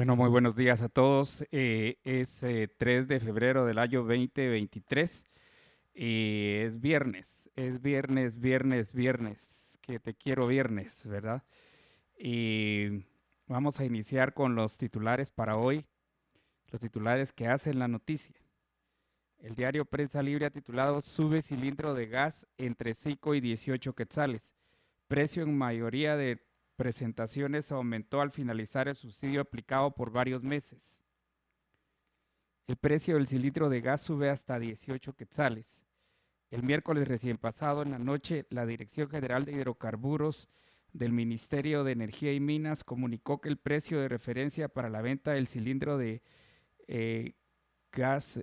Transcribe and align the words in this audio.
Bueno, 0.00 0.16
muy 0.16 0.30
buenos 0.30 0.56
días 0.56 0.80
a 0.80 0.88
todos. 0.88 1.44
Eh, 1.50 1.98
es 2.04 2.38
3 2.38 2.42
eh, 2.42 3.06
de 3.06 3.20
febrero 3.20 3.66
del 3.66 3.76
año 3.78 3.98
2023 3.98 5.26
y 5.92 6.54
es 6.62 6.80
viernes, 6.80 7.50
es 7.54 7.82
viernes, 7.82 8.40
viernes, 8.40 8.94
viernes, 8.94 9.78
que 9.82 10.00
te 10.00 10.14
quiero 10.14 10.46
viernes, 10.46 11.06
¿verdad? 11.06 11.42
Y 12.18 13.04
vamos 13.46 13.78
a 13.78 13.84
iniciar 13.84 14.32
con 14.32 14.54
los 14.54 14.78
titulares 14.78 15.28
para 15.28 15.58
hoy, 15.58 15.84
los 16.70 16.80
titulares 16.80 17.30
que 17.34 17.48
hacen 17.48 17.78
la 17.78 17.86
noticia. 17.86 18.36
El 19.36 19.54
diario 19.54 19.84
Prensa 19.84 20.22
Libre 20.22 20.46
ha 20.46 20.50
titulado 20.50 21.02
Sube 21.02 21.42
cilindro 21.42 21.92
de 21.92 22.06
gas 22.06 22.46
entre 22.56 22.94
5 22.94 23.34
y 23.34 23.40
18 23.42 23.94
quetzales. 23.94 24.54
Precio 25.08 25.42
en 25.42 25.58
mayoría 25.58 26.16
de 26.16 26.40
presentaciones 26.80 27.70
aumentó 27.72 28.22
al 28.22 28.30
finalizar 28.30 28.88
el 28.88 28.96
subsidio 28.96 29.42
aplicado 29.42 29.90
por 29.90 30.10
varios 30.10 30.42
meses. 30.42 30.98
El 32.66 32.76
precio 32.76 33.16
del 33.16 33.26
cilindro 33.26 33.68
de 33.68 33.82
gas 33.82 34.00
sube 34.00 34.30
hasta 34.30 34.58
18 34.58 35.12
quetzales. 35.12 35.84
El 36.50 36.62
miércoles 36.62 37.06
recién 37.06 37.36
pasado 37.36 37.82
en 37.82 37.90
la 37.90 37.98
noche, 37.98 38.46
la 38.48 38.64
Dirección 38.64 39.10
General 39.10 39.44
de 39.44 39.52
Hidrocarburos 39.52 40.48
del 40.94 41.12
Ministerio 41.12 41.84
de 41.84 41.92
Energía 41.92 42.32
y 42.32 42.40
Minas 42.40 42.82
comunicó 42.82 43.42
que 43.42 43.50
el 43.50 43.58
precio 43.58 44.00
de 44.00 44.08
referencia 44.08 44.70
para 44.70 44.88
la 44.88 45.02
venta 45.02 45.32
del 45.32 45.48
cilindro 45.48 45.98
de 45.98 46.22
eh, 46.88 47.34
gas 47.92 48.42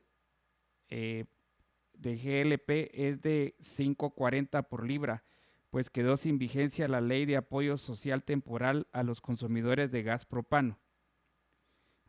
eh, 0.90 1.26
de 1.94 2.16
GLP 2.16 2.92
es 2.94 3.20
de 3.20 3.56
5.40 3.62 4.68
por 4.68 4.86
libra 4.86 5.24
pues 5.70 5.90
quedó 5.90 6.18
sin 6.18 6.38
vigencia 6.38 6.88
la 6.88 7.02
ley 7.02 7.26
de 7.26 7.38
apoyo 7.38 7.78
social 7.78 8.24
temporal 8.24 8.88
a 8.92 9.04
los 9.04 9.22
consumidores 9.22 9.92
de 9.92 10.04
gas 10.04 10.26
propano. 10.26 10.80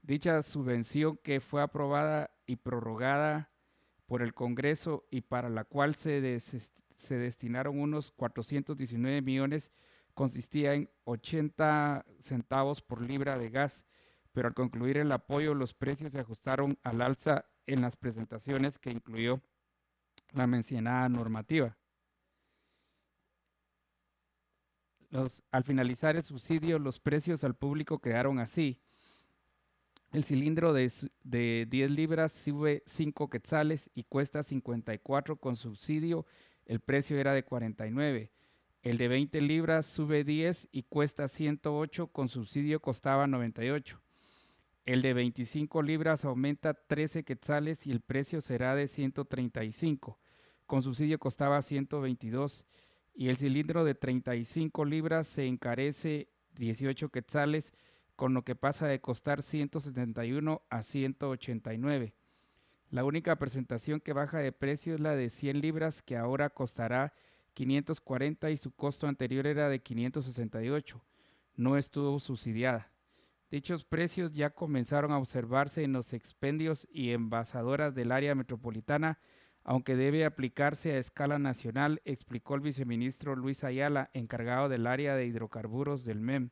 Dicha 0.03 0.43
subvención 0.43 1.19
que 1.19 1.41
fue 1.41 1.61
aprobada 1.61 2.31
y 2.47 2.57
prorrogada 2.57 3.51
por 4.07 4.23
el 4.23 4.33
Congreso 4.33 5.07
y 5.11 5.23
para 5.23 5.51
la 5.51 5.65
cual 5.65 5.95
se, 5.95 6.41
se 6.41 7.19
destinaron 7.19 7.79
unos 7.79 8.11
419 8.13 9.23
millones 9.23 9.73
consistía 10.19 10.75
en 10.75 10.91
80 11.05 12.05
centavos 12.19 12.83
por 12.83 13.01
libra 13.01 13.39
de 13.39 13.51
gas, 13.51 13.87
pero 14.33 14.49
al 14.49 14.55
concluir 14.55 14.97
el 14.97 15.13
apoyo 15.13 15.55
los 15.55 15.75
precios 15.75 16.11
se 16.11 16.19
ajustaron 16.19 16.77
al 16.83 17.03
alza 17.03 17.45
en 17.67 17.83
las 17.83 17.97
presentaciones 17.97 18.81
que 18.81 18.91
incluyó 18.91 19.41
la 20.33 20.49
mencionada 20.49 21.09
normativa. 21.09 21.79
Al 25.51 25.65
finalizar 25.65 26.17
el 26.17 26.23
subsidio, 26.23 26.79
los 26.79 27.01
precios 27.01 27.45
al 27.45 27.55
público 27.55 27.99
quedaron 27.99 28.39
así. 28.39 28.81
El 30.13 30.25
cilindro 30.25 30.73
de, 30.73 30.91
de 31.23 31.67
10 31.69 31.91
libras 31.91 32.33
sube 32.33 32.83
5 32.87 33.29
quetzales 33.29 33.91
y 33.95 34.05
cuesta 34.05 34.43
54 34.43 35.37
con 35.37 35.57
subsidio. 35.57 36.27
El 36.65 36.81
precio 36.81 37.19
era 37.19 37.33
de 37.33 37.45
49. 37.45 38.33
El 38.83 38.97
de 38.97 39.09
20 39.09 39.41
libras 39.41 39.87
sube 39.87 40.25
10 40.25 40.69
y 40.73 40.85
cuesta 40.85 41.29
108 41.29 42.07
con 42.09 42.29
subsidio 42.29 42.81
costaba 42.81 43.27
98. 43.27 44.01
El 44.87 45.03
de 45.03 45.13
25 45.13 45.83
libras 45.83 46.25
aumenta 46.25 46.73
13 46.73 47.25
quetzales 47.25 47.87
y 47.87 47.91
el 47.91 48.01
precio 48.01 48.41
será 48.41 48.75
de 48.75 48.89
135. 48.89 50.19
Con 50.65 50.83
subsidio 50.83 51.19
costaba 51.19 51.61
122 51.61 52.65
y 53.19 53.31
el 53.31 53.37
cilindro 53.37 53.83
de 53.83 53.97
35 53.97 54.85
libras 54.85 55.27
se 55.27 55.45
encarece 55.45 56.29
18 56.55 57.09
quetzales, 57.09 57.73
con 58.15 58.33
lo 58.33 58.45
que 58.45 58.55
pasa 58.55 58.87
de 58.87 59.01
costar 59.01 59.43
171 59.43 60.63
a 60.71 60.83
189. 60.83 62.15
La 62.91 63.05
única 63.05 63.35
presentación 63.35 63.99
que 63.99 64.13
baja 64.13 64.39
de 64.39 64.53
precio 64.53 64.95
es 64.95 65.01
la 65.01 65.17
de 65.17 65.31
100 65.31 65.61
libras, 65.61 66.01
que 66.01 66.17
ahora 66.17 66.49
costará 66.49 67.13
540 67.55 68.53
y 68.53 68.57
su 68.57 68.71
costo 68.71 69.09
anterior 69.09 69.49
era 69.49 69.69
de 69.69 69.81
568. 69.81 71.05
No 71.57 71.77
estuvo 71.77 72.21
subsidiada. 72.21 72.93
Dichos 73.51 73.85
precios 73.85 74.33
ya 74.33 74.51
comenzaron 74.51 75.11
a 75.11 75.19
observarse 75.19 75.83
en 75.83 75.93
los 75.93 76.13
expendios 76.13 76.87
y 76.93 77.11
envasadoras 77.11 77.97
del 77.97 78.13
área 78.13 78.37
metropolitana 78.37 79.19
aunque 79.69 79.97
debe 79.97 80.25
aplicarse 80.25 80.93
a 80.93 80.99
escala 80.99 81.39
nacional, 81.39 82.01
explicó 82.07 82.55
el 82.55 82.63
viceministro 82.63 83.37
Luis 83.37 83.65
Ayala, 83.65 84.09
encargado 84.15 84.71
del 84.71 84.87
área 84.87 85.15
de 85.15 85.27
hidrocarburos 85.27 86.07
del 86.07 86.21
MEM. 86.21 86.49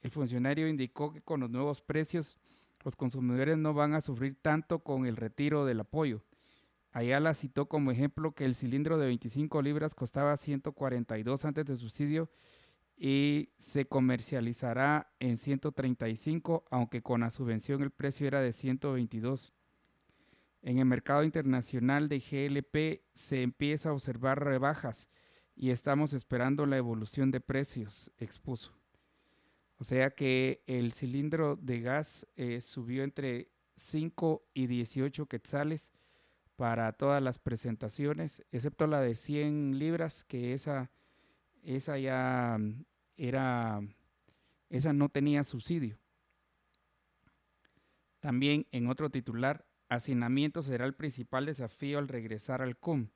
El 0.00 0.12
funcionario 0.12 0.68
indicó 0.68 1.12
que 1.12 1.22
con 1.22 1.40
los 1.40 1.50
nuevos 1.50 1.82
precios, 1.82 2.38
los 2.84 2.94
consumidores 2.94 3.58
no 3.58 3.74
van 3.74 3.94
a 3.94 4.00
sufrir 4.00 4.36
tanto 4.40 4.78
con 4.78 5.06
el 5.06 5.16
retiro 5.16 5.64
del 5.64 5.80
apoyo. 5.80 6.22
Ayala 6.92 7.34
citó 7.34 7.66
como 7.66 7.90
ejemplo 7.90 8.30
que 8.30 8.44
el 8.44 8.54
cilindro 8.54 8.96
de 8.96 9.06
25 9.06 9.60
libras 9.60 9.96
costaba 9.96 10.36
142 10.36 11.44
antes 11.46 11.66
de 11.66 11.76
subsidio 11.76 12.30
y 12.96 13.48
se 13.58 13.88
comercializará 13.88 15.12
en 15.18 15.36
135, 15.36 16.64
aunque 16.70 17.02
con 17.02 17.22
la 17.22 17.30
subvención 17.30 17.82
el 17.82 17.90
precio 17.90 18.28
era 18.28 18.40
de 18.40 18.52
122. 18.52 19.52
En 20.62 20.78
el 20.78 20.84
mercado 20.84 21.22
internacional 21.22 22.08
de 22.08 22.18
GLP 22.18 23.04
se 23.14 23.42
empieza 23.42 23.90
a 23.90 23.92
observar 23.92 24.42
rebajas 24.42 25.08
y 25.54 25.70
estamos 25.70 26.12
esperando 26.12 26.66
la 26.66 26.76
evolución 26.76 27.30
de 27.30 27.40
precios, 27.40 28.12
expuso. 28.18 28.72
O 29.78 29.84
sea 29.84 30.10
que 30.10 30.62
el 30.66 30.92
cilindro 30.92 31.56
de 31.56 31.80
gas 31.80 32.26
eh, 32.36 32.60
subió 32.60 33.04
entre 33.04 33.50
5 33.76 34.46
y 34.54 34.66
18 34.66 35.26
quetzales 35.26 35.92
para 36.56 36.92
todas 36.92 37.22
las 37.22 37.38
presentaciones, 37.38 38.42
excepto 38.50 38.86
la 38.86 39.00
de 39.00 39.14
100 39.14 39.78
libras, 39.78 40.24
que 40.24 40.54
esa, 40.54 40.90
esa 41.62 41.98
ya 41.98 42.58
era, 43.16 43.82
esa 44.70 44.92
no 44.94 45.10
tenía 45.10 45.44
subsidio. 45.44 45.98
También 48.20 48.66
en 48.72 48.88
otro 48.88 49.10
titular, 49.10 49.66
Hacinamiento 49.88 50.62
será 50.62 50.84
el 50.84 50.94
principal 50.94 51.46
desafío 51.46 51.98
al 51.98 52.08
regresar 52.08 52.62
al 52.62 52.76
CUM. 52.76 53.08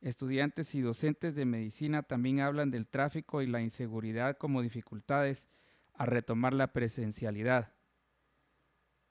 Estudiantes 0.00 0.74
y 0.74 0.80
docentes 0.80 1.34
de 1.34 1.44
medicina 1.44 2.02
también 2.02 2.40
hablan 2.40 2.70
del 2.70 2.88
tráfico 2.88 3.42
y 3.42 3.46
la 3.46 3.60
inseguridad 3.60 4.36
como 4.36 4.60
dificultades 4.60 5.48
a 5.94 6.04
retomar 6.04 6.52
la 6.52 6.72
presencialidad. 6.72 7.72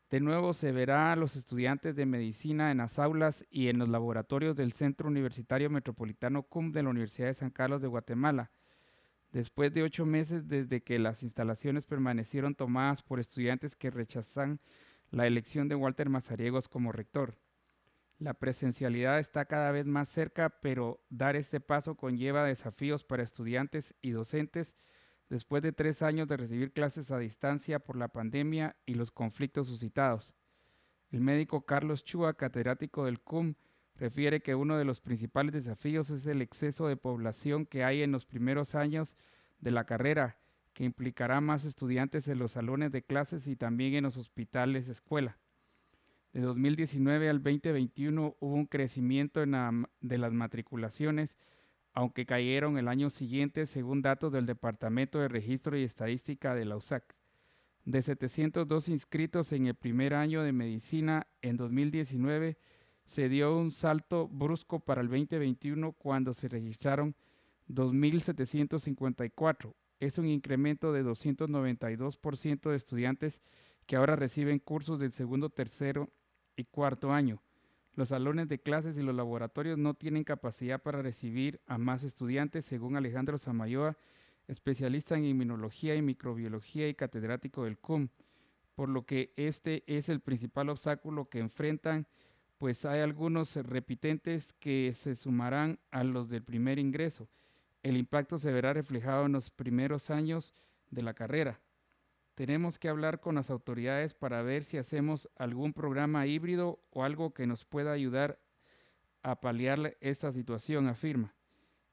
De 0.09 0.19
nuevo 0.19 0.53
se 0.53 0.71
verá 0.71 1.11
a 1.11 1.15
los 1.15 1.35
estudiantes 1.35 1.95
de 1.95 2.05
medicina 2.05 2.69
en 2.69 2.77
las 2.77 2.99
aulas 2.99 3.47
y 3.49 3.69
en 3.69 3.79
los 3.79 3.89
laboratorios 3.89 4.55
del 4.55 4.71
Centro 4.71 5.07
Universitario 5.07 5.71
Metropolitano 5.71 6.43
CUM 6.43 6.71
de 6.71 6.83
la 6.83 6.89
Universidad 6.89 7.29
de 7.29 7.33
San 7.33 7.49
Carlos 7.49 7.81
de 7.81 7.87
Guatemala, 7.87 8.51
después 9.31 9.73
de 9.73 9.81
ocho 9.81 10.05
meses 10.05 10.47
desde 10.47 10.83
que 10.83 10.99
las 10.99 11.23
instalaciones 11.23 11.85
permanecieron 11.85 12.53
tomadas 12.53 13.01
por 13.01 13.19
estudiantes 13.19 13.75
que 13.75 13.89
rechazan 13.89 14.59
la 15.13 15.27
elección 15.27 15.67
de 15.67 15.75
Walter 15.75 16.09
Mazariegos 16.09 16.67
como 16.67 16.91
rector. 16.91 17.37
La 18.17 18.33
presencialidad 18.33 19.19
está 19.19 19.45
cada 19.45 19.71
vez 19.71 19.85
más 19.85 20.09
cerca, 20.09 20.49
pero 20.49 21.05
dar 21.09 21.35
este 21.35 21.59
paso 21.59 21.95
conlleva 21.95 22.43
desafíos 22.43 23.03
para 23.03 23.21
estudiantes 23.21 23.93
y 24.01 24.09
docentes 24.09 24.75
después 25.29 25.61
de 25.61 25.71
tres 25.71 26.01
años 26.01 26.27
de 26.27 26.37
recibir 26.37 26.73
clases 26.73 27.11
a 27.11 27.19
distancia 27.19 27.77
por 27.77 27.95
la 27.95 28.07
pandemia 28.07 28.75
y 28.87 28.95
los 28.95 29.11
conflictos 29.11 29.67
suscitados. 29.67 30.33
El 31.11 31.21
médico 31.21 31.63
Carlos 31.63 32.03
Chua, 32.03 32.33
catedrático 32.33 33.05
del 33.05 33.21
CUM, 33.21 33.53
refiere 33.95 34.41
que 34.41 34.55
uno 34.55 34.79
de 34.79 34.85
los 34.85 34.99
principales 34.99 35.53
desafíos 35.53 36.09
es 36.09 36.25
el 36.25 36.41
exceso 36.41 36.87
de 36.87 36.97
población 36.97 37.67
que 37.67 37.83
hay 37.83 38.01
en 38.01 38.11
los 38.11 38.25
primeros 38.25 38.73
años 38.73 39.15
de 39.59 39.69
la 39.69 39.85
carrera 39.85 40.39
que 40.73 40.83
implicará 40.83 41.39
más 41.39 41.65
estudiantes 41.65 42.27
en 42.27 42.39
los 42.39 42.53
salones 42.53 42.91
de 42.91 43.03
clases 43.03 43.47
y 43.47 43.55
también 43.55 43.93
en 43.93 44.03
los 44.03 44.17
hospitales 44.17 44.89
escuela. 44.89 45.37
De 46.33 46.41
2019 46.41 47.29
al 47.29 47.41
2021 47.43 48.35
hubo 48.39 48.55
un 48.55 48.65
crecimiento 48.65 49.39
de 49.39 50.17
las 50.17 50.33
matriculaciones, 50.33 51.37
aunque 51.93 52.25
cayeron 52.25 52.79
el 52.79 52.87
año 52.87 53.11
siguiente 53.11 53.67
según 53.67 54.01
datos 54.01 54.31
del 54.31 54.47
Departamento 54.47 55.19
de 55.19 55.27
Registro 55.27 55.77
y 55.77 55.83
Estadística 55.83 56.55
de 56.55 56.65
la 56.65 56.75
USAC. 56.75 57.15
De 57.85 58.01
702 58.01 58.89
inscritos 58.89 59.51
en 59.51 59.67
el 59.67 59.75
primer 59.75 60.15
año 60.15 60.41
de 60.41 60.53
medicina 60.53 61.27
en 61.41 61.57
2019, 61.57 62.57
se 63.05 63.29
dio 63.29 63.55
un 63.55 63.69
salto 63.71 64.27
brusco 64.27 64.79
para 64.79 65.01
el 65.01 65.09
2021 65.09 65.91
cuando 65.91 66.33
se 66.33 66.47
registraron 66.47 67.15
2.754. 67.69 69.75
Es 70.03 70.17
un 70.17 70.27
incremento 70.27 70.91
de 70.91 71.01
292% 71.01 72.69
de 72.69 72.75
estudiantes 72.75 73.41
que 73.85 73.95
ahora 73.95 74.17
reciben 74.17 74.59
cursos 74.59 74.99
del 74.99 75.13
segundo, 75.13 75.49
tercero 75.49 76.09
y 76.57 76.65
cuarto 76.65 77.13
año. 77.13 77.41
Los 77.95 78.09
salones 78.09 78.49
de 78.49 78.59
clases 78.59 78.97
y 78.97 79.01
los 79.01 79.15
laboratorios 79.15 79.77
no 79.77 79.93
tienen 79.93 80.25
capacidad 80.25 80.81
para 80.81 81.01
recibir 81.01 81.61
a 81.67 81.77
más 81.77 82.03
estudiantes, 82.03 82.65
según 82.65 82.97
Alejandro 82.97 83.37
Samayoa, 83.37 83.95
especialista 84.49 85.15
en 85.15 85.23
inmunología 85.23 85.95
y 85.95 86.01
microbiología 86.01 86.89
y 86.89 86.95
catedrático 86.95 87.63
del 87.63 87.77
CUM, 87.77 88.09
por 88.75 88.89
lo 88.89 89.05
que 89.05 89.31
este 89.37 89.85
es 89.87 90.09
el 90.09 90.19
principal 90.19 90.67
obstáculo 90.67 91.29
que 91.29 91.39
enfrentan, 91.39 92.07
pues 92.57 92.83
hay 92.83 92.99
algunos 92.99 93.55
repitentes 93.55 94.51
que 94.51 94.91
se 94.91 95.15
sumarán 95.15 95.79
a 95.91 96.03
los 96.03 96.27
del 96.27 96.43
primer 96.43 96.77
ingreso. 96.77 97.29
El 97.83 97.97
impacto 97.97 98.39
se 98.39 98.51
verá 98.51 98.73
reflejado 98.73 99.25
en 99.25 99.33
los 99.33 99.49
primeros 99.49 100.09
años 100.09 100.53
de 100.89 101.03
la 101.03 101.13
carrera. 101.13 101.59
Tenemos 102.33 102.79
que 102.79 102.89
hablar 102.89 103.19
con 103.19 103.35
las 103.35 103.49
autoridades 103.49 104.13
para 104.13 104.41
ver 104.41 104.63
si 104.63 104.77
hacemos 104.77 105.29
algún 105.35 105.73
programa 105.73 106.25
híbrido 106.25 106.79
o 106.89 107.03
algo 107.03 107.33
que 107.33 107.45
nos 107.45 107.65
pueda 107.65 107.91
ayudar 107.91 108.39
a 109.21 109.39
paliar 109.39 109.95
esta 110.01 110.31
situación, 110.31 110.87
afirma. 110.87 111.35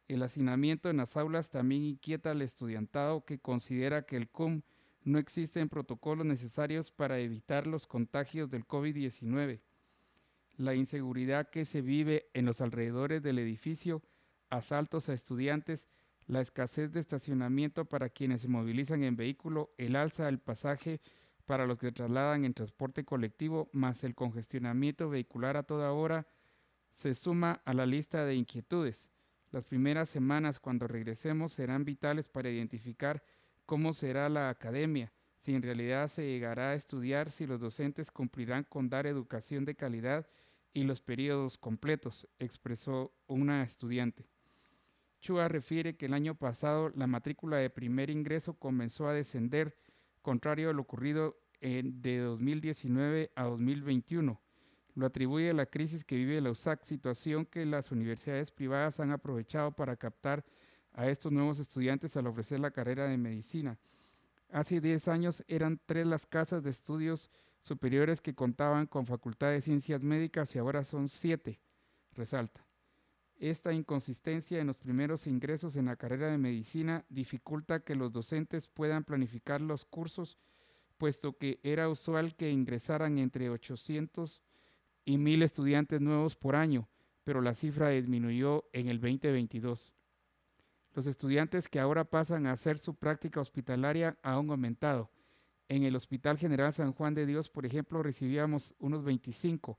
El 0.08 0.22
hacinamiento 0.22 0.90
en 0.90 0.96
las 0.96 1.16
aulas 1.16 1.50
también 1.50 1.84
inquieta 1.84 2.30
al 2.30 2.42
estudiantado 2.42 3.24
que 3.24 3.38
considera 3.38 4.02
que 4.02 4.16
el 4.16 4.28
CUM 4.28 4.62
no 5.04 5.18
existen 5.18 5.68
protocolos 5.68 6.26
necesarios 6.26 6.90
para 6.90 7.18
evitar 7.18 7.66
los 7.66 7.86
contagios 7.86 8.50
del 8.50 8.66
COVID-19. 8.66 9.60
La 10.56 10.74
inseguridad 10.74 11.48
que 11.48 11.64
se 11.64 11.80
vive 11.80 12.28
en 12.34 12.44
los 12.44 12.60
alrededores 12.60 13.22
del 13.22 13.38
edificio, 13.38 14.02
asaltos 14.50 15.08
a 15.08 15.14
estudiantes, 15.14 15.88
la 16.26 16.40
escasez 16.40 16.92
de 16.92 17.00
estacionamiento 17.00 17.84
para 17.86 18.08
quienes 18.08 18.42
se 18.42 18.48
movilizan 18.48 19.02
en 19.02 19.16
vehículo, 19.16 19.72
el 19.78 19.96
alza 19.96 20.26
del 20.26 20.38
pasaje 20.38 21.00
para 21.44 21.66
los 21.66 21.78
que 21.78 21.90
trasladan 21.90 22.44
en 22.44 22.54
transporte 22.54 23.04
colectivo, 23.04 23.68
más 23.72 24.04
el 24.04 24.14
congestionamiento 24.14 25.10
vehicular 25.10 25.56
a 25.56 25.64
toda 25.64 25.92
hora, 25.92 26.28
se 26.92 27.14
suma 27.14 27.60
a 27.64 27.72
la 27.72 27.86
lista 27.86 28.24
de 28.24 28.36
inquietudes. 28.36 29.10
Las 29.50 29.64
primeras 29.64 30.08
semanas 30.08 30.60
cuando 30.60 30.86
regresemos 30.86 31.52
serán 31.52 31.84
vitales 31.84 32.28
para 32.28 32.50
identificar 32.50 33.24
cómo 33.66 33.92
será 33.92 34.28
la 34.28 34.48
academia, 34.48 35.12
si 35.38 35.54
en 35.54 35.62
realidad 35.62 36.06
se 36.08 36.26
llegará 36.26 36.70
a 36.70 36.74
estudiar, 36.74 37.30
si 37.30 37.46
los 37.46 37.60
docentes 37.60 38.10
cumplirán 38.10 38.64
con 38.64 38.88
dar 38.88 39.06
educación 39.06 39.64
de 39.64 39.74
calidad 39.74 40.28
y 40.72 40.84
los 40.84 41.00
periodos 41.00 41.58
completos, 41.58 42.28
expresó 42.38 43.12
una 43.26 43.62
estudiante. 43.62 44.28
Chua 45.20 45.48
refiere 45.48 45.96
que 45.96 46.06
el 46.06 46.14
año 46.14 46.34
pasado 46.34 46.90
la 46.90 47.06
matrícula 47.06 47.58
de 47.58 47.70
primer 47.70 48.10
ingreso 48.10 48.54
comenzó 48.54 49.06
a 49.06 49.12
descender, 49.12 49.76
contrario 50.22 50.70
a 50.70 50.72
lo 50.72 50.82
ocurrido 50.82 51.36
en, 51.60 52.00
de 52.02 52.18
2019 52.18 53.30
a 53.34 53.44
2021 53.44 54.40
lo 54.94 55.06
atribuye 55.06 55.50
a 55.50 55.54
la 55.54 55.66
crisis 55.66 56.04
que 56.04 56.16
vive 56.16 56.40
la 56.40 56.50
USAC, 56.50 56.84
situación 56.84 57.46
que 57.46 57.64
las 57.66 57.90
universidades 57.90 58.50
privadas 58.50 59.00
han 59.00 59.10
aprovechado 59.10 59.72
para 59.72 59.96
captar 59.96 60.44
a 60.92 61.08
estos 61.08 61.32
nuevos 61.32 61.58
estudiantes 61.58 62.16
al 62.16 62.26
ofrecer 62.26 62.60
la 62.60 62.70
carrera 62.70 63.06
de 63.06 63.16
medicina. 63.16 63.78
Hace 64.50 64.80
10 64.80 65.08
años 65.08 65.44
eran 65.46 65.80
tres 65.86 66.06
las 66.06 66.26
casas 66.26 66.62
de 66.62 66.70
estudios 66.70 67.30
superiores 67.60 68.20
que 68.20 68.34
contaban 68.34 68.86
con 68.86 69.06
facultad 69.06 69.50
de 69.50 69.60
ciencias 69.60 70.02
médicas 70.02 70.54
y 70.54 70.58
ahora 70.58 70.82
son 70.82 71.08
siete, 71.08 71.60
resalta. 72.12 72.66
Esta 73.40 73.72
inconsistencia 73.72 74.60
en 74.60 74.66
los 74.66 74.76
primeros 74.76 75.26
ingresos 75.26 75.74
en 75.76 75.86
la 75.86 75.96
carrera 75.96 76.30
de 76.30 76.36
medicina 76.36 77.06
dificulta 77.08 77.80
que 77.80 77.94
los 77.94 78.12
docentes 78.12 78.68
puedan 78.68 79.02
planificar 79.02 79.62
los 79.62 79.86
cursos, 79.86 80.36
puesto 80.98 81.38
que 81.38 81.58
era 81.62 81.88
usual 81.88 82.36
que 82.36 82.50
ingresaran 82.50 83.16
entre 83.16 83.48
800 83.48 84.42
y 85.06 85.16
mil 85.16 85.42
estudiantes 85.42 86.02
nuevos 86.02 86.36
por 86.36 86.54
año, 86.54 86.86
pero 87.24 87.40
la 87.40 87.54
cifra 87.54 87.88
disminuyó 87.88 88.66
en 88.74 88.88
el 88.88 89.00
2022. 89.00 89.94
Los 90.92 91.06
estudiantes 91.06 91.66
que 91.66 91.80
ahora 91.80 92.04
pasan 92.04 92.46
a 92.46 92.52
hacer 92.52 92.78
su 92.78 92.94
práctica 92.94 93.40
hospitalaria 93.40 94.18
han 94.22 94.50
aumentado. 94.50 95.10
En 95.70 95.84
el 95.84 95.96
Hospital 95.96 96.36
General 96.36 96.74
San 96.74 96.92
Juan 96.92 97.14
de 97.14 97.24
Dios, 97.24 97.48
por 97.48 97.64
ejemplo, 97.64 98.02
recibíamos 98.02 98.74
unos 98.78 99.02
25. 99.02 99.78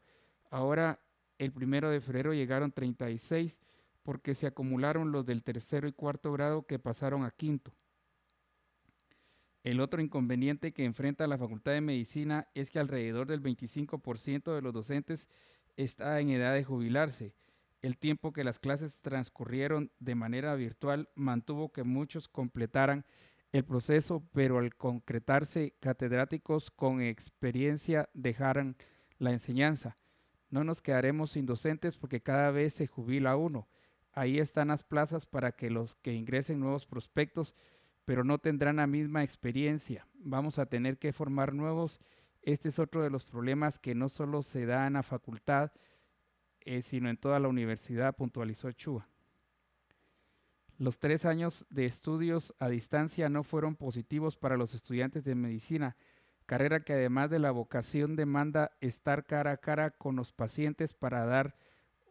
Ahora, 0.49 0.99
el 1.41 1.51
primero 1.51 1.89
de 1.89 2.01
febrero 2.01 2.35
llegaron 2.35 2.71
36 2.71 3.59
porque 4.03 4.35
se 4.35 4.45
acumularon 4.45 5.11
los 5.11 5.25
del 5.25 5.41
tercero 5.41 5.87
y 5.87 5.91
cuarto 5.91 6.31
grado 6.31 6.67
que 6.67 6.77
pasaron 6.77 7.23
a 7.23 7.31
quinto. 7.31 7.73
El 9.63 9.79
otro 9.79 10.03
inconveniente 10.03 10.71
que 10.71 10.85
enfrenta 10.85 11.25
la 11.25 11.39
Facultad 11.39 11.71
de 11.71 11.81
Medicina 11.81 12.47
es 12.53 12.69
que 12.69 12.77
alrededor 12.77 13.25
del 13.25 13.41
25% 13.41 14.53
de 14.53 14.61
los 14.61 14.71
docentes 14.71 15.29
está 15.77 16.19
en 16.19 16.29
edad 16.29 16.53
de 16.53 16.63
jubilarse. 16.63 17.33
El 17.81 17.97
tiempo 17.97 18.33
que 18.33 18.43
las 18.43 18.59
clases 18.59 19.01
transcurrieron 19.01 19.91
de 19.97 20.13
manera 20.13 20.53
virtual 20.53 21.09
mantuvo 21.15 21.71
que 21.71 21.83
muchos 21.83 22.27
completaran 22.27 23.03
el 23.51 23.65
proceso, 23.65 24.23
pero 24.31 24.59
al 24.59 24.75
concretarse 24.75 25.73
catedráticos 25.79 26.69
con 26.69 27.01
experiencia 27.01 28.09
dejaran 28.13 28.77
la 29.17 29.31
enseñanza. 29.31 29.97
No 30.51 30.63
nos 30.63 30.81
quedaremos 30.81 31.31
sin 31.31 31.47
docentes 31.47 31.97
porque 31.97 32.21
cada 32.21 32.51
vez 32.51 32.75
se 32.75 32.85
jubila 32.85 33.35
uno. 33.35 33.67
Ahí 34.13 34.37
están 34.37 34.67
las 34.67 34.83
plazas 34.83 35.25
para 35.25 35.53
que 35.53 35.71
los 35.71 35.95
que 35.95 36.13
ingresen 36.13 36.59
nuevos 36.59 36.85
prospectos 36.85 37.55
pero 38.05 38.23
no 38.23 38.39
tendrán 38.39 38.77
la 38.77 38.87
misma 38.87 39.23
experiencia. 39.23 40.07
Vamos 40.15 40.59
a 40.59 40.65
tener 40.65 40.97
que 40.97 41.13
formar 41.13 41.53
nuevos. 41.53 41.99
Este 42.41 42.69
es 42.69 42.79
otro 42.79 43.03
de 43.03 43.09
los 43.09 43.25
problemas 43.25 43.79
que 43.79 43.95
no 43.95 44.09
solo 44.09 44.43
se 44.43 44.65
da 44.65 44.87
en 44.87 44.93
la 44.93 45.03
facultad, 45.03 45.71
eh, 46.61 46.81
sino 46.81 47.09
en 47.09 47.17
toda 47.17 47.39
la 47.39 47.47
universidad, 47.47 48.15
puntualizó 48.15 48.71
Chua. 48.71 49.07
Los 50.77 50.97
tres 50.97 51.25
años 51.25 51.65
de 51.69 51.85
estudios 51.85 52.55
a 52.59 52.67
distancia 52.67 53.29
no 53.29 53.43
fueron 53.43 53.75
positivos 53.75 54.35
para 54.35 54.57
los 54.57 54.73
estudiantes 54.73 55.23
de 55.23 55.35
medicina, 55.35 55.95
carrera 56.51 56.81
que 56.81 56.91
además 56.91 57.29
de 57.29 57.39
la 57.39 57.51
vocación 57.51 58.17
demanda 58.17 58.71
estar 58.81 59.25
cara 59.25 59.51
a 59.51 59.57
cara 59.57 59.91
con 59.91 60.17
los 60.17 60.33
pacientes 60.33 60.93
para 60.93 61.25
dar 61.25 61.55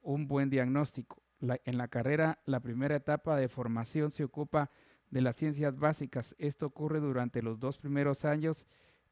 un 0.00 0.28
buen 0.28 0.49
diagnóstico. 0.49 1.23
en 1.42 1.76
la 1.76 1.88
carrera, 1.88 2.38
la 2.47 2.61
primera 2.61 2.97
etapa 2.97 3.37
de 3.37 3.49
formación 3.49 4.11
se 4.11 4.25
ocupa 4.25 4.70
de 5.11 5.20
las 5.20 5.37
ciencias 5.37 5.78
básicas. 5.78 6.35
Esto 6.38 6.64
ocurre 6.64 7.00
durante 7.00 7.42
los 7.42 7.61
dos 7.61 7.76
primeros 7.76 8.25
años 8.25 8.66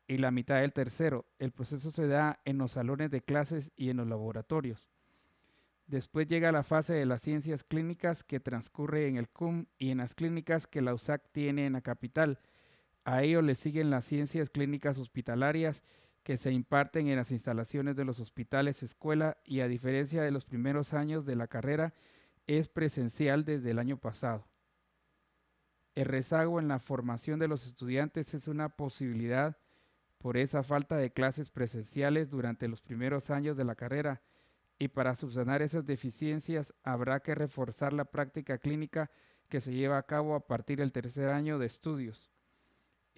y 0.06 0.16
la 0.16 0.30
mitad 0.30 0.62
del 0.62 0.73
tercero. 0.73 1.26
El 1.38 1.52
proceso 1.52 1.90
se 1.90 2.06
da 2.06 2.40
en 2.47 2.56
los 2.56 2.73
salones 2.73 3.11
de 3.11 3.20
clases 3.20 3.70
y 3.76 3.90
en 3.90 3.99
los 3.99 4.08
laboratorios. 4.08 4.88
Después 5.87 6.26
llega 6.26 6.52
la 6.52 6.62
fase 6.62 6.94
de 6.94 7.04
las 7.04 7.20
ciencias 7.20 7.64
clínicas 7.64 8.25
que 8.25 8.40
transcurre 8.40 9.08
en 9.08 9.18
el 9.18 9.28
CUM 9.28 9.66
y 9.76 9.90
en 9.90 9.99
las 9.99 10.14
clínicas 10.14 10.66
que 10.66 10.80
la 10.80 10.94
USAC 10.94 11.20
tiene 11.32 11.66
en 11.66 11.75
la 11.75 11.82
capital. 11.82 12.38
A 13.05 13.23
ello 13.23 13.43
le 13.43 13.55
siguen 13.55 13.90
las 13.90 14.05
ciencias 14.05 14.50
clínicas 14.50 14.99
hospitalarias 14.99 15.83
que 16.23 16.37
se 16.37 16.52
imparten 16.52 17.09
en 17.09 17.17
las 17.17 17.31
instalaciones 17.31 17.97
de 17.97 18.05
los 18.05 18.21
hospitales 18.21 18.83
escuela 18.83 19.38
y 19.45 19.61
a 19.61 19.69
diferencia 19.69 20.23
de 20.23 20.31
los 20.31 20.45
primeros 20.45 20.93
años 20.93 21.25
de 21.25 21.37
la 21.37 21.47
carrera 21.47 21.95
es 22.47 22.69
presencial 22.69 23.45
desde 23.45 23.71
el 23.71 23.78
año 23.78 23.97
pasado. 23.97 24.47
El 25.95 26.05
rezago 26.05 26.61
en 26.61 26.69
la 26.69 26.78
formación 26.78 27.38
de 27.38 27.49
los 27.49 27.67
estudiantes 27.67 28.35
es 28.35 28.47
una 28.47 28.69
posibilidad 28.69 29.57
por 30.19 30.37
esa 30.37 30.62
falta 30.62 30.97
de 30.97 31.12
clases 31.12 31.50
presenciales 31.50 32.28
durante 32.28 32.69
los 32.69 32.83
primeros 32.83 33.31
años 33.31 33.57
de 33.57 33.64
la 33.64 33.75
carrera 33.75 34.21
y 34.78 34.88
para 34.88 35.14
subsanar 35.14 35.62
esas 35.62 35.87
deficiencias 35.87 36.75
habrá 36.83 37.21
que 37.21 37.35
reforzar 37.35 37.93
la 37.93 38.05
práctica 38.05 38.59
clínica 38.59 39.11
que 39.49 39.61
se 39.61 39.73
lleva 39.73 39.99
a 39.99 40.05
cabo 40.05 40.35
a 40.35 40.47
partir 40.47 40.78
del 40.78 40.93
tercer 40.93 41.31
año 41.31 41.59
de 41.59 41.67
estudios. 41.67 42.31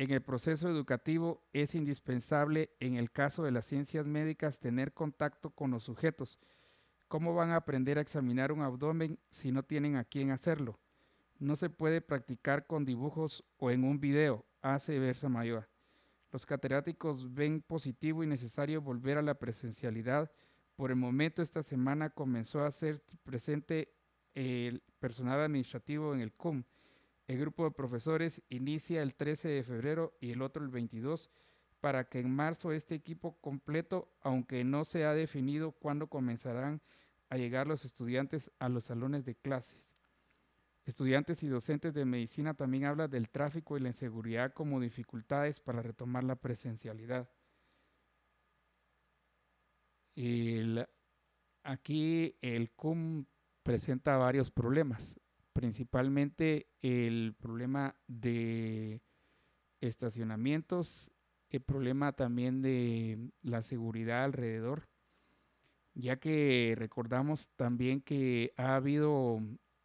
En 0.01 0.11
el 0.11 0.23
proceso 0.23 0.71
educativo 0.71 1.45
es 1.53 1.75
indispensable, 1.75 2.71
en 2.81 2.97
el 2.97 3.11
caso 3.11 3.43
de 3.43 3.51
las 3.51 3.67
ciencias 3.67 4.07
médicas, 4.07 4.59
tener 4.59 4.95
contacto 4.95 5.51
con 5.51 5.71
los 5.71 5.83
sujetos. 5.83 6.39
¿Cómo 7.07 7.35
van 7.35 7.51
a 7.51 7.57
aprender 7.57 7.99
a 7.99 8.01
examinar 8.01 8.51
un 8.51 8.63
abdomen 8.63 9.19
si 9.29 9.53
no 9.53 9.63
tienen 9.63 9.97
a 9.97 10.05
quién 10.05 10.31
hacerlo? 10.31 10.81
no 11.41 11.57
se 11.57 11.71
puede 11.71 12.01
practicar 12.01 12.67
con 12.67 12.85
dibujos 12.85 13.45
o 13.57 13.71
en 13.71 13.83
un 13.83 13.99
video, 13.99 14.45
hace 14.61 14.99
Versa 14.99 15.29
Mayor. 15.29 15.69
Los 16.31 16.47
catedráticos 16.47 17.33
ven 17.35 17.63
positivo 17.63 18.23
y 18.23 18.27
necesario 18.27 18.83
volver 18.83 19.19
a 19.19 19.23
la 19.23 19.35
presencialidad. 19.35 20.31
Por 20.77 20.91
el 20.91 20.97
momento, 20.97 21.43
esta 21.43 21.63
semana 21.63 22.11
comenzó 22.11 22.63
a 22.63 22.71
ser 22.71 23.03
presente 23.25 23.93
el 24.35 24.83
personal 25.01 25.41
administrativo 25.41 26.15
en 26.15 26.21
el 26.21 26.33
CUM. 26.33 26.63
El 27.31 27.39
grupo 27.39 27.63
de 27.63 27.71
profesores 27.71 28.43
inicia 28.49 29.03
el 29.03 29.15
13 29.15 29.47
de 29.47 29.63
febrero 29.63 30.17
y 30.21 30.33
el 30.33 30.43
otro 30.43 30.65
el 30.65 30.69
22. 30.69 31.31
para 31.79 32.09
que 32.09 32.19
en 32.19 32.29
marzo 32.29 32.73
este 32.73 32.97
equipo 32.97 33.41
completo, 33.41 34.13
aunque 34.21 34.65
no 34.65 34.85
se 34.85 35.05
ha 35.05 35.15
definido 35.15 35.71
cuándo 35.71 36.09
comenzarán 36.09 36.83
a 37.29 37.37
llegar 37.37 37.69
los 37.69 37.85
estudiantes 37.85 38.51
a 38.59 38.69
los 38.69 38.87
salones 38.87 39.25
de 39.25 39.37
clases. 39.37 39.95
Estudiantes 40.85 41.45
y 41.45 41.47
docentes 41.47 41.95
de 41.95 42.05
medicina 42.05 42.55
también 42.55 42.85
hablan 42.85 43.09
del 43.09 43.31
tráfico 43.31 43.77
y 43.77 43.81
la 43.81 43.91
inseguridad 43.91 44.53
como 44.53 44.81
dificultades 44.81 45.61
para 45.61 45.83
retomar 45.83 46.25
la 46.25 46.35
presencialidad. 46.35 47.31
aquí 51.63 52.37
el 52.43 52.71
CUM 52.73 53.25
presenta 53.63 54.17
varios 54.17 54.51
problemas, 54.51 55.17
principalmente 55.61 56.69
el 56.81 57.35
problema 57.39 57.95
de 58.07 59.03
estacionamientos, 59.83 61.13
el 61.51 61.61
problema 61.61 62.13
también 62.13 62.63
de 62.63 63.31
la 63.43 63.61
seguridad 63.61 64.25
alrededor, 64.25 64.89
ya 65.93 66.19
que 66.19 66.75
recordamos 66.79 67.51
también 67.57 68.01
que 68.01 68.55
ha 68.57 68.77
habido 68.77 69.43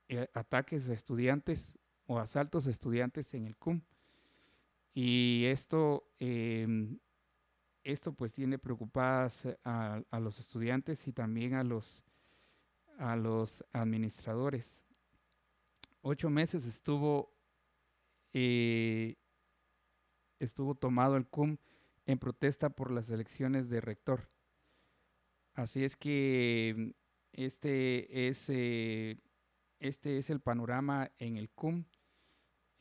eh, 0.07 0.29
ataques 0.33 0.87
a 0.87 0.93
estudiantes 0.93 1.77
o 2.05 2.19
asaltos 2.19 2.67
a 2.67 2.71
estudiantes 2.71 3.33
en 3.33 3.45
el 3.45 3.57
CUM. 3.57 3.81
Y 4.93 5.43
esto, 5.47 6.07
em, 6.19 6.99
esto 7.83 8.13
pues 8.13 8.31
tiene 8.31 8.59
preocupadas 8.59 9.45
a, 9.65 10.01
los 10.21 10.39
estudiantes 10.39 11.05
y 11.09 11.11
también 11.11 11.53
a 11.53 11.65
los, 11.65 12.01
a 12.97 13.17
los 13.17 13.65
administradores. 13.73 14.85
Ocho 16.07 16.29
meses 16.29 16.67
estuvo, 16.67 17.33
eh, 18.31 19.15
estuvo 20.37 20.75
tomado 20.75 21.17
el 21.17 21.25
CUM 21.25 21.57
en 22.05 22.19
protesta 22.19 22.69
por 22.69 22.91
las 22.91 23.09
elecciones 23.09 23.69
de 23.69 23.81
rector. 23.81 24.29
Así 25.55 25.83
es 25.83 25.95
que 25.95 26.93
este 27.33 28.27
es 28.27 28.51
eh, 28.51 29.17
este 29.79 30.19
es 30.19 30.29
el 30.29 30.41
panorama 30.41 31.09
en 31.17 31.37
el 31.37 31.49
CUM, 31.49 31.85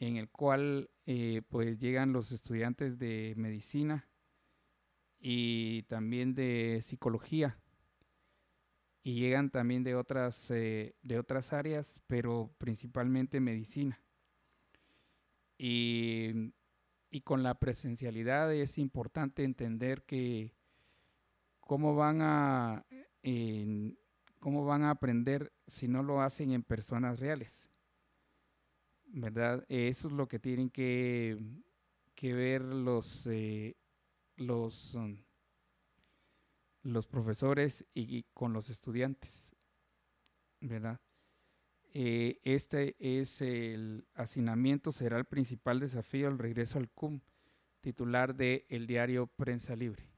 en 0.00 0.18
el 0.18 0.28
cual 0.28 0.90
eh, 1.06 1.40
pues 1.48 1.80
llegan 1.80 2.12
los 2.12 2.30
estudiantes 2.30 2.98
de 2.98 3.32
medicina 3.38 4.06
y 5.18 5.84
también 5.84 6.34
de 6.34 6.80
psicología 6.82 7.58
y 9.04 9.20
llegan 9.20 9.50
también 9.50 9.84
de 9.84 9.94
otras, 9.94 10.50
eh, 10.50 10.96
de 11.02 11.18
otras 11.20 11.52
áreas, 11.52 12.00
pero 12.08 12.52
principalmente 12.58 13.38
medicina. 13.38 14.00
Y, 15.56 16.52
y, 17.10 17.20
con 17.20 17.44
la 17.44 17.60
presencialidad 17.60 18.52
es 18.52 18.76
importante 18.78 19.44
entender 19.44 20.02
que 20.02 20.52
cómo 21.60 21.94
van 21.94 22.18
a, 22.22 22.84
¿Cómo 24.44 24.66
van 24.66 24.82
a 24.82 24.90
aprender 24.90 25.54
si 25.66 25.88
no 25.88 26.02
lo 26.02 26.20
hacen 26.20 26.52
en 26.52 26.62
personas 26.62 27.18
reales? 27.18 27.66
¿Verdad? 29.06 29.64
Eso 29.70 30.08
es 30.08 30.12
lo 30.12 30.28
que 30.28 30.38
tienen 30.38 30.68
que, 30.68 31.38
ver 32.20 32.60
los, 32.60 33.26
eh, 33.26 33.74
los, 34.36 34.96
um, 34.96 35.16
los 36.84 37.06
profesores 37.08 37.84
y, 37.94 38.22
con 38.34 38.52
los 38.52 38.70
estudiantes. 38.70 39.56
¿Verdad? 40.60 41.00
Eh, 41.92 42.40
este 42.44 42.96
es 42.98 43.42
el 43.42 44.06
hacinamiento, 44.14 44.92
será 44.92 45.18
el 45.18 45.24
principal 45.24 45.80
desafío 45.80 46.28
al 46.28 46.38
regreso 46.38 46.78
al 46.78 46.90
CUM, 46.90 47.20
titular 47.80 48.34
de 48.34 48.66
el 48.68 48.86
diario 48.86 49.26
Prensa 49.26 49.74
Libre. 49.74 50.13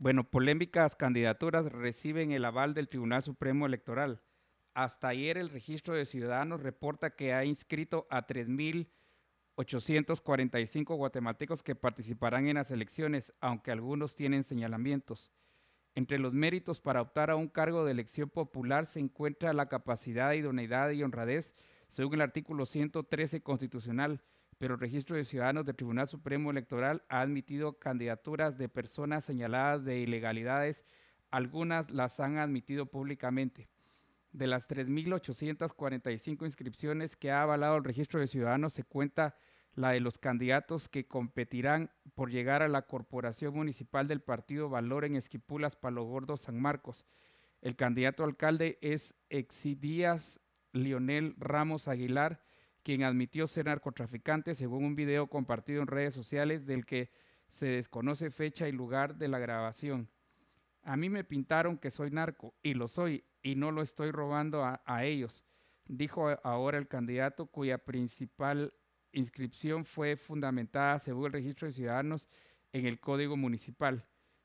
Bueno, 0.00 0.22
polémicas 0.22 0.94
candidaturas 0.94 1.72
reciben 1.72 2.30
el 2.30 2.44
aval 2.44 2.72
del 2.72 2.88
Tribunal 2.88 3.24
Supremo 3.24 3.66
Electoral. 3.66 4.22
Hasta 4.72 5.08
ayer 5.08 5.36
el 5.36 5.50
registro 5.50 5.94
de 5.94 6.06
ciudadanos 6.06 6.62
reporta 6.62 7.16
que 7.16 7.34
ha 7.34 7.44
inscrito 7.44 8.06
a 8.08 8.28
3.845 8.28 10.96
guatemaltecos 10.96 11.64
que 11.64 11.74
participarán 11.74 12.46
en 12.46 12.54
las 12.54 12.70
elecciones, 12.70 13.34
aunque 13.40 13.72
algunos 13.72 14.14
tienen 14.14 14.44
señalamientos. 14.44 15.32
Entre 15.96 16.20
los 16.20 16.32
méritos 16.32 16.80
para 16.80 17.02
optar 17.02 17.32
a 17.32 17.36
un 17.36 17.48
cargo 17.48 17.84
de 17.84 17.90
elección 17.90 18.30
popular 18.30 18.86
se 18.86 19.00
encuentra 19.00 19.52
la 19.52 19.68
capacidad, 19.68 20.32
idoneidad 20.32 20.90
y 20.90 21.02
honradez, 21.02 21.56
según 21.88 22.14
el 22.14 22.20
artículo 22.20 22.66
113 22.66 23.42
constitucional 23.42 24.22
pero 24.58 24.74
el 24.74 24.80
registro 24.80 25.16
de 25.16 25.24
ciudadanos 25.24 25.64
del 25.64 25.76
Tribunal 25.76 26.08
Supremo 26.08 26.50
Electoral 26.50 27.02
ha 27.08 27.20
admitido 27.20 27.78
candidaturas 27.78 28.58
de 28.58 28.68
personas 28.68 29.24
señaladas 29.24 29.84
de 29.84 30.00
ilegalidades, 30.00 30.84
algunas 31.30 31.90
las 31.90 32.20
han 32.20 32.38
admitido 32.38 32.86
públicamente. 32.86 33.68
De 34.32 34.46
las 34.46 34.68
3.845 34.68 36.44
inscripciones 36.44 37.16
que 37.16 37.30
ha 37.30 37.42
avalado 37.42 37.76
el 37.76 37.84
registro 37.84 38.20
de 38.20 38.26
ciudadanos 38.26 38.72
se 38.72 38.84
cuenta 38.84 39.36
la 39.74 39.90
de 39.90 40.00
los 40.00 40.18
candidatos 40.18 40.88
que 40.88 41.06
competirán 41.06 41.90
por 42.14 42.30
llegar 42.30 42.62
a 42.62 42.68
la 42.68 42.82
corporación 42.82 43.54
municipal 43.54 44.08
del 44.08 44.20
partido 44.20 44.68
Valor 44.68 45.04
en 45.04 45.14
Esquipulas, 45.14 45.76
Palo 45.76 46.04
Gordo, 46.04 46.36
San 46.36 46.60
Marcos. 46.60 47.06
El 47.62 47.76
candidato 47.76 48.24
alcalde 48.24 48.78
es 48.82 49.14
Exidías 49.30 50.40
Lionel 50.72 51.34
Ramos 51.38 51.86
Aguilar, 51.88 52.40
quien 52.82 53.02
admitió 53.02 53.46
ser 53.46 53.66
narcotraficante 53.66 54.54
según 54.54 54.84
un 54.84 54.96
video 54.96 55.26
compartido 55.26 55.82
en 55.82 55.88
redes 55.88 56.14
sociales 56.14 56.66
del 56.66 56.86
que 56.86 57.10
se 57.48 57.66
desconoce 57.66 58.30
fecha 58.30 58.68
y 58.68 58.72
lugar 58.72 59.16
de 59.16 59.28
la 59.28 59.38
grabación. 59.38 60.08
A 60.82 60.96
mí 60.96 61.10
me 61.10 61.24
pintaron 61.24 61.78
que 61.78 61.90
soy 61.90 62.10
narco 62.10 62.54
y 62.62 62.74
lo 62.74 62.88
soy 62.88 63.24
y 63.42 63.56
no 63.56 63.70
lo 63.72 63.82
estoy 63.82 64.10
robando 64.10 64.64
a, 64.64 65.04
ellos, 65.04 65.44
dijo 65.86 66.28
ahora 66.42 66.78
el 66.78 66.88
candidato 66.88 67.46
cuya 67.46 67.78
principal 67.78 68.74
inscripción 69.12 69.84
fue 69.84 70.16
fundamentada 70.16 70.98
según 70.98 71.26
el 71.26 71.32
registro 71.32 71.66
de 71.66 71.72
ciudadanos 71.72 72.28
en 72.72 72.86
el 72.86 73.00
Código 73.00 73.36
Municipal. 73.36 74.04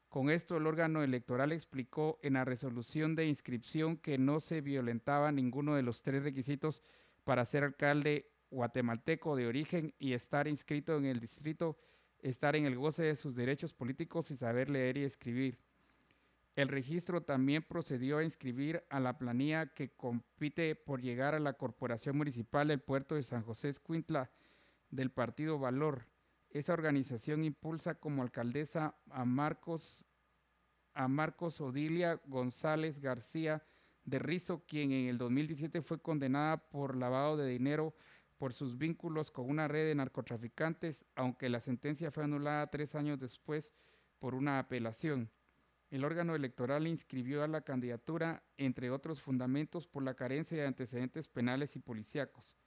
Con 0.10 0.30
esto, 0.30 0.58
el 0.58 0.68
órgano 0.68 1.02
electoral 1.02 1.52
explicó 1.52 2.20
en 2.22 2.34
la 2.34 2.46
resolución 2.46 3.16
de 3.16 3.26
inscripción 3.26 3.98
que 3.98 4.18
no 4.18 4.40
se 4.40 4.62
violentaba 4.62 5.32
ninguno 5.32 5.76
de 5.76 5.82
los 5.82 6.04
tres 6.04 6.24
requisitos 6.24 6.84
para 7.24 7.46
ser 7.46 7.64
alcalde 7.64 8.32
guatemalteco 8.50 9.36
de 9.36 9.48
origen 9.48 9.94
y 9.98 10.14
estar 10.14 10.48
inscrito 10.48 10.98
en 10.98 11.06
el 11.06 11.20
distrito, 11.20 11.78
estar 12.20 12.56
en 12.56 12.66
el 12.66 12.78
goce 12.78 13.04
de 13.04 13.16
sus 13.16 13.36
derechos 13.36 13.74
políticos 13.74 14.32
y 14.32 14.38
saber 14.38 14.70
leer 14.70 14.98
y 14.98 15.04
escribir. 15.04 15.60
El 16.56 16.68
registro 16.68 17.22
también 17.24 17.64
procedió 17.64 18.20
a 18.20 18.24
inscribir 18.24 18.84
a 18.90 19.00
la 19.00 19.18
planilla 19.18 19.74
que 19.74 19.90
compite 19.90 20.76
por 20.76 21.02
llegar 21.02 21.34
a 21.34 21.40
la 21.40 21.54
Corporación 21.54 22.16
Municipal 22.16 22.68
del 22.68 22.80
Puerto 22.80 23.16
de 23.16 23.24
San 23.24 23.42
José 23.42 23.70
Escuintla 23.70 24.30
del 24.92 25.10
Partido 25.10 25.58
Valor. 25.58 26.06
Esa 26.52 26.74
organización 26.74 27.44
impulsa 27.44 27.96
como 27.96 28.22
alcaldesa 28.22 28.96
a 29.10 29.26
Marcos, 29.26 30.06
a 30.94 31.08
Marcos 31.08 31.60
Odilia 31.60 32.22
González 32.28 33.00
García 33.00 33.64
de 34.06 34.20
Rizo, 34.20 34.64
quien 34.66 34.92
en 34.92 35.08
el 35.08 35.18
2017 35.18 35.82
fue 35.82 36.02
condenada 36.02 36.70
por 36.70 36.96
lavado 36.96 37.38
de 37.38 37.50
dinero 37.50 37.96
por 38.38 38.54
sus 38.54 38.78
vínculos 38.78 39.32
con 39.32 39.50
una 39.50 39.68
red 39.68 39.86
de 39.86 39.96
narcotraficantes, 39.96 41.06
aunque 41.16 41.50
la 41.50 41.60
sentencia 41.60 42.12
fue 42.12 42.26
anulada 42.26 42.70
tres 42.70 42.96
años 42.96 43.20
después 43.20 43.72
por 44.20 44.36
una 44.36 44.60
apelación. 44.60 45.32
El 45.90 46.04
órgano 46.04 46.36
electoral 46.36 46.88
inscribió 46.88 47.44
a 47.44 47.48
la 47.48 47.62
candidatura, 47.62 48.44
entre 48.58 48.90
otros 48.90 49.22
fundamentos, 49.22 49.88
por 49.88 50.04
la 50.04 50.16
carencia 50.16 50.58
de 50.58 50.68
antecedentes 50.68 51.28
penales 51.28 51.76
y 51.76 51.80
policíacos. 51.80 52.58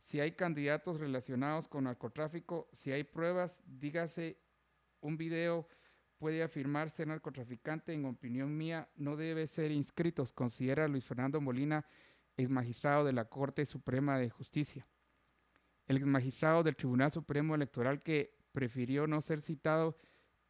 Si 0.00 0.20
hay 0.20 0.32
candidatos 0.32 1.00
relacionados 1.00 1.66
con 1.66 1.84
narcotráfico, 1.84 2.68
si 2.72 2.92
hay 2.92 3.04
pruebas, 3.04 3.62
dígase, 3.66 4.38
un 5.00 5.16
video 5.16 5.66
puede 6.18 6.42
afirmar 6.42 6.90
ser 6.90 7.08
narcotraficante, 7.08 7.94
en 7.94 8.04
opinión 8.04 8.56
mía, 8.56 8.88
no 8.96 9.16
debe 9.16 9.46
ser 9.46 9.70
inscritos, 9.70 10.32
considera 10.32 10.88
Luis 10.88 11.04
Fernando 11.04 11.40
Molina, 11.40 11.84
ex 12.36 12.50
magistrado 12.50 13.04
de 13.04 13.12
la 13.12 13.24
Corte 13.24 13.64
Suprema 13.64 14.18
de 14.18 14.30
Justicia 14.30 14.86
el 15.88 16.04
magistrado 16.04 16.62
del 16.62 16.76
Tribunal 16.76 17.10
Supremo 17.10 17.54
Electoral 17.54 18.00
que 18.00 18.36
prefirió 18.52 19.06
no 19.06 19.20
ser 19.20 19.40
citado 19.40 19.96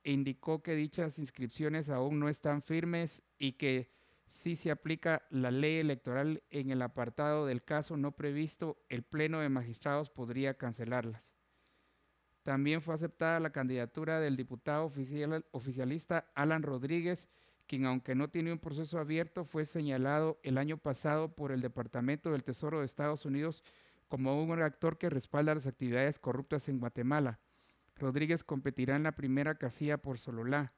indicó 0.02 0.62
que 0.62 0.74
dichas 0.74 1.18
inscripciones 1.18 1.90
aún 1.90 2.18
no 2.18 2.28
están 2.28 2.62
firmes 2.62 3.22
y 3.38 3.52
que 3.52 3.92
si 4.26 4.56
se 4.56 4.70
aplica 4.70 5.22
la 5.30 5.50
ley 5.50 5.76
electoral 5.76 6.42
en 6.50 6.70
el 6.70 6.82
apartado 6.82 7.46
del 7.46 7.62
caso 7.62 7.96
no 7.96 8.12
previsto, 8.12 8.84
el 8.88 9.02
Pleno 9.02 9.40
de 9.40 9.48
Magistrados 9.48 10.10
podría 10.10 10.54
cancelarlas. 10.54 11.37
También 12.42 12.80
fue 12.80 12.94
aceptada 12.94 13.40
la 13.40 13.50
candidatura 13.50 14.20
del 14.20 14.36
diputado 14.36 14.92
oficialista 15.52 16.30
Alan 16.34 16.62
Rodríguez, 16.62 17.28
quien 17.66 17.84
aunque 17.84 18.14
no 18.14 18.30
tiene 18.30 18.52
un 18.52 18.58
proceso 18.58 18.98
abierto, 18.98 19.44
fue 19.44 19.64
señalado 19.66 20.40
el 20.42 20.56
año 20.56 20.78
pasado 20.78 21.34
por 21.34 21.52
el 21.52 21.60
Departamento 21.60 22.32
del 22.32 22.44
Tesoro 22.44 22.80
de 22.80 22.86
Estados 22.86 23.26
Unidos 23.26 23.62
como 24.08 24.42
un 24.42 24.62
actor 24.62 24.96
que 24.96 25.10
respalda 25.10 25.54
las 25.54 25.66
actividades 25.66 26.18
corruptas 26.18 26.68
en 26.68 26.80
Guatemala. 26.80 27.38
Rodríguez 27.96 28.42
competirá 28.42 28.96
en 28.96 29.02
la 29.02 29.12
primera 29.12 29.56
casilla 29.56 29.98
por 29.98 30.18
Sololá. 30.18 30.72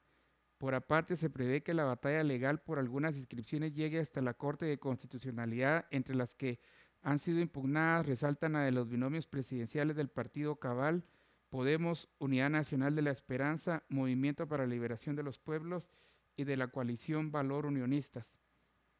Por 0.59 0.75
aparte, 0.75 1.17
se 1.17 1.31
prevé 1.31 1.63
que 1.63 1.75
la 1.75 1.85
batalla 1.85 2.25
legal 2.25 2.61
por 2.61 2.79
algunas 2.79 3.17
inscripciones 3.17 3.73
llegue 3.73 4.01
hasta 4.01 4.21
la 4.21 4.35
Corte 4.35 4.67
de 4.67 4.79
Constitucionalidad, 4.79 5.87
entre 5.91 6.15
las 6.15 6.35
que 6.35 6.59
han 7.03 7.19
sido 7.19 7.41
impugnadas 7.41 8.07
resaltan 8.07 8.57
a 8.57 8.65
de 8.65 8.73
los 8.73 8.89
binomios 8.89 9.27
presidenciales 9.27 9.97
del 9.97 10.09
Partido 10.09 10.57
Cabal, 10.57 11.05
Podemos, 11.51 12.09
Unidad 12.19 12.49
Nacional 12.49 12.95
de 12.95 13.03
la 13.03 13.11
Esperanza, 13.11 13.83
Movimiento 13.89 14.47
para 14.47 14.67
la 14.67 14.73
Liberación 14.73 15.17
de 15.17 15.25
los 15.25 15.41
Pueblos 15.41 15.91
y 16.37 16.45
de 16.45 16.57
la 16.57 16.69
coalición 16.69 17.33
Valor 17.33 17.67
Unionistas. 17.67 18.39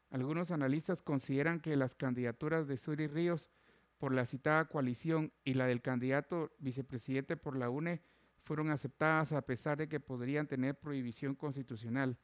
Algunos 0.09 0.51
analistas 0.51 1.01
consideran 1.01 1.61
que 1.61 1.77
las 1.77 1.95
candidaturas 1.95 2.67
de 2.67 2.75
Suri 2.75 3.07
Ríos 3.07 3.49
por 3.97 4.13
la 4.13 4.25
citada 4.25 4.65
coalición 4.65 5.31
y 5.45 5.53
la 5.53 5.65
del 5.65 5.81
candidato 5.81 6.51
vicepresidente 6.59 7.37
por 7.37 7.55
la 7.55 7.69
UNE 7.69 8.01
fueron 8.43 8.69
aceptadas 8.69 9.31
a 9.31 9.43
pesar 9.43 9.77
de 9.77 9.87
que 9.87 10.01
podrían 10.01 10.47
tener 10.47 10.77
prohibición 10.77 11.35
constitucional. 11.35 12.17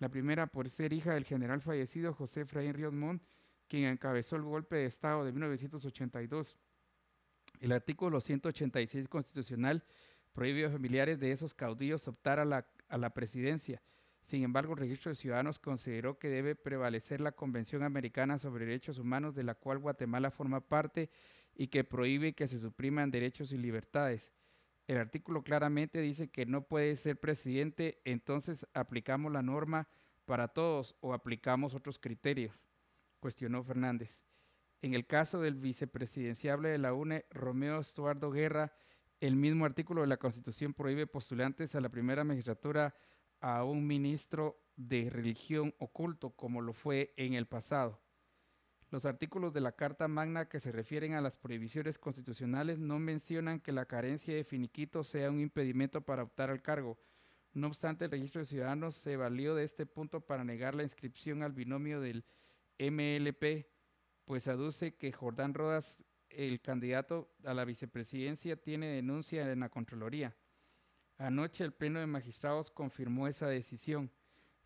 La 0.00 0.08
primera 0.08 0.48
por 0.48 0.68
ser 0.68 0.92
hija 0.92 1.14
del 1.14 1.24
general 1.24 1.60
fallecido 1.60 2.12
José 2.12 2.40
Efraín 2.40 2.74
Ríos 2.74 2.92
Montt, 2.92 3.22
quien 3.68 3.84
encabezó 3.84 4.34
el 4.34 4.42
golpe 4.42 4.76
de 4.76 4.86
Estado 4.86 5.24
de 5.24 5.30
1982. 5.30 6.56
El 7.60 7.72
artículo 7.72 8.20
186 8.20 9.08
constitucional 9.08 9.84
prohíbe 10.32 10.66
a 10.66 10.70
familiares 10.70 11.18
de 11.18 11.32
esos 11.32 11.54
caudillos 11.54 12.06
optar 12.06 12.38
a 12.38 12.44
la, 12.44 12.66
a 12.88 12.98
la 12.98 13.10
presidencia. 13.10 13.82
Sin 14.22 14.42
embargo, 14.42 14.74
el 14.74 14.80
registro 14.80 15.10
de 15.10 15.16
ciudadanos 15.16 15.58
consideró 15.58 16.18
que 16.18 16.28
debe 16.28 16.54
prevalecer 16.54 17.20
la 17.20 17.32
Convención 17.32 17.82
Americana 17.82 18.38
sobre 18.38 18.66
Derechos 18.66 18.98
Humanos, 18.98 19.34
de 19.34 19.42
la 19.42 19.54
cual 19.54 19.78
Guatemala 19.78 20.30
forma 20.30 20.60
parte 20.60 21.10
y 21.56 21.68
que 21.68 21.82
prohíbe 21.82 22.34
que 22.34 22.46
se 22.46 22.58
supriman 22.58 23.10
derechos 23.10 23.52
y 23.52 23.58
libertades. 23.58 24.32
El 24.86 24.98
artículo 24.98 25.42
claramente 25.42 26.00
dice 26.00 26.28
que 26.28 26.46
no 26.46 26.62
puede 26.62 26.96
ser 26.96 27.18
presidente, 27.18 28.00
entonces 28.04 28.66
aplicamos 28.72 29.32
la 29.32 29.42
norma 29.42 29.88
para 30.24 30.48
todos 30.48 30.94
o 31.00 31.14
aplicamos 31.14 31.74
otros 31.74 31.98
criterios, 31.98 32.64
cuestionó 33.20 33.64
Fernández. 33.64 34.27
En 34.80 34.94
el 34.94 35.06
caso 35.06 35.40
del 35.40 35.56
vicepresidenciable 35.56 36.68
de 36.68 36.78
la 36.78 36.92
UNE, 36.92 37.26
Romeo 37.30 37.80
Estuardo 37.80 38.30
Guerra, 38.30 38.72
el 39.20 39.34
mismo 39.34 39.64
artículo 39.64 40.02
de 40.02 40.06
la 40.06 40.18
Constitución 40.18 40.72
prohíbe 40.72 41.08
postulantes 41.08 41.74
a 41.74 41.80
la 41.80 41.88
primera 41.88 42.22
magistratura 42.22 42.94
a 43.40 43.64
un 43.64 43.86
ministro 43.86 44.62
de 44.76 45.10
religión 45.10 45.74
oculto, 45.78 46.30
como 46.30 46.60
lo 46.60 46.72
fue 46.72 47.12
en 47.16 47.34
el 47.34 47.46
pasado. 47.46 48.00
Los 48.90 49.04
artículos 49.04 49.52
de 49.52 49.60
la 49.60 49.72
Carta 49.72 50.06
Magna 50.06 50.48
que 50.48 50.60
se 50.60 50.70
refieren 50.70 51.14
a 51.14 51.20
las 51.20 51.36
prohibiciones 51.36 51.98
constitucionales 51.98 52.78
no 52.78 53.00
mencionan 53.00 53.60
que 53.60 53.72
la 53.72 53.86
carencia 53.86 54.34
de 54.34 54.44
finiquito 54.44 55.02
sea 55.02 55.30
un 55.30 55.40
impedimento 55.40 56.02
para 56.02 56.22
optar 56.22 56.50
al 56.50 56.62
cargo. 56.62 56.98
No 57.52 57.66
obstante, 57.66 58.04
el 58.04 58.12
registro 58.12 58.40
de 58.40 58.46
ciudadanos 58.46 58.94
se 58.94 59.16
valió 59.16 59.56
de 59.56 59.64
este 59.64 59.84
punto 59.84 60.20
para 60.20 60.44
negar 60.44 60.74
la 60.74 60.84
inscripción 60.84 61.42
al 61.42 61.52
binomio 61.52 62.00
del 62.00 62.24
MLP, 62.78 63.66
pues 64.28 64.46
aduce 64.46 64.94
que 64.94 65.10
Jordán 65.10 65.54
Rodas, 65.54 66.04
el 66.28 66.60
candidato 66.60 67.30
a 67.44 67.54
la 67.54 67.64
vicepresidencia, 67.64 68.60
tiene 68.60 68.88
denuncia 68.88 69.50
en 69.50 69.60
la 69.60 69.70
Contraloría. 69.70 70.36
Anoche 71.16 71.64
el 71.64 71.72
Pleno 71.72 71.98
de 71.98 72.06
Magistrados 72.06 72.70
confirmó 72.70 73.26
esa 73.26 73.48
decisión. 73.48 74.10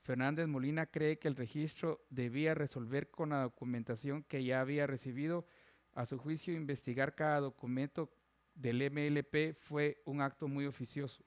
Fernández 0.01 0.49
Molina 0.49 0.87
cree 0.87 1.21
que 1.21 1.29
el 1.29 1.37
registro 1.37 2.05
debía 2.11 2.55
resolver 2.55 3.09
con 3.09 3.29
la 3.29 3.43
documentación 3.43 4.25
que 4.25 4.43
ya 4.43 4.61
había 4.61 4.89
recibido. 4.89 5.47
A 5.95 6.07
su 6.07 6.19
juicio, 6.19 6.53
investigar 6.53 7.15
cada 7.15 7.39
documento 7.39 8.11
del 8.57 8.91
MLP 8.91 9.55
fue 9.57 10.03
un 10.07 10.23
acto 10.23 10.49
muy 10.49 10.67
oficioso. 10.67 11.23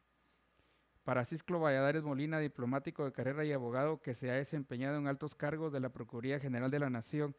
Para 1.05 1.23
Cisclo 1.23 1.61
Valladares 1.61 2.03
Molina, 2.03 2.39
diplomático 2.39 3.05
de 3.05 3.13
carrera 3.13 3.45
y 3.45 3.53
abogado 3.53 4.01
que 4.01 4.13
se 4.13 4.29
ha 4.29 4.33
desempeñado 4.33 4.97
en 4.97 5.07
altos 5.07 5.35
cargos 5.35 5.71
de 5.71 5.79
la 5.79 5.93
Procuraduría 5.93 6.41
General 6.41 6.69
de 6.69 6.79
la 6.79 6.89
Nación 6.89 7.33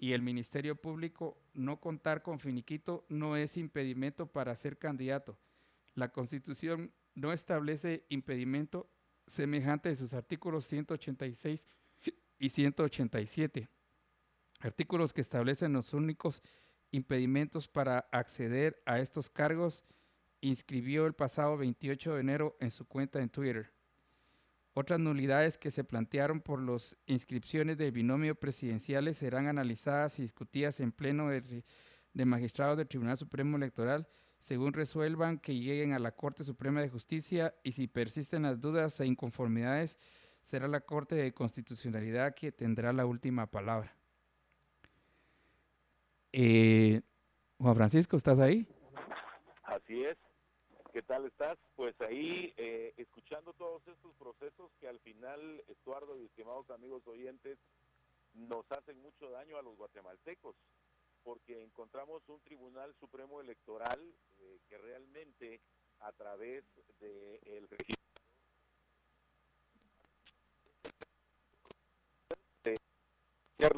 y 0.00 0.14
el 0.14 0.22
Ministerio 0.22 0.76
Público, 0.76 1.36
no 1.52 1.78
contar 1.78 2.22
con 2.22 2.40
finiquito 2.40 3.04
no 3.10 3.36
es 3.36 3.58
impedimento 3.58 4.26
para 4.26 4.56
ser 4.56 4.78
candidato. 4.78 5.38
La 5.94 6.10
Constitución 6.10 6.90
no 7.14 7.34
establece 7.34 8.06
impedimento 8.08 8.88
semejante 9.26 9.90
de 9.90 9.96
sus 9.96 10.14
artículos 10.14 10.64
186 10.64 11.68
y 12.38 12.48
187, 12.48 13.68
artículos 14.60 15.12
que 15.12 15.20
establecen 15.20 15.74
los 15.74 15.92
únicos 15.92 16.42
impedimentos 16.92 17.68
para 17.68 17.98
acceder 18.10 18.82
a 18.86 19.00
estos 19.00 19.28
cargos, 19.28 19.84
inscribió 20.40 21.04
el 21.04 21.12
pasado 21.12 21.58
28 21.58 22.14
de 22.14 22.20
enero 22.22 22.56
en 22.58 22.70
su 22.70 22.86
cuenta 22.86 23.20
en 23.20 23.28
Twitter. 23.28 23.70
Otras 24.80 24.98
nulidades 24.98 25.58
que 25.58 25.70
se 25.70 25.84
plantearon 25.84 26.40
por 26.40 26.58
las 26.58 26.96
inscripciones 27.04 27.76
del 27.76 27.92
binomio 27.92 28.34
presidenciales 28.34 29.18
serán 29.18 29.46
analizadas 29.46 30.18
y 30.18 30.22
discutidas 30.22 30.80
en 30.80 30.90
pleno 30.90 31.28
de, 31.28 32.24
magistrados 32.24 32.78
del 32.78 32.88
Tribunal 32.88 33.18
Supremo 33.18 33.58
Electoral 33.58 34.08
según 34.38 34.72
resuelvan 34.72 35.38
que 35.38 35.54
lleguen 35.54 35.92
a 35.92 35.98
la 35.98 36.12
Corte 36.12 36.44
Suprema 36.44 36.80
de 36.80 36.88
Justicia 36.88 37.54
y 37.62 37.72
si 37.72 37.88
persisten 37.88 38.44
las 38.44 38.58
dudas 38.58 38.98
e 39.00 39.06
inconformidades, 39.06 39.98
será 40.40 40.66
la 40.66 40.80
Corte 40.80 41.14
de 41.14 41.34
Constitucionalidad 41.34 42.34
que 42.34 42.50
tendrá 42.50 42.94
la 42.94 43.04
última 43.04 43.48
palabra. 43.48 43.94
Eh, 46.32 47.02
Juan 47.58 47.76
Francisco, 47.76 48.16
¿estás 48.16 48.40
ahí? 48.40 48.66
Así 49.62 50.04
es. 50.04 50.16
¿Qué 50.92 51.02
tal 51.02 51.24
estás? 51.26 51.56
Pues 51.76 51.94
ahí 52.00 52.52
eh, 52.56 52.92
escuchando 52.96 53.52
todos 53.52 53.86
estos 53.86 54.12
procesos 54.16 54.72
que 54.80 54.88
al 54.88 54.98
final, 55.00 55.62
Estuardo 55.68 56.18
y 56.18 56.24
estimados 56.24 56.68
amigos 56.70 57.06
oyentes, 57.06 57.58
nos 58.34 58.70
hacen 58.72 59.00
mucho 59.00 59.30
daño 59.30 59.56
a 59.56 59.62
los 59.62 59.76
guatemaltecos 59.76 60.56
porque 61.22 61.62
encontramos 61.62 62.22
un 62.28 62.40
Tribunal 62.40 62.92
Supremo 62.98 63.40
Electoral 63.40 64.00
eh, 64.40 64.58
que 64.68 64.78
realmente 64.78 65.60
a 66.00 66.12
través 66.12 66.64
del 66.98 67.68
de 67.68 67.76
registro 67.76 68.00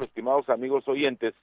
estimados 0.01 0.49
amigos 0.49 0.87
oyentes, 0.87 1.33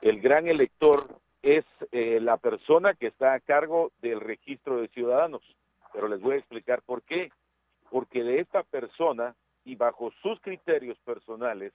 el 0.00 0.20
gran 0.20 0.48
elector 0.48 1.20
es 1.42 1.64
eh, 1.90 2.20
la 2.20 2.36
persona 2.36 2.94
que 2.94 3.08
está 3.08 3.34
a 3.34 3.40
cargo 3.40 3.90
del 4.00 4.20
registro 4.20 4.80
de 4.80 4.88
ciudadanos. 4.88 5.42
Pero 5.92 6.08
les 6.08 6.20
voy 6.20 6.36
a 6.36 6.38
explicar 6.38 6.82
por 6.82 7.02
qué. 7.02 7.30
Porque 7.90 8.22
de 8.22 8.40
esta 8.40 8.62
persona 8.62 9.34
y 9.64 9.76
bajo 9.76 10.12
sus 10.22 10.40
criterios 10.40 10.98
personales, 11.00 11.72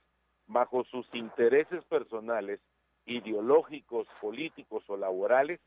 bajo 0.47 0.83
sus 0.85 1.07
intereses 1.13 1.83
personales, 1.85 2.59
ideológicos, 3.05 4.07
políticos 4.19 4.83
o 4.87 4.97
laborales, 4.97 5.59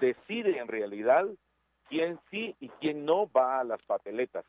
decide 0.00 0.58
en 0.58 0.68
realidad 0.68 1.26
quién 1.88 2.18
sí 2.30 2.56
y 2.60 2.68
quién 2.80 3.04
no 3.04 3.30
va 3.30 3.60
a 3.60 3.64
las 3.64 3.82
papeletas. 3.82 4.44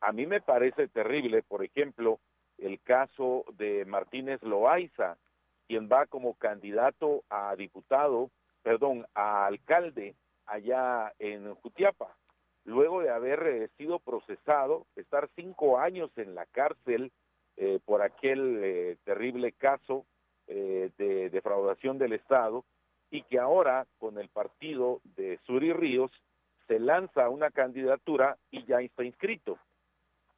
A 0.00 0.12
mí 0.12 0.26
me 0.26 0.40
parece 0.40 0.88
terrible, 0.88 1.42
por 1.42 1.64
ejemplo, 1.64 2.20
el 2.58 2.80
caso 2.80 3.44
de 3.56 3.84
Martínez 3.84 4.42
Loaiza, 4.42 5.16
quien 5.66 5.88
va 5.88 6.06
como 6.06 6.34
candidato 6.34 7.22
a 7.30 7.54
diputado, 7.56 8.30
perdón, 8.62 9.06
a 9.14 9.46
alcalde 9.46 10.14
allá 10.46 11.12
en 11.18 11.54
Jutiapa, 11.54 12.16
luego 12.64 13.00
de 13.00 13.10
haber 13.10 13.46
eh, 13.46 13.68
sido 13.76 13.98
procesado, 13.98 14.86
estar 14.96 15.28
cinco 15.36 15.78
años 15.78 16.10
en 16.16 16.34
la 16.34 16.46
cárcel 16.46 17.12
eh, 17.56 17.78
por 17.84 18.02
aquel 18.02 18.60
eh, 18.62 18.96
terrible 19.04 19.52
caso 19.52 20.04
eh, 20.52 20.90
de 20.98 21.30
defraudación 21.30 21.98
del 21.98 22.12
Estado 22.12 22.64
y 23.10 23.22
que 23.22 23.38
ahora 23.38 23.86
con 23.98 24.18
el 24.18 24.28
partido 24.28 25.00
de 25.16 25.38
Suri 25.46 25.72
Ríos 25.72 26.10
se 26.66 26.80
lanza 26.80 27.28
una 27.28 27.50
candidatura 27.50 28.36
y 28.50 28.64
ya 28.64 28.80
está 28.80 29.04
inscrito. 29.04 29.58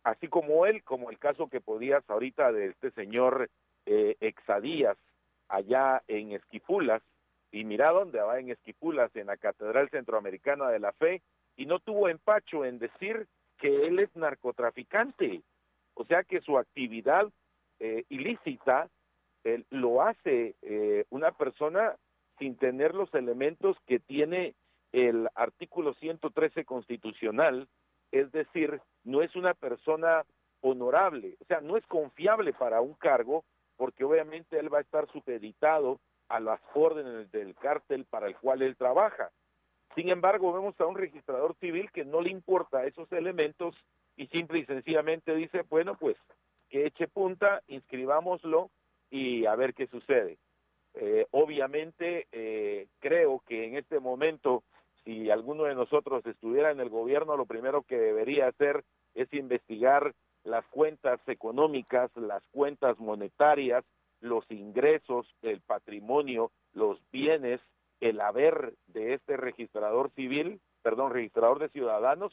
Así 0.04 0.28
como 0.28 0.66
él, 0.66 0.82
como 0.82 1.10
el 1.10 1.18
caso 1.18 1.48
que 1.48 1.62
podías 1.62 2.02
ahorita 2.10 2.52
de 2.52 2.66
este 2.66 2.90
señor 2.90 3.48
eh, 3.86 4.16
Exadías 4.20 4.98
allá 5.48 6.02
en 6.08 6.32
Esquipulas, 6.32 7.02
y 7.52 7.64
mira 7.64 7.90
dónde 7.90 8.20
va 8.20 8.40
en 8.40 8.50
Esquipulas, 8.50 9.14
en 9.14 9.26
la 9.26 9.36
Catedral 9.36 9.90
Centroamericana 9.90 10.70
de 10.70 10.80
la 10.80 10.92
Fe, 10.92 11.22
y 11.56 11.66
no 11.66 11.78
tuvo 11.78 12.08
empacho 12.08 12.64
en 12.64 12.78
decir 12.78 13.28
que 13.58 13.86
él 13.86 13.98
es 13.98 14.14
narcotraficante, 14.16 15.42
o 15.94 16.04
sea 16.06 16.24
que 16.24 16.40
su 16.40 16.58
actividad 16.58 17.28
eh, 17.78 18.04
ilícita 18.08 18.88
lo 19.70 20.02
hace 20.02 20.54
eh, 20.62 21.04
una 21.10 21.32
persona 21.32 21.96
sin 22.38 22.56
tener 22.56 22.94
los 22.94 23.12
elementos 23.14 23.76
que 23.86 23.98
tiene 23.98 24.54
el 24.92 25.28
artículo 25.34 25.94
113 25.94 26.64
constitucional, 26.64 27.68
es 28.12 28.30
decir, 28.32 28.80
no 29.04 29.22
es 29.22 29.34
una 29.36 29.54
persona 29.54 30.24
honorable, 30.60 31.36
o 31.40 31.44
sea, 31.44 31.60
no 31.60 31.76
es 31.76 31.84
confiable 31.86 32.52
para 32.52 32.80
un 32.80 32.94
cargo 32.94 33.44
porque 33.76 34.04
obviamente 34.04 34.58
él 34.58 34.72
va 34.72 34.78
a 34.78 34.82
estar 34.82 35.10
supeditado 35.10 35.98
a 36.32 36.40
las 36.40 36.60
órdenes 36.74 37.30
del 37.30 37.54
cártel 37.56 38.06
para 38.06 38.26
el 38.26 38.36
cual 38.36 38.62
él 38.62 38.74
trabaja. 38.76 39.30
Sin 39.94 40.08
embargo, 40.08 40.52
vemos 40.52 40.80
a 40.80 40.86
un 40.86 40.96
registrador 40.96 41.54
civil 41.60 41.90
que 41.92 42.06
no 42.06 42.22
le 42.22 42.30
importa 42.30 42.86
esos 42.86 43.12
elementos 43.12 43.76
y 44.16 44.26
simple 44.28 44.60
y 44.60 44.64
sencillamente 44.64 45.34
dice, 45.34 45.62
bueno, 45.68 45.94
pues 45.98 46.16
que 46.70 46.86
eche 46.86 47.06
punta, 47.06 47.62
inscribámoslo 47.66 48.70
y 49.10 49.44
a 49.44 49.54
ver 49.56 49.74
qué 49.74 49.86
sucede. 49.88 50.38
Eh, 50.94 51.26
obviamente, 51.32 52.26
eh, 52.32 52.86
creo 52.98 53.42
que 53.46 53.66
en 53.66 53.76
este 53.76 54.00
momento, 54.00 54.64
si 55.04 55.30
alguno 55.30 55.64
de 55.64 55.74
nosotros 55.74 56.24
estuviera 56.24 56.70
en 56.70 56.80
el 56.80 56.88
gobierno, 56.88 57.36
lo 57.36 57.44
primero 57.44 57.82
que 57.82 57.98
debería 57.98 58.48
hacer 58.48 58.84
es 59.14 59.30
investigar 59.34 60.14
las 60.44 60.64
cuentas 60.68 61.20
económicas, 61.26 62.10
las 62.16 62.42
cuentas 62.52 62.98
monetarias, 62.98 63.84
los 64.22 64.50
ingresos, 64.50 65.26
el 65.42 65.60
patrimonio, 65.60 66.50
los 66.72 66.98
bienes, 67.10 67.60
el 68.00 68.20
haber 68.20 68.74
de 68.86 69.14
este 69.14 69.36
registrador 69.36 70.10
civil, 70.14 70.60
perdón, 70.82 71.12
registrador 71.12 71.58
de 71.58 71.68
ciudadanos, 71.68 72.32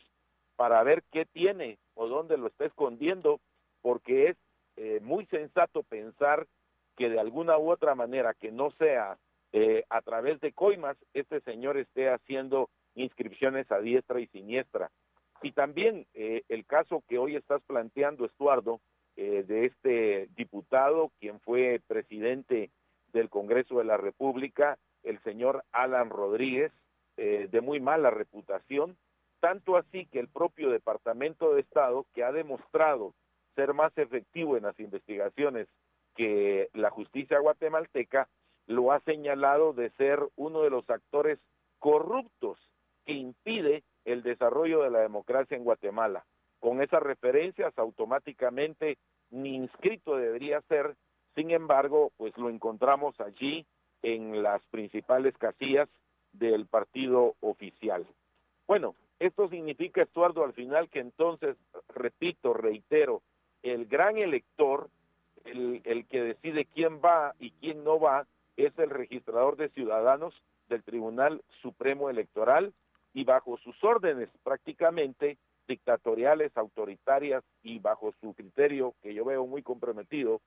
para 0.56 0.82
ver 0.84 1.04
qué 1.12 1.26
tiene 1.26 1.78
o 1.96 2.08
dónde 2.08 2.38
lo 2.38 2.48
está 2.48 2.66
escondiendo, 2.66 3.40
porque 3.82 4.30
es 4.30 4.38
eh, 4.78 5.00
muy 5.02 5.26
sensato 5.28 5.84
pensar 5.84 6.48
que 6.96 7.10
de 7.10 7.20
alguna 7.20 7.58
u 7.58 7.72
otra 7.72 7.96
manera, 7.96 8.34
que 8.34 8.52
no 8.52 8.72
sea 8.72 9.18
eh, 9.52 9.84
a 9.90 10.02
través 10.02 10.40
de 10.42 10.54
coimas, 10.54 10.98
este 11.14 11.42
señor 11.42 11.78
esté 11.78 12.10
haciendo 12.10 12.70
inscripciones 12.96 13.72
a 13.72 13.80
diestra 13.80 14.20
y 14.20 14.28
siniestra. 14.28 14.92
Y 15.42 15.54
también 15.54 16.06
eh, 16.14 16.44
el 16.50 16.66
caso 16.66 17.04
que 17.08 17.18
hoy 17.18 17.36
estás 17.36 17.62
planteando, 17.64 18.26
Estuardo, 18.26 18.82
eh, 19.22 19.44
de 19.44 19.66
este 19.66 20.30
diputado, 20.38 21.12
quien 21.20 21.42
fue 21.42 21.82
presidente 21.86 22.72
del 23.12 23.30
Congreso 23.30 23.80
de 23.80 23.84
la 23.84 23.98
República, 23.98 24.78
el 25.04 25.22
señor 25.24 25.66
Alan 25.74 26.10
Rodríguez, 26.10 26.72
eh, 27.18 27.50
de 27.52 27.60
muy 27.60 27.82
mala 27.82 28.12
reputación, 28.12 28.96
tanto 29.42 29.76
así 29.76 30.06
que 30.06 30.22
el 30.22 30.30
propio 30.30 30.70
Departamento 30.70 31.54
de 31.54 31.60
Estado, 31.60 32.06
que 32.14 32.24
ha 32.24 32.32
demostrado 32.32 33.14
ser 33.56 33.74
más 33.74 33.92
efectivo 33.98 34.56
en 34.56 34.64
las 34.64 34.80
investigaciones 34.80 35.68
que 36.16 36.70
la 36.72 36.90
justicia 36.90 37.40
guatemalteca, 37.40 38.30
lo 38.68 38.94
ha 38.94 39.02
señalado 39.02 39.74
de 39.74 39.90
ser 39.98 40.22
uno 40.38 40.62
de 40.62 40.70
los 40.70 40.90
actores 40.90 41.40
corruptos 41.80 42.58
que 43.06 43.12
impide 43.12 43.84
el 44.06 44.24
desarrollo 44.24 44.82
de 44.82 44.92
la 44.92 45.00
democracia 45.00 45.58
en 45.58 45.66
Guatemala. 45.66 46.24
Con 46.62 46.82
esas 46.82 47.04
referencias 47.04 47.78
automáticamente 47.78 48.98
ni 49.32 49.56
inscrito 49.56 50.18
debería 50.18 50.62
ser, 50.62 50.96
sin 51.36 51.52
embargo, 51.52 52.12
pues 52.18 52.38
lo 52.38 52.50
encontramos 52.50 53.20
allí 53.20 53.66
en 54.02 54.42
las 54.44 54.62
principales 54.68 55.38
casillas 55.38 55.90
del 56.34 56.66
partido 56.66 57.36
oficial. 57.42 58.06
Bueno, 58.68 58.96
esto 59.20 59.50
significa, 59.50 60.02
Estuardo, 60.02 60.44
al 60.44 60.54
final 60.54 60.90
que 60.90 61.00
entonces, 61.00 61.58
repito, 61.94 62.54
reitero, 62.54 63.22
el 63.64 63.86
gran 63.86 64.18
elector, 64.18 64.90
el, 65.44 65.82
el 65.84 66.06
que 66.06 66.22
decide 66.22 66.66
quién 66.66 67.02
va 67.04 67.34
y 67.40 67.52
quién 67.52 67.84
no 67.84 68.00
va, 68.00 68.26
es 68.58 68.78
el 68.78 68.90
registrador 68.90 69.58
de 69.58 69.70
ciudadanos 69.70 70.34
del 70.70 70.84
Tribunal 70.84 71.42
Supremo 71.62 72.10
Electoral 72.10 72.74
y 73.14 73.24
bajo 73.24 73.58
sus 73.58 73.82
órdenes 73.84 74.30
prácticamente 74.44 75.38
dictatoriales, 75.70 76.52
autoritarias 76.58 77.44
y 77.64 77.80
bajo 77.80 78.12
su 78.20 78.34
criterio, 78.34 78.96
que 79.02 79.14
yo 79.14 79.24
veo 79.24 79.46
muy 79.46 79.62
comprometido, 79.64 80.42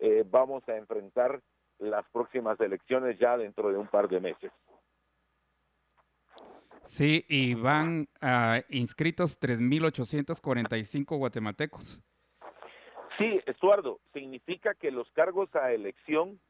eh, 0.00 0.24
vamos 0.28 0.66
a 0.68 0.76
enfrentar 0.76 1.40
las 1.78 2.04
próximas 2.10 2.58
elecciones 2.58 3.18
ya 3.18 3.36
dentro 3.36 3.70
de 3.70 3.76
un 3.76 3.86
par 3.86 4.08
de 4.08 4.18
meses. 4.18 4.50
Sí, 6.84 7.24
y 7.28 7.54
van 7.54 8.08
uh, 8.22 8.60
inscritos 8.70 9.40
3.845 9.40 11.16
guatemaltecos. 11.16 12.02
Sí, 13.18 13.40
Estuardo, 13.46 14.00
significa 14.12 14.74
que 14.74 14.90
los 14.90 15.08
cargos 15.12 15.54
a 15.54 15.70
elección, 15.72 16.40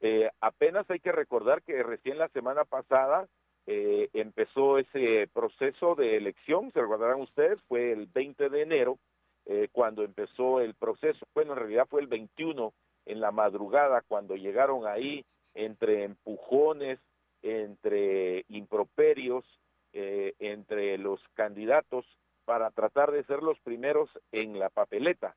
eh, 0.00 0.28
apenas 0.40 0.88
hay 0.90 1.00
que 1.00 1.12
recordar 1.12 1.62
que 1.62 1.82
recién 1.82 2.18
la 2.18 2.28
semana 2.28 2.64
pasada 2.64 3.28
eh, 3.70 4.08
empezó 4.14 4.78
ese 4.78 5.28
proceso 5.34 5.94
de 5.94 6.16
elección, 6.16 6.72
se 6.72 6.80
recordarán 6.80 7.20
ustedes, 7.20 7.60
fue 7.68 7.92
el 7.92 8.06
20 8.06 8.48
de 8.48 8.62
enero 8.62 8.98
eh, 9.44 9.68
cuando 9.70 10.04
empezó 10.04 10.60
el 10.60 10.72
proceso, 10.72 11.26
bueno, 11.34 11.52
en 11.52 11.58
realidad 11.58 11.86
fue 11.86 12.00
el 12.00 12.06
21 12.06 12.72
en 13.04 13.20
la 13.20 13.30
madrugada 13.30 14.00
cuando 14.08 14.36
llegaron 14.36 14.86
ahí 14.86 15.22
entre 15.52 16.04
empujones, 16.04 16.98
entre 17.42 18.46
improperios, 18.48 19.44
eh, 19.92 20.32
entre 20.38 20.96
los 20.96 21.20
candidatos 21.34 22.06
para 22.46 22.70
tratar 22.70 23.12
de 23.12 23.24
ser 23.24 23.42
los 23.42 23.60
primeros 23.60 24.08
en 24.32 24.58
la 24.58 24.70
papeleta. 24.70 25.36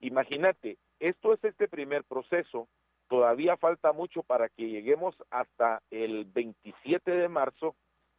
Imagínate, 0.00 0.76
esto 1.00 1.32
es 1.32 1.42
este 1.42 1.66
primer 1.66 2.04
proceso, 2.04 2.68
Todavía 3.08 3.56
falta 3.56 3.92
mucho 3.92 4.22
para 4.22 4.48
que 4.48 4.68
lleguemos 4.68 5.14
hasta 5.30 5.82
el 5.90 6.24
27 6.24 7.10
de 7.10 7.28
marzo, 7.28 7.74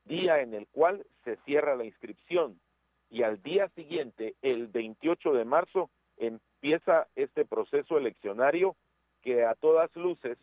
día 0.06 0.42
en 0.42 0.54
el 0.54 0.68
cual 0.68 1.06
se 1.24 1.38
cierra 1.46 1.76
la 1.76 1.86
inscripción. 1.86 2.60
Y 3.10 3.24
al 3.24 3.42
día 3.42 3.70
siguiente, 3.70 4.36
el 4.42 4.68
28 4.68 5.34
de 5.34 5.46
marzo, 5.46 5.90
empieza 6.18 7.08
este 7.16 7.46
proceso 7.46 7.98
eleccionario 7.98 8.76
que 9.22 9.44
a 9.44 9.56
todas 9.56 9.94
luces, 9.96 10.38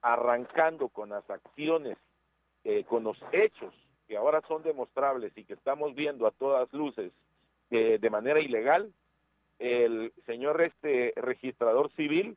arrancando 0.00 0.88
con 0.88 1.10
las 1.10 1.28
acciones, 1.28 1.98
eh, 2.64 2.84
con 2.84 3.04
los 3.04 3.18
hechos 3.32 3.74
que 4.08 4.16
ahora 4.16 4.42
son 4.48 4.62
demostrables 4.62 5.32
y 5.36 5.44
que 5.44 5.54
estamos 5.54 5.94
viendo 5.94 6.26
a 6.26 6.30
todas 6.30 6.72
luces 6.72 7.12
eh, 7.70 7.98
de 8.00 8.10
manera 8.10 8.40
ilegal, 8.40 8.92
el 9.58 10.12
señor 10.26 10.60
este 10.62 11.12
registrador 11.16 11.90
civil 11.92 12.36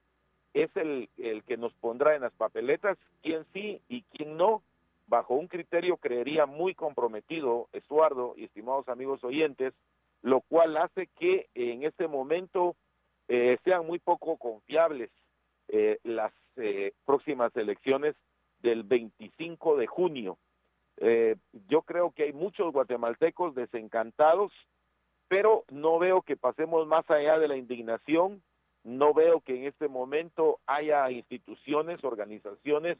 es 0.63 0.76
el, 0.76 1.10
el 1.17 1.43
que 1.43 1.58
nos 1.58 1.74
pondrá 1.74 2.15
en 2.15 2.22
las 2.22 2.34
papeletas 2.34 2.98
quién 3.22 3.46
sí 3.54 3.82
y 3.89 4.02
quién 4.04 4.38
no, 4.38 4.63
bajo 5.08 5.36
un 5.36 5.48
criterio 5.48 5.98
creería 5.98 6.46
muy 6.46 6.74
comprometido, 6.74 7.67
Estuardo 7.74 8.34
y 8.36 8.46
estimados 8.46 8.88
amigos 8.89 9.24
oyentes, 9.24 9.74
lo 10.22 10.41
cual 10.41 10.78
hace 10.78 11.08
que 11.20 11.48
en 11.54 11.84
este 11.84 12.08
momento 12.08 12.76
eh, 13.28 13.58
sean 13.63 13.86
muy 13.86 14.00
poco 14.00 14.38
confiables 14.38 15.12
eh, 15.67 16.00
las 16.04 16.34
eh, 16.56 16.93
próximas 17.06 17.56
elecciones 17.56 18.15
del 18.60 18.84
25 18.84 19.78
de 19.78 19.88
junio. 19.88 20.38
yo 21.70 21.84
creo 21.84 22.10
que 22.12 22.24
hay 22.24 22.34
muchos 22.34 22.74
guatemaltecos 22.74 23.54
desencantados, 23.54 24.52
pero 25.28 25.63
no 25.70 26.00
veo 26.00 26.24
que 26.24 26.36
pasemos 26.36 26.88
más 26.88 27.08
allá 27.12 27.38
de 27.38 27.48
la 27.48 27.56
indignación 27.56 28.41
no 28.88 29.13
veo 29.13 29.41
que 29.41 29.54
en 29.54 29.65
este 29.65 29.89
momento 29.89 30.62
haya 30.65 31.12
instituciones, 31.12 32.02
organizaciones, 32.06 32.97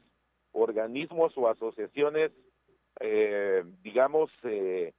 organismos 0.52 1.32
o 1.38 1.48
asociaciones, 1.48 2.30
eh, 3.00 3.64
digamos, 3.82 4.30
eh, 4.42 4.92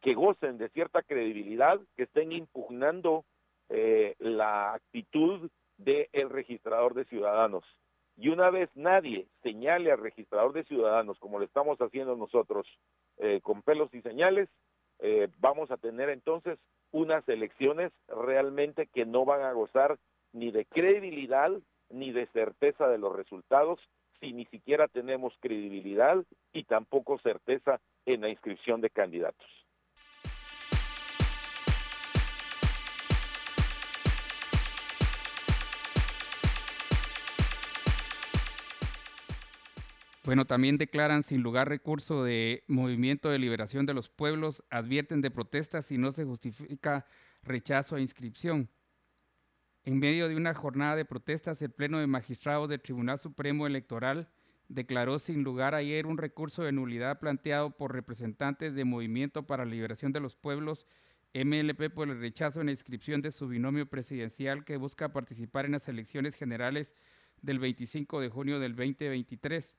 que 0.00 0.14
gocen 0.14 0.58
de 0.58 0.68
cierta 0.70 1.02
credibilidad, 1.02 1.78
que 1.96 2.02
estén 2.02 2.32
impugnando 2.32 3.24
eh, 3.68 4.16
la 4.18 4.74
actitud 4.74 5.48
del 5.78 6.28
registrador 6.28 6.94
de 6.94 7.04
ciudadanos. 7.04 7.64
Y 8.16 8.30
una 8.30 8.50
vez 8.50 8.68
nadie 8.74 9.28
señale 9.44 9.92
al 9.92 10.00
registrador 10.00 10.52
de 10.52 10.64
ciudadanos, 10.64 11.20
como 11.20 11.38
lo 11.38 11.44
estamos 11.44 11.80
haciendo 11.80 12.16
nosotros, 12.16 12.66
con 13.42 13.62
pelos 13.62 13.94
y 13.94 14.02
señales, 14.02 14.48
vamos 15.38 15.70
a 15.70 15.76
tener 15.76 16.10
entonces 16.10 16.58
unas 16.92 17.28
elecciones 17.28 17.92
realmente 18.08 18.86
que 18.86 19.06
no 19.06 19.24
van 19.24 19.42
a 19.42 19.52
gozar 19.52 19.98
ni 20.32 20.50
de 20.50 20.64
credibilidad 20.64 21.50
ni 21.88 22.12
de 22.12 22.26
certeza 22.28 22.88
de 22.88 22.98
los 22.98 23.14
resultados 23.14 23.80
si 24.20 24.32
ni 24.32 24.44
siquiera 24.46 24.86
tenemos 24.88 25.32
credibilidad 25.40 26.22
y 26.52 26.64
tampoco 26.64 27.18
certeza 27.18 27.80
en 28.06 28.20
la 28.20 28.28
inscripción 28.28 28.80
de 28.80 28.90
candidatos. 28.90 29.59
Bueno, 40.30 40.44
también 40.44 40.78
declaran 40.78 41.24
sin 41.24 41.42
lugar 41.42 41.68
recurso 41.68 42.22
de 42.22 42.62
Movimiento 42.68 43.30
de 43.30 43.40
Liberación 43.40 43.84
de 43.84 43.94
los 43.94 44.08
Pueblos, 44.08 44.62
advierten 44.70 45.22
de 45.22 45.32
protestas 45.32 45.86
si 45.86 45.98
no 45.98 46.12
se 46.12 46.24
justifica 46.24 47.04
rechazo 47.42 47.96
a 47.96 48.00
inscripción. 48.00 48.70
En 49.82 49.98
medio 49.98 50.28
de 50.28 50.36
una 50.36 50.54
jornada 50.54 50.94
de 50.94 51.04
protestas, 51.04 51.60
el 51.62 51.72
Pleno 51.72 51.98
de 51.98 52.06
Magistrados 52.06 52.68
del 52.68 52.80
Tribunal 52.80 53.18
Supremo 53.18 53.66
Electoral 53.66 54.28
declaró 54.68 55.18
sin 55.18 55.42
lugar 55.42 55.74
ayer 55.74 56.06
un 56.06 56.16
recurso 56.16 56.62
de 56.62 56.70
nulidad 56.70 57.18
planteado 57.18 57.76
por 57.76 57.92
representantes 57.92 58.76
de 58.76 58.84
Movimiento 58.84 59.48
para 59.48 59.64
la 59.64 59.72
Liberación 59.72 60.12
de 60.12 60.20
los 60.20 60.36
Pueblos 60.36 60.86
MLP 61.34 61.92
por 61.92 62.08
el 62.08 62.20
rechazo 62.20 62.60
en 62.60 62.66
la 62.66 62.72
inscripción 62.72 63.20
de 63.20 63.32
su 63.32 63.48
binomio 63.48 63.86
presidencial 63.86 64.64
que 64.64 64.76
busca 64.76 65.12
participar 65.12 65.64
en 65.64 65.72
las 65.72 65.88
elecciones 65.88 66.36
generales 66.36 66.94
del 67.42 67.58
25 67.58 68.20
de 68.20 68.28
junio 68.28 68.60
del 68.60 68.76
2023. 68.76 69.74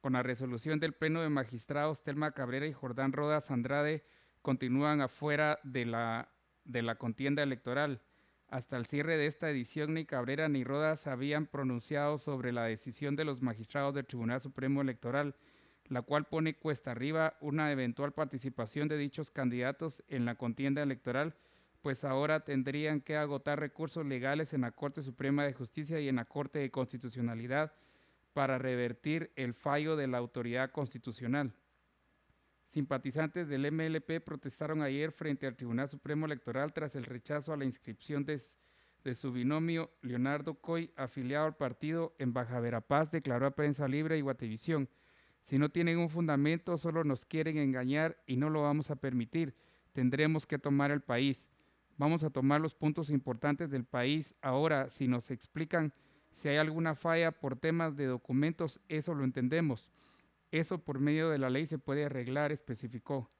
Con 0.00 0.14
la 0.14 0.22
resolución 0.22 0.80
del 0.80 0.94
Pleno 0.94 1.20
de 1.20 1.28
Magistrados, 1.28 2.02
Telma 2.02 2.32
Cabrera 2.32 2.66
y 2.66 2.72
Jordán 2.72 3.12
Rodas 3.12 3.50
Andrade 3.50 4.02
continúan 4.40 5.02
afuera 5.02 5.60
de 5.62 5.84
la, 5.84 6.30
de 6.64 6.80
la 6.80 6.94
contienda 6.94 7.42
electoral. 7.42 8.00
Hasta 8.48 8.78
el 8.78 8.86
cierre 8.86 9.18
de 9.18 9.26
esta 9.26 9.50
edición, 9.50 9.92
ni 9.92 10.06
Cabrera 10.06 10.48
ni 10.48 10.64
Rodas 10.64 11.06
habían 11.06 11.46
pronunciado 11.46 12.16
sobre 12.16 12.50
la 12.50 12.64
decisión 12.64 13.14
de 13.14 13.26
los 13.26 13.42
magistrados 13.42 13.94
del 13.94 14.06
Tribunal 14.06 14.40
Supremo 14.40 14.80
Electoral, 14.80 15.36
la 15.88 16.00
cual 16.00 16.24
pone 16.24 16.54
cuesta 16.54 16.92
arriba 16.92 17.36
una 17.42 17.70
eventual 17.70 18.12
participación 18.12 18.88
de 18.88 18.96
dichos 18.96 19.30
candidatos 19.30 20.02
en 20.08 20.24
la 20.24 20.34
contienda 20.34 20.82
electoral, 20.82 21.34
pues 21.82 22.04
ahora 22.04 22.40
tendrían 22.40 23.02
que 23.02 23.16
agotar 23.16 23.60
recursos 23.60 24.06
legales 24.06 24.54
en 24.54 24.62
la 24.62 24.70
Corte 24.70 25.02
Suprema 25.02 25.44
de 25.44 25.52
Justicia 25.52 26.00
y 26.00 26.08
en 26.08 26.16
la 26.16 26.24
Corte 26.24 26.58
de 26.58 26.70
Constitucionalidad 26.70 27.74
para 28.32 28.58
revertir 28.58 29.32
el 29.36 29.54
fallo 29.54 29.96
de 29.96 30.06
la 30.06 30.18
autoridad 30.18 30.70
constitucional. 30.70 31.52
Simpatizantes 32.70 33.48
del 33.48 33.70
MLP 33.72 34.20
protestaron 34.24 34.82
ayer 34.82 35.10
frente 35.10 35.46
al 35.48 35.56
Tribunal 35.56 35.88
Supremo 35.88 36.26
Electoral 36.26 36.72
tras 36.72 36.94
el 36.94 37.04
rechazo 37.04 37.52
a 37.52 37.56
la 37.56 37.64
inscripción 37.64 38.24
de, 38.24 38.38
su 39.14 39.32
binomio 39.32 39.90
Leonardo 40.02 40.54
Coy, 40.54 40.92
afiliado 40.94 41.46
al 41.46 41.56
partido 41.56 42.14
en 42.18 42.32
Baja 42.32 42.60
Verapaz, 42.60 43.10
declaró 43.10 43.46
a 43.46 43.56
Prensa 43.56 43.88
Libre 43.88 44.18
y 44.18 44.20
Guatevisión. 44.20 44.88
Si 45.42 45.58
no 45.58 45.70
tienen 45.70 45.98
un 45.98 46.10
fundamento, 46.10 46.78
solo 46.78 47.02
nos 47.02 47.24
quieren 47.24 47.58
engañar 47.58 48.22
y 48.24 48.36
no 48.36 48.50
lo 48.50 48.62
vamos 48.62 48.92
a 48.92 48.96
permitir. 48.96 49.56
Tendremos 49.92 50.46
que 50.46 50.58
tomar 50.60 50.92
el 50.92 51.00
país. 51.00 51.50
Vamos 51.96 52.22
a 52.22 52.30
tomar 52.30 52.60
los 52.60 52.76
puntos 52.76 53.10
importantes 53.10 53.70
del 53.70 53.84
país. 53.84 54.36
Ahora, 54.42 54.88
si 54.90 55.08
nos 55.08 55.32
explican 55.32 55.92
si 56.30 56.48
hay 56.48 56.56
alguna 56.56 56.94
falla 56.94 57.32
por 57.32 57.56
temas 57.56 57.96
de 57.96 58.06
documentos, 58.06 58.80
eso 58.88 59.14
lo 59.14 59.24
entendemos. 59.24 59.90
Eso 60.50 60.78
por 60.78 60.98
medio 60.98 61.30
de 61.30 61.38
la 61.38 61.50
ley 61.50 61.66
se 61.66 61.78
puede 61.78 62.04
arreglar, 62.04 62.52
especificó. 62.52 63.30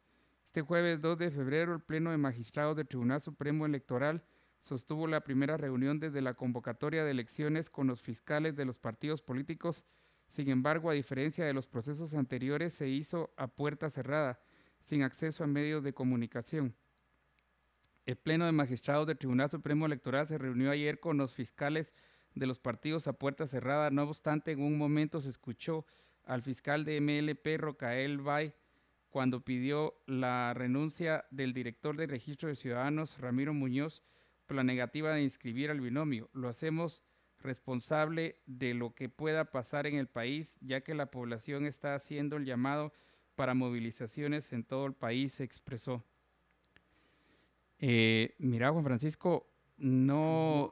Este 0.44 0.62
jueves 0.62 1.00
2 1.00 1.18
de 1.18 1.30
febrero, 1.30 1.74
el 1.74 1.80
Pleno 1.80 2.10
de 2.10 2.16
Magistrados 2.16 2.76
del 2.76 2.88
Tribunal 2.88 3.20
Supremo 3.20 3.66
Electoral 3.66 4.24
sostuvo 4.60 5.06
la 5.06 5.22
primera 5.22 5.56
reunión 5.56 5.98
desde 5.98 6.20
la 6.20 6.34
convocatoria 6.34 7.04
de 7.04 7.10
elecciones 7.10 7.70
con 7.70 7.86
los 7.86 8.02
fiscales 8.02 8.56
de 8.56 8.64
los 8.64 8.78
partidos 8.78 9.22
políticos. 9.22 9.84
Sin 10.28 10.50
embargo, 10.50 10.90
a 10.90 10.94
diferencia 10.94 11.44
de 11.44 11.54
los 11.54 11.66
procesos 11.66 12.14
anteriores, 12.14 12.74
se 12.74 12.88
hizo 12.88 13.32
a 13.36 13.48
puerta 13.48 13.90
cerrada, 13.90 14.40
sin 14.80 15.02
acceso 15.02 15.44
a 15.44 15.46
medios 15.46 15.82
de 15.82 15.92
comunicación. 15.92 16.74
El 18.06 18.16
Pleno 18.16 18.46
de 18.46 18.52
Magistrados 18.52 19.06
del 19.06 19.18
Tribunal 19.18 19.50
Supremo 19.50 19.86
Electoral 19.86 20.26
se 20.26 20.38
reunió 20.38 20.70
ayer 20.70 21.00
con 21.00 21.16
los 21.16 21.34
fiscales 21.34 21.94
de 22.34 22.46
los 22.46 22.58
partidos 22.58 23.06
a 23.06 23.12
puerta 23.12 23.46
cerrada. 23.46 23.90
No 23.90 24.04
obstante, 24.04 24.52
en 24.52 24.62
un 24.62 24.78
momento 24.78 25.20
se 25.20 25.28
escuchó 25.28 25.86
al 26.24 26.42
fiscal 26.42 26.84
de 26.84 27.00
MLP, 27.00 27.58
Rocael 27.58 28.18
Bay, 28.18 28.52
cuando 29.10 29.44
pidió 29.44 29.94
la 30.06 30.54
renuncia 30.54 31.24
del 31.30 31.52
director 31.52 31.96
de 31.96 32.06
registro 32.06 32.48
de 32.48 32.54
ciudadanos, 32.54 33.18
Ramiro 33.18 33.52
Muñoz, 33.52 34.02
por 34.46 34.56
la 34.56 34.64
negativa 34.64 35.12
de 35.12 35.22
inscribir 35.22 35.70
al 35.70 35.80
binomio. 35.80 36.30
Lo 36.32 36.48
hacemos 36.48 37.02
responsable 37.42 38.40
de 38.46 38.74
lo 38.74 38.94
que 38.94 39.08
pueda 39.08 39.50
pasar 39.50 39.86
en 39.86 39.96
el 39.96 40.06
país, 40.06 40.58
ya 40.60 40.82
que 40.82 40.94
la 40.94 41.10
población 41.10 41.66
está 41.66 41.94
haciendo 41.94 42.36
el 42.36 42.44
llamado 42.44 42.92
para 43.34 43.54
movilizaciones 43.54 44.52
en 44.52 44.64
todo 44.64 44.86
el 44.86 44.92
país, 44.92 45.34
se 45.34 45.44
expresó. 45.44 46.04
Eh, 47.78 48.34
mira, 48.38 48.70
Juan 48.70 48.84
Francisco, 48.84 49.48
no, 49.78 50.70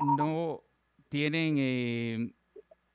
no 0.00 0.62
tienen 1.08 1.56
eh, 1.58 2.32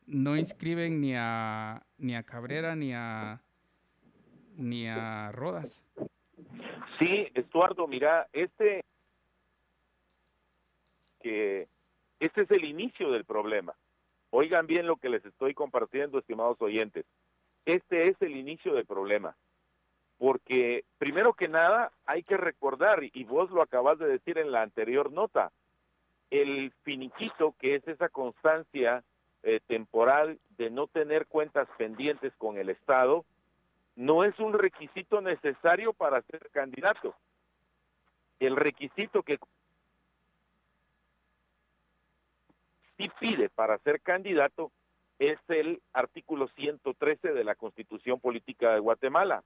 no 0.05 0.37
inscriben 0.37 1.01
ni 1.01 1.15
a 1.15 1.85
ni 1.97 2.15
a 2.15 2.23
Cabrera 2.23 2.75
ni 2.75 2.93
a 2.93 3.41
ni 4.57 4.87
a 4.87 5.31
Rodas. 5.31 5.83
Sí, 6.99 7.27
Estuardo, 7.33 7.87
mira, 7.87 8.27
este 8.33 8.83
que 11.21 11.67
este 12.19 12.41
es 12.41 12.51
el 12.51 12.65
inicio 12.65 13.11
del 13.11 13.25
problema. 13.25 13.73
Oigan 14.29 14.67
bien 14.67 14.87
lo 14.87 14.97
que 14.97 15.09
les 15.09 15.25
estoy 15.25 15.53
compartiendo, 15.53 16.19
estimados 16.19 16.61
oyentes. 16.61 17.05
Este 17.65 18.09
es 18.09 18.21
el 18.21 18.35
inicio 18.35 18.73
del 18.73 18.85
problema. 18.85 19.35
Porque 20.17 20.85
primero 20.97 21.33
que 21.33 21.47
nada 21.47 21.91
hay 22.05 22.23
que 22.23 22.37
recordar, 22.37 23.03
y 23.03 23.23
vos 23.25 23.51
lo 23.51 23.61
acabas 23.61 23.99
de 23.99 24.07
decir 24.07 24.37
en 24.37 24.51
la 24.51 24.61
anterior 24.61 25.11
nota, 25.11 25.51
el 26.33 26.71
finiquito, 26.81 27.53
que 27.59 27.75
es 27.75 27.87
esa 27.87 28.09
constancia 28.09 29.03
eh, 29.43 29.59
temporal 29.67 30.39
de 30.57 30.71
no 30.71 30.87
tener 30.87 31.27
cuentas 31.27 31.67
pendientes 31.77 32.33
con 32.39 32.57
el 32.57 32.69
Estado 32.69 33.23
no 33.95 34.23
es 34.23 34.39
un 34.39 34.53
requisito 34.53 35.21
necesario 35.21 35.93
para 35.93 36.23
ser 36.23 36.49
candidato. 36.49 37.13
El 38.39 38.55
requisito 38.55 39.21
que 39.21 39.37
sí 42.97 43.11
pide 43.19 43.49
para 43.49 43.77
ser 43.79 44.01
candidato 44.01 44.71
es 45.19 45.37
el 45.49 45.83
artículo 45.93 46.47
113 46.47 47.33
de 47.33 47.43
la 47.43 47.53
Constitución 47.53 48.19
Política 48.19 48.73
de 48.73 48.79
Guatemala 48.79 49.43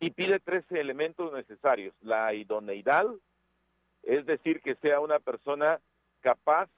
y 0.00 0.10
pide 0.10 0.40
tres 0.40 0.64
elementos 0.70 1.32
necesarios. 1.32 1.94
La 2.00 2.34
idoneidad, 2.34 3.06
es 4.02 4.26
decir, 4.26 4.60
que 4.62 4.74
sea 4.74 4.98
una 4.98 5.20
persona 5.20 5.80
capaz 6.22 6.70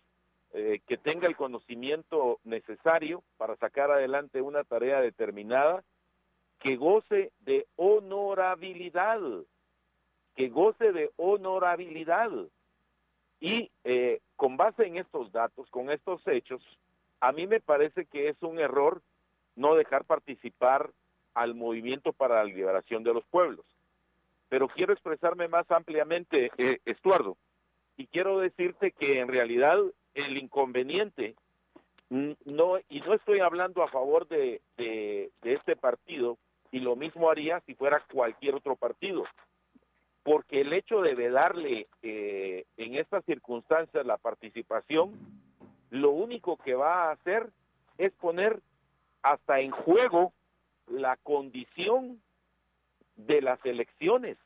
eh, 0.52 0.80
que 0.87 0.96
tenga 0.96 1.28
el 1.28 1.37
conocimiento 1.37 2.40
necesario 2.44 3.22
para 3.37 3.57
sacar 3.57 3.90
adelante 3.90 4.40
una 4.40 4.64
tarea 4.64 5.00
determinada, 5.00 5.85
que 6.59 6.76
goce 6.76 7.33
de 7.40 7.66
honorabilidad, 7.76 9.20
que 10.35 10.48
goce 10.48 10.92
de 10.92 11.11
honorabilidad. 11.16 12.30
Y 13.40 13.70
eh, 13.85 14.20
con 14.37 14.57
base 14.57 14.87
en 14.87 14.96
estos 14.96 15.30
datos, 15.33 15.68
con 15.70 15.90
estos 15.90 16.26
hechos, 16.26 16.62
a 17.20 17.33
mí 17.33 17.46
me 17.46 17.61
parece 17.61 18.07
que 18.07 18.28
es 18.28 18.42
un 18.42 18.59
error 18.59 19.02
no 19.57 19.74
dejar 19.74 20.04
participar 20.04 20.90
al 21.35 21.54
movimiento 21.54 22.12
para 22.12 22.37
la 22.37 22.44
liberación 22.44 23.02
de 23.02 23.12
los 23.12 23.24
pueblos. 23.26 23.66
Pero 24.48 24.68
quiero 24.68 24.92
expresarme 24.92 25.48
más 25.48 25.68
ampliamente, 25.70 26.50
eh, 26.59 26.78
Estuardo, 26.85 27.37
y 27.96 28.07
quiero 28.07 28.38
decirte 28.38 28.92
que 28.92 29.20
en 29.20 29.28
realidad 29.28 29.78
el 30.14 30.37
inconveniente 30.37 31.35
no 32.11 32.78
y 32.88 33.00
no 33.00 33.14
estoy 33.14 33.40
hablando 33.40 33.83
a 33.83 33.88
favor 33.88 34.28
de, 34.28 34.61
de, 34.76 35.30
este 35.42 35.74
partido 35.74 36.38
y 36.70 36.80
lo 36.80 36.96
mismo 36.96 37.30
haría 37.30 37.61
si 37.61 37.74
fuera 37.74 38.04
cualquier 38.12 38.54
otro 38.54 38.76
partido 38.76 39.24
porque 40.22 40.61
el 40.61 40.72
hecho 40.72 41.00
de 41.02 41.14
vedarle 41.14 41.88
eh, 42.02 42.64
en 42.76 42.94
estas 42.94 43.24
circunstancias 43.24 44.07
la 44.07 44.16
participación 44.16 45.12
lo 45.90 46.11
único 46.11 46.57
que 46.57 46.74
va 46.74 47.04
a 47.04 47.12
hacer 47.12 47.48
es 47.98 48.12
poner 48.12 48.61
hasta 49.22 49.61
en 49.61 49.70
juego 49.70 50.33
la 50.88 51.16
condición 51.16 52.20
de 53.16 53.40
las 53.40 53.64
elecciones 53.64 54.37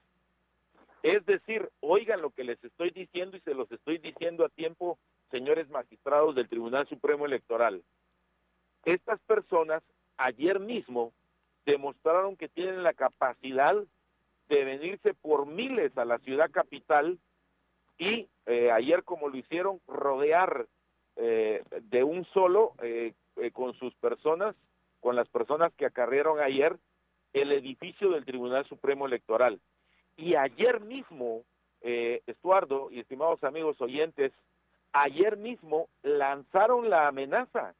es 1.02 1.24
decir, 1.26 1.68
oigan 1.80 2.22
lo 2.22 2.30
que 2.30 2.44
les 2.44 2.62
estoy 2.64 2.90
diciendo 2.90 3.36
y 3.36 3.40
se 3.40 3.54
los 3.54 3.70
estoy 3.70 3.98
diciendo 3.98 4.44
a 4.44 4.48
tiempo 4.48 4.98
señores 5.30 5.68
magistrados 5.70 6.34
del 6.34 6.48
Tribunal 6.48 6.88
Supremo 6.88 7.26
Electoral. 7.26 7.82
Estas 8.84 9.20
personas 9.20 9.82
ayer 10.16 10.58
mismo 10.58 11.12
demostraron 11.66 12.36
que 12.36 12.48
tienen 12.48 12.82
la 12.82 12.94
capacidad 12.94 13.76
de 14.48 14.64
venirse 14.64 15.14
por 15.14 15.46
miles 15.46 15.96
a 15.98 16.04
la 16.04 16.18
ciudad 16.18 16.50
capital 16.50 17.18
y 17.98 18.28
eh, 18.46 18.70
ayer 18.70 19.04
como 19.04 19.28
lo 19.28 19.36
hicieron 19.36 19.80
rodear 19.86 20.66
eh, 21.16 21.62
de 21.82 22.02
un 22.02 22.24
solo 22.26 22.74
eh, 22.82 23.12
con 23.52 23.74
sus 23.74 23.94
personas, 23.96 24.56
con 25.00 25.16
las 25.16 25.28
personas 25.28 25.72
que 25.74 25.86
acarrearon 25.86 26.40
ayer 26.40 26.76
el 27.32 27.52
edificio 27.52 28.10
del 28.10 28.24
Tribunal 28.24 28.66
Supremo 28.66 29.06
Electoral. 29.06 29.60
Y 30.18 30.34
ayer 30.34 30.80
mismo, 30.80 31.44
Estuardo 31.80 32.90
y 32.90 32.98
estimados 32.98 33.42
amigos 33.44 33.80
oyentes, 33.80 34.32
ayer 34.92 35.36
mismo 35.36 35.88
lanzaron 36.02 36.90
la 36.90 37.06
amenaza 37.06 37.74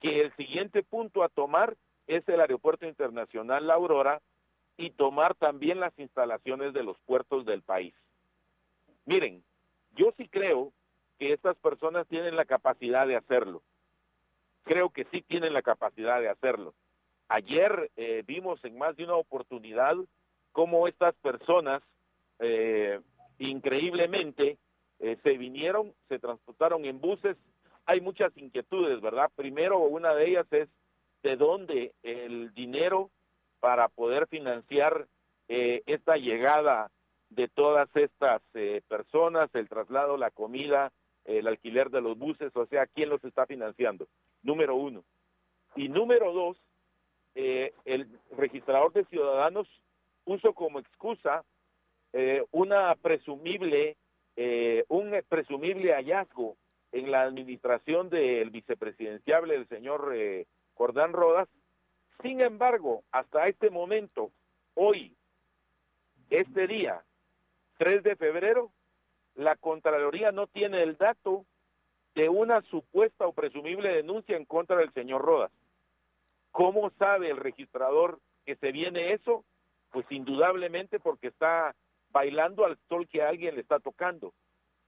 que 0.00 0.20
el 0.20 0.36
siguiente 0.36 0.84
punto 0.84 1.24
a 1.24 1.28
tomar 1.28 1.76
es 2.06 2.26
el 2.28 2.40
Aeropuerto 2.40 2.86
Internacional 2.86 3.66
La 3.66 3.74
Aurora 3.74 4.22
y 4.76 4.90
tomar 4.90 5.34
también 5.34 5.80
las 5.80 5.98
instalaciones 5.98 6.72
de 6.72 6.84
los 6.84 6.96
puertos 7.00 7.44
del 7.44 7.62
país. 7.62 7.94
Miren, 9.04 9.42
yo 9.96 10.12
sí 10.16 10.28
creo 10.28 10.72
que 11.18 11.32
estas 11.32 11.56
personas 11.56 12.06
tienen 12.06 12.36
la 12.36 12.44
capacidad 12.44 13.08
de 13.08 13.16
hacerlo. 13.16 13.62
Creo 14.62 14.90
que 14.90 15.04
sí 15.06 15.22
tienen 15.22 15.52
la 15.52 15.62
capacidad 15.62 16.20
de 16.20 16.28
hacerlo. 16.28 16.74
Ayer 17.28 17.90
eh, 17.96 18.22
vimos 18.24 18.64
en 18.64 18.78
más 18.78 18.96
de 18.96 19.04
una 19.04 19.14
oportunidad 19.14 19.96
cómo 20.54 20.86
estas 20.86 21.16
personas 21.16 21.82
eh, 22.38 23.00
increíblemente 23.38 24.56
eh, 25.00 25.18
se 25.24 25.36
vinieron, 25.36 25.92
se 26.08 26.20
transportaron 26.20 26.84
en 26.84 27.00
buses. 27.00 27.36
Hay 27.86 28.00
muchas 28.00 28.34
inquietudes, 28.36 29.00
¿verdad? 29.00 29.30
Primero, 29.34 29.80
una 29.80 30.14
de 30.14 30.30
ellas 30.30 30.46
es 30.52 30.68
de 31.24 31.36
dónde 31.36 31.92
el 32.04 32.54
dinero 32.54 33.10
para 33.58 33.88
poder 33.88 34.28
financiar 34.28 35.08
eh, 35.48 35.82
esta 35.86 36.16
llegada 36.16 36.88
de 37.30 37.48
todas 37.48 37.88
estas 37.96 38.40
eh, 38.54 38.80
personas, 38.86 39.50
el 39.54 39.68
traslado, 39.68 40.16
la 40.16 40.30
comida, 40.30 40.92
el 41.24 41.48
alquiler 41.48 41.90
de 41.90 42.00
los 42.00 42.16
buses, 42.16 42.54
o 42.54 42.66
sea, 42.66 42.86
¿quién 42.86 43.08
los 43.08 43.24
está 43.24 43.44
financiando? 43.44 44.06
Número 44.42 44.76
uno. 44.76 45.02
Y 45.74 45.88
número 45.88 46.32
dos, 46.32 46.56
el 47.34 48.06
registrador 48.36 48.92
de 48.92 49.04
ciudadanos 49.06 49.66
puso 50.24 50.54
como 50.54 50.80
excusa 50.80 51.44
eh, 52.12 52.44
una 52.50 52.94
presumible, 52.96 53.96
eh, 54.36 54.84
un 54.88 55.12
presumible 55.28 55.92
hallazgo 55.92 56.56
en 56.92 57.10
la 57.10 57.22
administración 57.22 58.08
del 58.08 58.50
vicepresidenciable, 58.50 59.56
el 59.56 59.68
señor 59.68 60.12
eh, 60.14 60.46
Jordán 60.74 61.12
Rodas. 61.12 61.48
Sin 62.22 62.40
embargo, 62.40 63.02
hasta 63.10 63.48
este 63.48 63.68
momento, 63.68 64.30
hoy, 64.74 65.16
este 66.30 66.66
día, 66.66 67.02
3 67.78 68.02
de 68.04 68.16
febrero, 68.16 68.70
la 69.34 69.56
Contraloría 69.56 70.30
no 70.30 70.46
tiene 70.46 70.82
el 70.82 70.96
dato 70.96 71.44
de 72.14 72.28
una 72.28 72.62
supuesta 72.62 73.26
o 73.26 73.32
presumible 73.32 73.88
denuncia 73.88 74.36
en 74.36 74.44
contra 74.44 74.76
del 74.76 74.92
señor 74.92 75.22
Rodas. 75.22 75.50
¿Cómo 76.52 76.90
sabe 76.90 77.30
el 77.30 77.38
registrador 77.38 78.20
que 78.46 78.54
se 78.54 78.70
viene 78.70 79.12
eso? 79.12 79.44
Pues 79.94 80.06
indudablemente 80.10 80.98
porque 80.98 81.28
está 81.28 81.72
bailando 82.10 82.64
al 82.64 82.76
sol 82.88 83.06
que 83.08 83.22
alguien 83.22 83.54
le 83.54 83.60
está 83.60 83.78
tocando. 83.78 84.34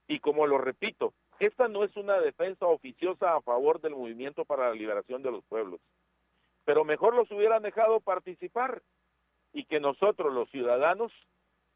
Y 0.05 0.19
como 0.19 0.45
lo 0.45 0.57
repito, 0.57 1.13
esta 1.39 1.69
no 1.69 1.85
es 1.85 1.95
una 1.95 2.19
defensa 2.19 2.65
oficiosa 2.65 3.33
a 3.33 3.41
favor 3.41 3.79
del 3.79 3.95
movimiento 3.95 4.43
para 4.43 4.67
la 4.67 4.75
liberación 4.75 5.23
de 5.23 5.31
los 5.31 5.45
pueblos. 5.45 5.79
Pero 6.65 6.83
mejor 6.83 7.15
los 7.15 7.31
hubieran 7.31 7.63
dejado 7.63 8.01
participar 8.01 8.81
y 9.53 9.63
que 9.63 9.79
nosotros 9.79 10.33
los 10.33 10.49
ciudadanos 10.49 11.13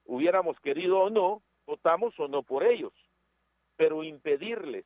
hubiéramos 0.04 0.60
querido 0.60 1.00
o 1.00 1.10
no, 1.10 1.42
votamos 1.66 2.14
o 2.20 2.28
no 2.28 2.44
por 2.44 2.66
ellos. 2.66 2.92
Pero 3.78 4.04
impedirles, 4.04 4.86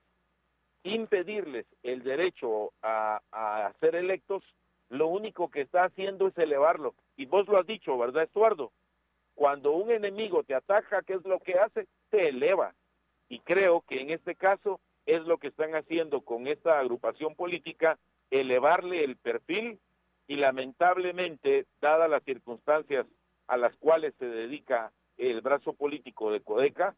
impedirles 0.84 1.66
el 1.82 2.04
derecho 2.04 2.74
a, 2.84 3.22
a 3.32 3.74
ser 3.80 3.96
electos, 3.96 4.44
lo 4.90 5.08
único 5.08 5.50
que 5.50 5.62
está 5.62 5.86
haciendo 5.86 6.28
es 6.28 6.38
elevarlo. 6.38 6.96
Y 7.18 7.26
vos 7.26 7.48
lo 7.48 7.58
has 7.58 7.66
dicho, 7.66 7.98
¿verdad, 7.98 8.24
Estuardo? 8.24 8.72
Cuando 9.34 9.72
un 9.72 9.92
enemigo 9.92 10.44
te 10.44 10.56
ataca, 10.56 11.02
¿qué 11.02 11.14
es 11.14 11.26
lo 11.26 11.40
que 11.40 11.60
hace? 11.60 11.88
Te 12.10 12.30
eleva. 12.30 12.74
Y 13.28 13.40
creo 13.40 13.82
que 13.82 14.02
en 14.02 14.12
este 14.12 14.36
caso 14.36 14.80
es 15.06 15.22
lo 15.26 15.38
que 15.38 15.48
están 15.48 15.76
haciendo 15.76 16.22
con 16.22 16.48
esta 16.48 16.80
agrupación 16.80 17.36
política, 17.36 17.98
elevarle 18.32 19.04
el 19.04 19.18
perfil 19.18 19.80
y 20.28 20.38
lamentablemente, 20.38 21.66
dadas 21.82 22.10
las 22.10 22.24
circunstancias 22.24 23.06
a 23.48 23.58
las 23.58 23.76
cuales 23.78 24.14
se 24.18 24.26
dedica 24.26 24.92
el 25.18 25.42
brazo 25.42 25.74
político 25.74 26.32
de 26.32 26.42
Codeca, 26.42 26.96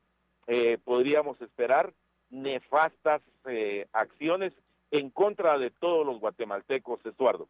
eh, 0.48 0.78
podríamos 0.84 1.40
esperar 1.42 1.94
nefastas 2.30 3.22
eh, 3.46 3.88
acciones 3.92 4.54
en 4.92 5.10
contra 5.10 5.58
de 5.58 5.72
todos 5.72 6.06
los 6.06 6.20
guatemaltecos, 6.20 7.06
Eduardo. 7.06 7.50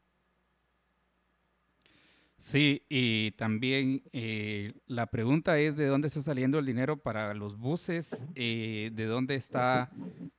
Sí, 2.38 2.84
y 2.88 3.32
también 3.32 4.04
eh, 4.14 4.74
la 4.86 5.08
pregunta 5.08 5.58
es 5.60 5.76
de 5.76 5.88
dónde 5.88 6.08
está 6.08 6.22
saliendo 6.22 6.60
el 6.60 6.66
dinero 6.66 6.98
para 6.98 7.34
los 7.34 7.58
buses, 7.58 8.26
eh, 8.36 8.90
de 8.94 9.06
dónde 9.06 9.36
está 9.36 9.90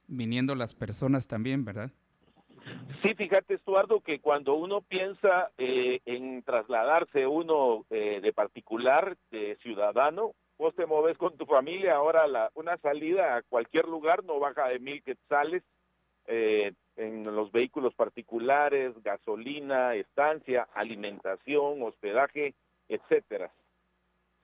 viniendo 0.06 0.54
las 0.54 0.74
personas 0.74 1.26
también, 1.26 1.64
¿verdad? 1.64 1.90
Sí, 3.02 3.14
fíjate, 3.14 3.54
Estuardo, 3.54 4.00
que 4.00 4.20
cuando 4.20 4.54
uno 4.54 4.82
piensa 4.82 5.50
eh, 5.58 6.00
en 6.04 6.42
trasladarse 6.42 7.26
uno 7.26 7.86
de 7.90 8.32
particular, 8.34 9.16
de 9.30 9.56
ciudadano, 9.62 10.34
vos 10.58 10.74
te 10.74 10.86
moves 10.86 11.16
con 11.16 11.36
tu 11.36 11.46
familia, 11.46 11.94
ahora 11.94 12.26
la, 12.26 12.50
una 12.54 12.76
salida 12.78 13.36
a 13.36 13.42
cualquier 13.42 13.86
lugar 13.86 14.24
no 14.24 14.38
baja 14.40 14.68
de 14.68 14.80
mil 14.80 15.02
quetzales, 15.02 15.62
eh, 16.26 16.72
en 16.98 17.24
los 17.24 17.52
vehículos 17.52 17.94
particulares, 17.94 18.92
gasolina, 19.02 19.94
estancia, 19.94 20.68
alimentación, 20.74 21.80
hospedaje, 21.82 22.54
etcétera. 22.88 23.52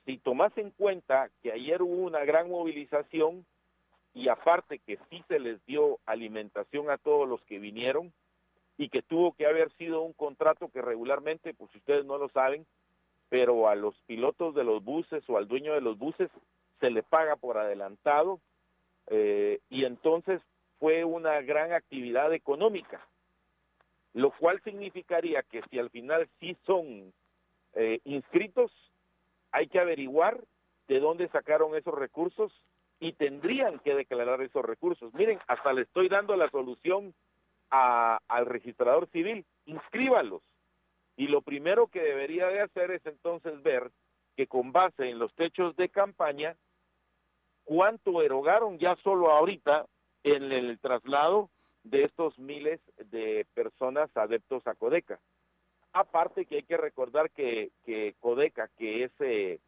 Si 0.05 0.19
tomas 0.19 0.57
en 0.57 0.71
cuenta 0.71 1.31
que 1.43 1.51
ayer 1.51 1.83
hubo 1.83 2.05
una 2.05 2.25
gran 2.25 2.49
movilización 2.49 3.45
y 4.14 4.29
aparte 4.29 4.79
que 4.79 4.99
sí 5.11 5.25
se 5.27 5.40
les 5.40 5.64
dio 5.67 5.99
alimentación 6.07 6.90
a 6.90 6.99
todos 6.99 7.29
los 7.29 7.43
que 7.43 7.59
vinieron 7.59 8.12
y 8.79 8.88
que 8.88 9.03
tuvo 9.03 9.33
que 9.33 9.47
haber 9.47 9.73
sido 9.73 10.03
un 10.03 10.12
contrato 10.12 10.69
que 10.69 10.81
regularmente, 10.81 11.55
pues 11.55 11.75
ustedes 11.75 12.05
no 12.05 12.19
lo 12.19 12.29
saben, 12.29 12.67
pero 13.31 13.69
a 13.69 13.75
los 13.75 13.97
pilotos 14.07 14.55
de 14.55 14.62
los 14.62 14.85
buses 14.85 15.29
o 15.29 15.38
al 15.38 15.49
dueño 15.49 15.75
de 15.75 15.81
los 15.81 15.99
buses 15.99 16.31
se 16.79 16.90
le 16.90 17.03
paga 17.03 17.35
por 17.35 17.59
adelantado 17.59 18.38
eh, 19.09 19.59
y 19.71 19.85
entonces 19.85 20.40
fue 20.79 21.05
una 21.05 21.41
gran 21.41 21.73
actividad 21.73 22.33
económica, 22.33 23.07
lo 24.13 24.31
cual 24.31 24.61
significaría 24.63 25.43
que 25.43 25.63
si 25.71 25.79
al 25.79 25.91
final 25.91 26.29
sí 26.41 26.57
son 26.67 27.13
eh, 27.75 28.01
inscritos, 28.05 28.73
hay 29.53 29.69
que 29.69 29.81
averiguar 29.81 30.41
de 30.89 31.01
dónde 31.01 31.29
sacaron 31.29 31.75
esos 31.75 31.95
recursos 31.95 32.53
y 33.01 33.13
tendrían 33.13 33.79
que 33.81 33.95
declarar 33.95 34.41
esos 34.43 34.65
recursos. 34.65 35.13
Miren, 35.15 35.39
hasta 35.47 35.73
le 35.73 35.83
estoy 35.83 36.09
dando 36.09 36.37
la 36.37 36.51
solución 36.51 37.15
al 37.71 38.47
registrador 38.47 39.09
civil, 39.09 39.45
inscríbalos. 39.67 40.43
Y 41.17 41.27
lo 41.27 41.43
primero 41.43 41.89
que 41.89 42.01
debería 42.01 42.47
de 42.49 42.61
hacer 42.61 42.93
es 42.93 43.05
entonces 43.07 43.63
ver 43.63 43.91
que 44.37 44.47
con 44.47 44.73
base 44.73 45.09
en 45.09 45.19
los 45.19 45.33
techos 45.35 45.75
de 45.77 45.89
campaña, 45.89 46.57
cuánto 47.65 48.23
erogaron 48.23 48.79
ya 48.79 48.97
solo 49.03 49.31
ahorita 49.33 49.87
en 50.25 50.51
el 50.51 50.79
traslado 50.81 51.51
de 51.85 52.05
estos 52.05 52.37
miles 52.39 52.81
de 52.97 53.47
personas 53.55 54.11
adeptos 54.17 54.67
a 54.67 54.75
Codeca. 54.75 55.21
Aparte 55.93 56.47
que 56.47 56.57
hay 56.57 56.63
que 56.65 56.77
recordar 56.77 57.31
que, 57.31 57.71
que 57.85 58.15
Codeca, 58.19 58.69
que 58.77 59.05
es, 59.05 59.13
eh, 59.21 59.61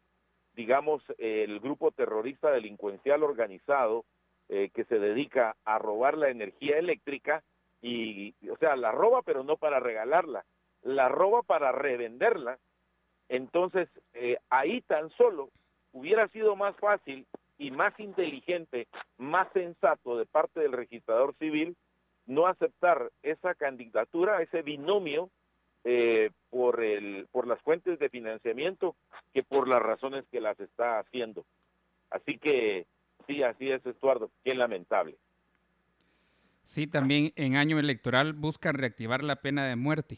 digamos, 0.53 1.01
el 1.19 1.59
grupo 1.59 1.91
terrorista 1.91 2.51
delincuencial 2.51 3.23
organizado 3.23 4.03
eh, 4.49 4.69
que 4.73 4.83
se 4.85 4.99
dedica 4.99 5.55
a 5.63 5.77
robar 5.77 6.17
la 6.17 6.29
energía 6.29 6.77
eléctrica, 6.77 7.43
y, 7.81 8.33
o 8.49 8.57
sea, 8.57 8.75
la 8.75 8.91
roba 8.91 9.21
pero 9.21 9.43
no 9.43 9.57
para 9.57 9.79
regalarla, 9.79 10.43
la 10.81 11.09
roba 11.09 11.43
para 11.43 11.71
revenderla, 11.71 12.57
entonces 13.29 13.87
eh, 14.13 14.37
ahí 14.49 14.81
tan 14.81 15.09
solo 15.11 15.49
hubiera 15.91 16.27
sido 16.29 16.55
más 16.55 16.75
fácil 16.77 17.27
y 17.57 17.71
más 17.71 17.99
inteligente, 17.99 18.87
más 19.17 19.47
sensato 19.53 20.17
de 20.17 20.25
parte 20.25 20.59
del 20.59 20.71
registrador 20.71 21.35
civil 21.37 21.75
no 22.27 22.45
aceptar 22.45 23.11
esa 23.23 23.55
candidatura, 23.55 24.41
ese 24.41 24.61
binomio 24.61 25.29
eh, 25.83 26.31
por 26.49 26.83
el 26.83 27.27
por 27.31 27.47
las 27.47 27.61
fuentes 27.61 27.97
de 27.97 28.09
financiamiento 28.09 28.95
que 29.33 29.43
por 29.43 29.67
las 29.67 29.81
razones 29.81 30.25
que 30.29 30.41
las 30.41 30.59
está 30.59 30.99
haciendo. 30.99 31.45
Así 32.09 32.37
que 32.37 32.85
sí, 33.25 33.43
así 33.43 33.71
es, 33.71 33.85
Estuardo, 33.85 34.29
qué 34.43 34.53
lamentable. 34.53 35.17
Sí, 36.63 36.85
también 36.85 37.31
en 37.37 37.55
año 37.55 37.79
electoral 37.79 38.33
buscan 38.33 38.75
reactivar 38.75 39.23
la 39.23 39.37
pena 39.37 39.65
de 39.65 39.77
muerte. 39.77 40.17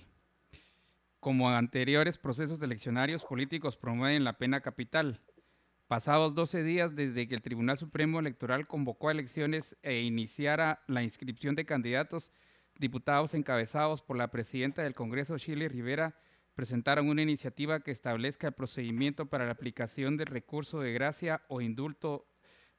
Como 1.19 1.49
anteriores 1.49 2.17
procesos 2.17 2.63
eleccionarios 2.63 3.23
políticos 3.23 3.77
promueven 3.77 4.23
la 4.23 4.33
pena 4.33 4.61
capital, 4.61 5.19
Pasados 5.89 6.35
12 6.35 6.61
días 6.61 6.95
desde 6.95 7.27
que 7.27 7.33
el 7.33 7.41
Tribunal 7.41 7.75
Supremo 7.75 8.19
Electoral 8.19 8.67
convocó 8.67 9.09
a 9.09 9.11
elecciones 9.11 9.75
e 9.81 10.01
iniciara 10.01 10.83
la 10.85 11.01
inscripción 11.01 11.55
de 11.55 11.65
candidatos, 11.65 12.31
diputados 12.77 13.33
encabezados 13.33 14.03
por 14.03 14.15
la 14.15 14.27
presidenta 14.27 14.83
del 14.83 14.93
Congreso, 14.93 15.39
Shirley 15.39 15.67
Rivera, 15.67 16.15
presentaron 16.53 17.09
una 17.09 17.23
iniciativa 17.23 17.79
que 17.79 17.89
establezca 17.89 18.45
el 18.45 18.53
procedimiento 18.53 19.31
para 19.31 19.47
la 19.47 19.53
aplicación 19.53 20.15
del 20.15 20.27
recurso 20.27 20.79
de 20.79 20.93
gracia 20.93 21.41
o 21.47 21.59
indulto 21.59 22.27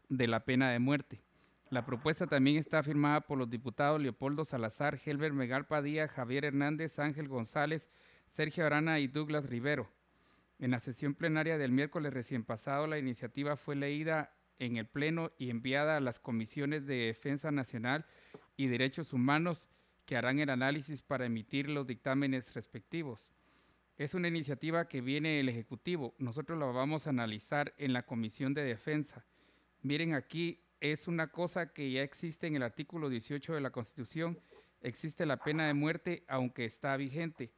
de 0.09 0.29
la 0.29 0.45
pena 0.45 0.71
de 0.71 0.79
muerte. 0.79 1.21
La 1.69 1.85
propuesta 1.85 2.29
también 2.29 2.59
está 2.59 2.81
firmada 2.85 3.23
por 3.23 3.39
los 3.39 3.51
diputados 3.51 4.01
Leopoldo 4.01 4.45
Salazar, 4.45 5.01
Helber 5.05 5.33
Megal 5.33 5.67
Padilla, 5.67 6.07
Javier 6.07 6.45
Hernández, 6.45 7.01
Ángel 7.01 7.27
González, 7.27 7.89
Sergio 8.29 8.65
Arana 8.65 9.01
y 9.01 9.09
Douglas 9.09 9.47
Rivero. 9.47 9.91
En 10.61 10.73
la 10.73 10.79
sesión 10.79 11.15
plenaria 11.15 11.57
del 11.57 11.73
miércoles 11.73 12.13
recién 12.13 12.45
pasado, 12.45 12.87
la 12.87 12.99
iniciativa 12.99 13.57
fue 13.57 13.77
leída 13.77 14.37
en 14.59 14.77
el 14.77 14.87
Pleno 14.87 15.33
y 15.39 15.49
enviada 15.49 15.97
a 15.97 16.01
las 16.01 16.21
comisiones 16.21 16.87
de 16.87 17.07
Defensa 17.07 17.51
Nacional 17.51 18.05
y 18.59 18.67
Derechos 18.67 19.15
Humanos 19.15 19.69
que 20.05 20.19
harán 20.19 20.39
el 20.39 20.51
análisis 20.51 21.01
para 21.01 21.25
emitir 21.25 21.71
los 21.71 21.87
dictámenes 21.87 22.53
respectivos. 22.53 23.31
Es 23.97 24.13
una 24.13 24.29
iniciativa 24.29 24.87
que 24.87 25.01
viene 25.01 25.39
del 25.39 25.49
Ejecutivo. 25.49 26.15
Nosotros 26.19 26.59
la 26.59 26.67
vamos 26.67 27.07
a 27.07 27.11
analizar 27.11 27.73
en 27.79 27.95
la 27.95 28.05
Comisión 28.05 28.53
de 28.53 28.63
Defensa. 28.63 29.25
Miren 29.81 30.13
aquí, 30.13 30.63
es 30.81 31.09
una 31.09 31.29
cosa 31.29 31.73
que 31.73 31.91
ya 31.91 32.03
existe 32.03 32.47
en 32.47 32.57
el 32.57 32.63
artículo 32.63 33.09
18 33.09 33.55
de 33.55 33.61
la 33.63 33.71
Constitución. 33.71 34.39
Existe 34.83 35.25
la 35.25 35.39
pena 35.39 35.67
de 35.67 35.73
muerte, 35.73 36.23
aunque 36.29 36.67
está 36.67 36.99
vigente. 36.99 37.51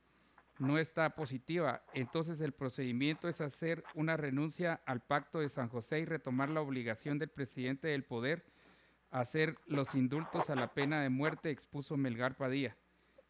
No 0.58 0.78
está 0.78 1.10
positiva. 1.14 1.82
Entonces 1.94 2.40
el 2.40 2.52
procedimiento 2.52 3.28
es 3.28 3.40
hacer 3.40 3.84
una 3.94 4.16
renuncia 4.16 4.80
al 4.86 5.00
pacto 5.00 5.40
de 5.40 5.48
San 5.48 5.68
José 5.68 6.00
y 6.00 6.04
retomar 6.04 6.48
la 6.50 6.60
obligación 6.60 7.18
del 7.18 7.30
presidente 7.30 7.88
del 7.88 8.04
poder 8.04 8.44
hacer 9.12 9.58
los 9.66 9.94
indultos 9.94 10.50
a 10.50 10.56
la 10.56 10.72
pena 10.72 11.02
de 11.02 11.10
muerte, 11.10 11.50
expuso 11.50 11.96
Melgar 11.96 12.36
Padilla. 12.36 12.76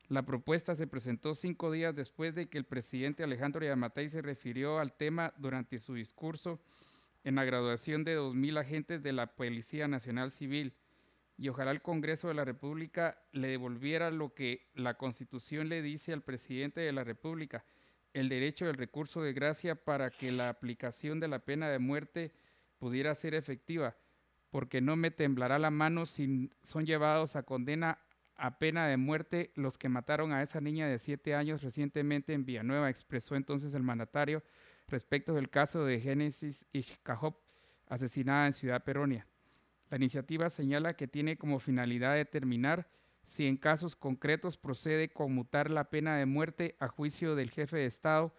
La 0.09 0.23
propuesta 0.23 0.75
se 0.75 0.87
presentó 0.87 1.35
cinco 1.35 1.71
días 1.71 1.95
después 1.95 2.35
de 2.35 2.49
que 2.49 2.59
el 2.59 2.65
presidente 2.65 3.25
Alejandro 3.25 3.65
Yamatei 3.65 4.09
se 4.09 4.23
refirió 4.23 4.79
al 4.79 4.93
tema 4.93 5.33
durante 5.39 5.81
su 5.81 5.95
discurso 5.95 6.61
en 7.25 7.35
la 7.35 7.45
graduación 7.45 8.05
de 8.05 8.19
2.000 8.19 8.61
agentes 8.61 9.03
de 9.03 9.13
la 9.13 9.35
Policía 9.35 9.89
Nacional 9.89 10.31
Civil 10.31 10.75
y 11.43 11.49
ojalá 11.49 11.73
el 11.73 11.83
Congreso 11.83 12.29
de 12.29 12.35
la 12.35 12.45
República 12.45 13.19
le 13.33 13.49
devolviera 13.49 14.13
lo 14.13 14.33
que 14.33 14.71
la 14.75 14.95
Constitución 14.95 15.69
le 15.69 15.83
dice 15.83 16.13
al 16.13 16.23
presidente 16.23 16.81
de 16.83 16.93
la 16.93 17.03
República, 17.03 17.65
el 18.13 18.29
derecho 18.29 18.67
del 18.67 18.77
recurso 18.77 19.23
de 19.23 19.33
gracia 19.33 19.75
para 19.75 20.11
que 20.11 20.31
la 20.31 20.49
aplicación 20.49 21.19
de 21.19 21.27
la 21.27 21.41
pena 21.41 21.69
de 21.69 21.81
muerte 21.81 22.31
pudiera 22.79 23.13
ser 23.17 23.35
efectiva, 23.35 23.97
porque 24.51 24.81
no 24.81 24.95
me 24.95 25.11
temblará 25.11 25.59
la 25.59 25.73
mano 25.73 26.07
si 26.07 26.49
son 26.63 26.87
llevados 26.87 27.35
a 27.35 27.43
condena 27.43 27.99
a 28.37 28.61
pena 28.61 28.87
de 28.87 28.97
muerte 28.97 29.51
los 29.57 29.79
que 29.79 29.89
mataron 29.89 30.33
a 30.33 30.45
esa 30.45 30.61
niña 30.61 30.87
de 30.87 31.01
siete 31.01 31.35
años 31.35 31.61
recientemente 31.61 32.35
en 32.35 32.45
Villanueva, 32.45 32.89
expresó 32.89 33.35
entonces 33.35 33.75
el 33.75 33.83
mandatario 33.83 34.45
respecto 34.87 35.35
del 35.35 35.51
caso 35.51 35.85
de 35.85 35.99
Génesis 35.99 36.65
Ishkahop, 36.73 37.37
asesinada 37.89 38.47
en 38.47 38.53
Ciudad 38.53 38.85
Peronia. 38.85 39.27
La 39.93 39.97
iniciativa 39.97 40.49
señala 40.49 40.95
que 40.95 41.07
tiene 41.07 41.37
como 41.37 41.59
finalidad 41.59 42.15
determinar 42.15 42.89
si 43.25 43.47
en 43.47 43.59
casos 43.59 43.95
concretos 43.95 44.57
procede 44.57 45.13
conmutar 45.13 45.71
la 45.71 45.91
pena 45.91 46.17
de 46.17 46.25
muerte 46.25 46.77
a 46.81 46.89
juicio 46.89 47.35
del 47.35 47.51
jefe 47.51 47.77
de 47.77 47.85
Estado 47.85 48.35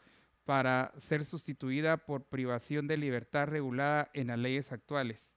para 0.45 0.91
ser 0.97 1.23
sustituida 1.23 1.97
por 1.97 2.23
privación 2.23 2.87
de 2.87 2.97
libertad 2.97 3.45
regulada 3.45 4.09
en 4.15 4.29
las 4.29 4.39
leyes 4.39 4.71
actuales. 4.71 5.31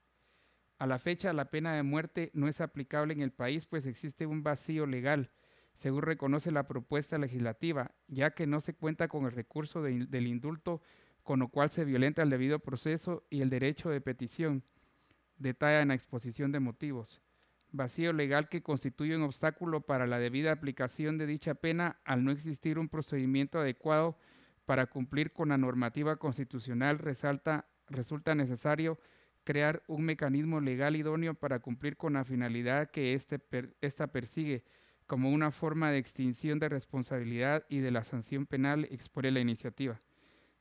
A 0.79 0.87
la 0.87 0.99
fecha, 0.99 1.35
la 1.35 1.51
pena 1.51 1.75
de 1.75 1.83
muerte 1.83 2.31
no 2.33 2.49
es 2.49 2.63
aplicable 2.63 3.13
en 3.13 3.21
el 3.21 3.31
país, 3.31 3.67
pues 3.67 3.85
existe 3.85 4.25
un 4.25 4.43
vacío 4.43 4.87
legal, 4.87 5.31
según 5.75 6.01
reconoce 6.01 6.51
la 6.51 6.67
propuesta 6.67 7.19
legislativa, 7.19 7.95
ya 8.09 8.31
que 8.31 8.47
no 8.47 8.63
se 8.63 8.73
cuenta 8.73 9.09
con 9.09 9.27
el 9.27 9.33
recurso 9.33 9.83
del 9.83 10.27
indulto 10.27 10.81
con 11.23 11.41
lo 11.41 11.49
cual 11.49 11.69
se 11.69 11.85
violenta 11.85 12.23
el 12.23 12.31
debido 12.31 12.61
proceso 12.61 13.27
y 13.29 13.43
el 13.43 13.51
derecho 13.51 13.91
de 13.91 14.01
petición, 14.01 14.63
detalla 15.39 15.83
en 15.83 15.89
la 15.89 15.95
exposición 15.95 16.53
de 16.53 16.61
motivos. 16.61 17.21
Vacío 17.73 18.13
legal 18.13 18.49
que 18.49 18.63
constituye 18.63 19.17
un 19.17 19.23
obstáculo 19.23 19.83
para 19.83 20.07
la 20.07 20.19
debida 20.19 20.53
aplicación 20.53 21.19
de 21.19 21.27
dicha 21.27 21.55
pena 21.55 21.99
al 22.05 22.25
no 22.25 22.31
existir 22.31 22.79
un 22.79 22.89
procedimiento 22.89 23.59
adecuado 23.59 24.17
para 24.65 24.87
cumplir 24.87 25.33
con 25.33 25.51
la 25.51 25.59
normativa 25.59 26.17
constitucional, 26.17 26.99
resalta, 26.99 27.67
resulta 27.89 28.35
necesario 28.35 28.99
crear 29.45 29.83
un 29.87 30.05
mecanismo 30.05 30.61
legal 30.61 30.97
idóneo 30.97 31.35
para 31.35 31.61
cumplir 31.61 31.97
con 31.97 32.15
la 32.15 32.25
finalidad 32.25 32.91
que 32.91 33.15
este 33.15 33.41
esta 33.81 34.09
persigue, 34.09 34.65
como 35.07 35.31
una 35.31 35.53
forma 35.53 35.93
de 35.93 35.99
extinción 35.99 36.59
de 36.59 36.69
responsabilidad 36.69 37.65
y 37.69 37.79
de 37.79 37.93
la 37.93 38.03
sanción 38.03 38.47
penal, 38.47 38.89
expone 38.91 39.31
la 39.31 39.41
iniciativa. 39.41 40.01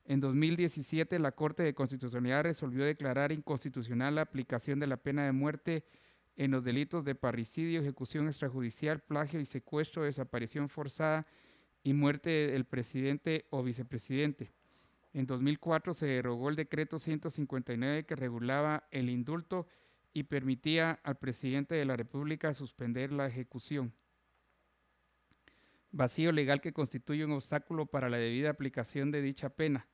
En 0.08 0.20
2017, 0.20 1.18
la 1.18 1.32
Corte 1.32 1.64
de 1.64 1.74
Constitucionalidad 1.74 2.44
resolvió 2.44 2.84
declarar 2.84 3.32
inconstitucional 3.32 4.14
la 4.14 4.20
aplicación 4.20 4.78
de 4.78 4.86
la 4.86 4.98
pena 4.98 5.24
de 5.24 5.32
muerte 5.32 5.84
en 6.36 6.52
los 6.52 6.62
delitos 6.62 7.04
de 7.04 7.16
parricidio, 7.16 7.80
ejecución 7.80 8.28
extrajudicial, 8.28 9.00
plagio 9.00 9.40
y 9.40 9.46
secuestro, 9.46 10.04
desaparición 10.04 10.68
forzada 10.68 11.26
y 11.82 11.92
muerte 11.92 12.30
del 12.30 12.66
presidente 12.66 13.46
o 13.50 13.64
vicepresidente. 13.64 14.52
En 15.12 15.26
2004 15.26 15.92
se 15.92 16.06
derogó 16.06 16.50
el 16.50 16.56
decreto 16.56 17.00
159 17.00 18.06
que 18.06 18.14
regulaba 18.14 18.86
el 18.92 19.10
indulto 19.10 19.66
y 20.12 20.24
permitía 20.24 21.00
al 21.02 21.16
presidente 21.16 21.74
de 21.74 21.84
la 21.84 21.96
República 21.96 22.54
suspender 22.54 23.12
la 23.12 23.26
ejecución. 23.26 23.92
Vacío 25.90 26.30
legal 26.30 26.60
que 26.60 26.72
constituye 26.72 27.24
un 27.24 27.32
obstáculo 27.32 27.86
para 27.86 28.08
la 28.08 28.18
debida 28.18 28.50
aplicación 28.50 29.10
de 29.10 29.20
dicha 29.20 29.48
pena 29.48 29.88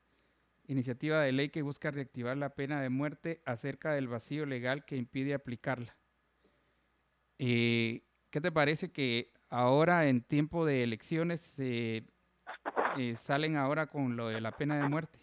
iniciativa 0.67 1.21
de 1.23 1.33
ley 1.33 1.49
que 1.49 1.63
busca 1.63 1.91
reactivar 1.91 2.37
la 2.37 2.51
pena 2.51 2.81
de 2.81 2.89
muerte 2.89 3.41
acerca 3.45 3.93
del 3.93 4.09
vacío 4.09 4.47
legal 4.47 4.85
que 4.85 4.97
impide 4.97 5.35
aplicarla. 5.35 5.97
Eh, 7.39 8.03
¿Qué 8.31 8.41
te 8.41 8.53
parece 8.53 8.93
que 8.93 9.31
ahora 9.49 10.07
en 10.07 10.23
tiempo 10.23 10.65
de 10.65 10.83
elecciones 10.83 11.59
eh, 11.61 12.05
salen 13.17 13.57
ahora 13.57 13.87
con 13.87 14.17
lo 14.17 14.29
de 14.29 14.41
la 14.41 14.53
pena 14.53 14.81
de 14.81 14.89
muerte? 14.89 15.19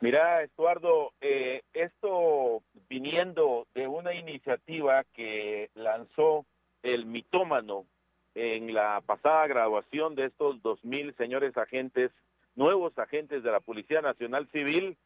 Mira, 0.00 0.42
Estuardo, 0.42 1.12
eh, 1.20 1.62
esto 1.72 2.62
viniendo 2.88 3.66
de 3.74 3.88
una 3.88 4.14
iniciativa 4.14 5.04
que 5.14 5.70
lanzó 5.74 6.44
el 6.82 7.06
mitómano 7.06 7.86
en 8.34 8.74
la 8.74 9.00
pasada 9.00 9.46
graduación 9.46 10.14
de 10.14 10.26
estos 10.26 10.60
dos 10.62 10.84
mil 10.84 11.14
señores 11.16 11.56
agentes 11.56 12.10
nuevos 12.54 12.96
agentes 12.98 13.42
de 13.42 13.50
la 13.50 13.60
Policía 13.60 14.00
Nacional 14.00 14.48
Civil, 14.48 14.96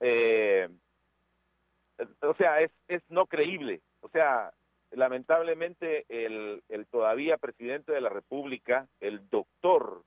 eh, 0.00 0.68
o 2.22 2.34
sea, 2.34 2.60
es, 2.60 2.70
es 2.88 3.02
no 3.08 3.26
creíble. 3.26 3.80
O 4.00 4.08
sea, 4.08 4.52
lamentablemente 4.92 6.04
el, 6.08 6.62
el 6.68 6.86
todavía 6.86 7.36
presidente 7.36 7.92
de 7.92 8.00
la 8.00 8.08
República, 8.08 8.86
el 9.00 9.28
doctor 9.28 10.02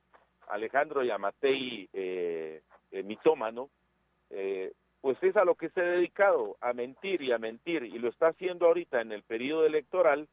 Alejandro 0.50 1.04
Yamatei 1.04 1.90
eh, 1.94 2.62
eh 2.92 3.04
mitómano, 3.04 3.70
eh, 4.30 4.72
pues 5.02 5.22
es 5.22 5.36
a 5.38 5.46
lo 5.46 5.56
que 5.56 5.70
se 5.70 5.82
ha 5.82 5.86
dedicado, 5.86 6.58
a 6.60 6.74
mentir 6.74 7.22
y 7.22 7.32
a 7.32 7.38
mentir, 7.38 7.84
y 7.84 8.00
lo 8.00 8.10
está 8.10 8.28
haciendo 8.28 8.66
ahorita 8.66 9.02
en 9.02 9.12
el 9.12 9.24
periodo 9.24 9.66
electoral, 9.66 10.28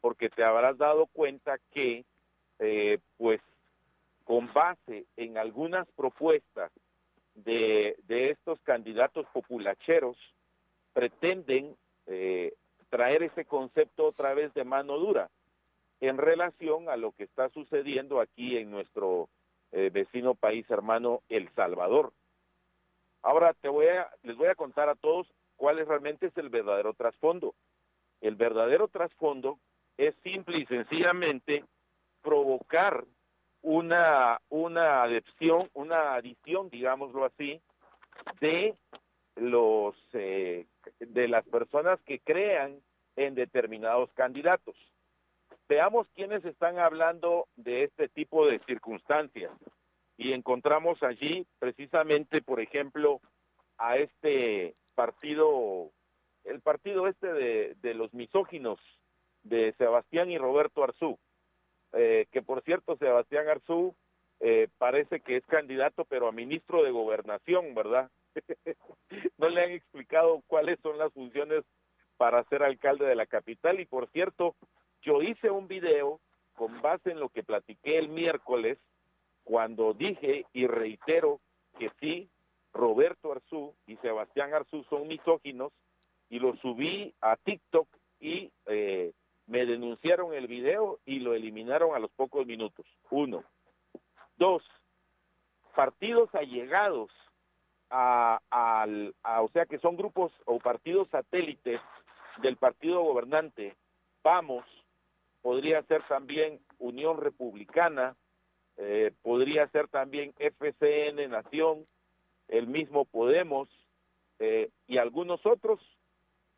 porque 0.00 0.28
te 0.28 0.44
habrás 0.44 0.78
dado 0.78 1.06
cuenta 1.06 1.58
que, 1.72 2.04
eh, 2.58 2.98
pues, 3.16 3.40
con 4.30 4.52
base 4.52 5.06
en 5.16 5.38
algunas 5.38 5.88
propuestas 5.96 6.70
de, 7.34 7.96
estos 8.06 8.60
candidatos 8.60 9.26
populacheros, 9.32 10.16
pretenden 10.92 11.74
eh, 12.06 12.54
traer 12.90 13.24
ese 13.24 13.44
concepto 13.44 14.06
otra 14.06 14.32
vez 14.34 14.54
de 14.54 14.62
mano 14.62 14.98
dura 14.98 15.28
en 16.00 16.16
relación 16.16 16.88
a 16.88 16.96
lo 16.96 17.10
que 17.10 17.24
está 17.24 17.48
sucediendo 17.48 18.20
aquí 18.20 18.56
en 18.56 18.70
nuestro 18.70 19.28
eh, 19.72 19.90
vecino 19.92 20.36
país 20.36 20.64
hermano 20.70 21.22
El 21.28 21.52
Salvador. 21.56 22.12
Ahora 23.22 23.52
te 23.54 23.68
voy 23.68 23.88
a, 23.88 24.08
les 24.22 24.36
voy 24.36 24.46
a 24.46 24.54
contar 24.54 24.88
a 24.88 24.94
todos 24.94 25.26
cuál 25.56 25.80
es 25.80 25.88
realmente 25.88 26.26
es 26.26 26.36
el 26.36 26.50
verdadero 26.50 26.94
trasfondo. 26.94 27.56
El 28.20 28.36
verdadero 28.36 28.86
trasfondo 28.86 29.58
es 29.96 30.14
simple 30.22 30.60
y 30.60 30.66
sencillamente 30.66 31.64
provocar 32.22 33.04
una, 33.62 34.40
una 34.48 35.04
una 35.74 36.14
adición, 36.14 36.70
digámoslo 36.70 37.24
así, 37.24 37.60
de 38.40 38.74
los 39.36 39.94
eh, 40.12 40.66
de 40.98 41.28
las 41.28 41.44
personas 41.46 42.00
que 42.02 42.20
crean 42.20 42.80
en 43.16 43.34
determinados 43.34 44.10
candidatos. 44.14 44.76
Veamos 45.68 46.08
quiénes 46.14 46.44
están 46.44 46.78
hablando 46.78 47.46
de 47.56 47.84
este 47.84 48.08
tipo 48.08 48.46
de 48.46 48.58
circunstancias 48.60 49.52
y 50.16 50.32
encontramos 50.32 51.02
allí 51.02 51.46
precisamente, 51.58 52.42
por 52.42 52.60
ejemplo, 52.60 53.20
a 53.78 53.96
este 53.96 54.74
partido, 54.94 55.90
el 56.44 56.60
partido 56.60 57.06
este 57.06 57.32
de, 57.32 57.76
de 57.80 57.94
los 57.94 58.12
misóginos 58.12 58.78
de 59.42 59.72
Sebastián 59.78 60.30
y 60.30 60.38
Roberto 60.38 60.84
Arzú. 60.84 61.18
Eh, 61.92 62.26
que 62.30 62.40
por 62.42 62.62
cierto 62.62 62.96
Sebastián 62.96 63.48
Arzú 63.48 63.96
eh, 64.38 64.68
parece 64.78 65.20
que 65.20 65.36
es 65.36 65.46
candidato 65.46 66.04
pero 66.04 66.28
a 66.28 66.32
ministro 66.32 66.84
de 66.84 66.92
gobernación, 66.92 67.74
¿verdad? 67.74 68.10
no 69.38 69.48
le 69.48 69.64
han 69.64 69.70
explicado 69.72 70.42
cuáles 70.46 70.78
son 70.80 70.98
las 70.98 71.12
funciones 71.12 71.64
para 72.16 72.44
ser 72.44 72.62
alcalde 72.62 73.06
de 73.06 73.16
la 73.16 73.26
capital 73.26 73.80
y 73.80 73.86
por 73.86 74.08
cierto, 74.10 74.54
yo 75.02 75.22
hice 75.22 75.50
un 75.50 75.66
video 75.66 76.20
con 76.54 76.80
base 76.82 77.10
en 77.10 77.18
lo 77.18 77.30
que 77.30 77.42
platiqué 77.42 77.98
el 77.98 78.08
miércoles 78.08 78.78
cuando 79.42 79.94
dije 79.94 80.44
y 80.52 80.66
reitero 80.66 81.40
que 81.78 81.90
sí, 81.98 82.28
Roberto 82.72 83.32
Arzú 83.32 83.74
y 83.86 83.96
Sebastián 83.96 84.54
Arzú 84.54 84.84
son 84.84 85.08
misóginos 85.08 85.72
y 86.28 86.38
lo 86.38 86.54
subí 86.56 87.14
a 87.20 87.36
TikTok 87.36 87.88
y 88.20 88.52
eh, 88.66 89.12
me 89.50 89.66
denunciaron 89.66 90.32
el 90.32 90.46
video 90.46 91.00
y 91.04 91.18
lo 91.18 91.34
eliminaron 91.34 91.96
a 91.96 91.98
los 91.98 92.12
pocos 92.12 92.46
minutos. 92.46 92.86
Uno. 93.10 93.42
Dos, 94.36 94.62
partidos 95.74 96.32
allegados 96.36 97.10
a, 97.90 98.38
o 99.42 99.48
sea 99.48 99.66
que 99.66 99.80
son 99.80 99.96
grupos 99.96 100.30
o 100.44 100.60
partidos 100.60 101.08
satélites 101.08 101.80
del 102.40 102.56
partido 102.56 103.02
gobernante, 103.02 103.76
Vamos, 104.22 104.64
podría 105.40 105.82
ser 105.84 106.02
también 106.06 106.60
Unión 106.78 107.18
Republicana, 107.18 108.14
eh, 108.76 109.12
podría 109.22 109.66
ser 109.68 109.88
también 109.88 110.34
FCN 110.38 111.28
Nación, 111.30 111.86
el 112.48 112.66
mismo 112.66 113.06
Podemos 113.06 113.68
eh, 114.38 114.68
y 114.86 114.98
algunos 114.98 115.44
otros 115.46 115.80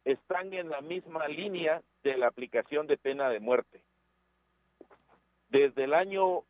están 0.05 0.53
en 0.53 0.71
la 0.71 0.81
misma 0.81 1.29
línea 1.29 1.83
de 2.03 2.17
la 2.17 2.27
aplicación 2.27 2.87
de 2.87 2.97
pena 2.97 3.29
de 3.31 3.41
muerte. 3.41 3.83
Desde 5.49 5.85
el 5.85 5.95
año 5.95 6.45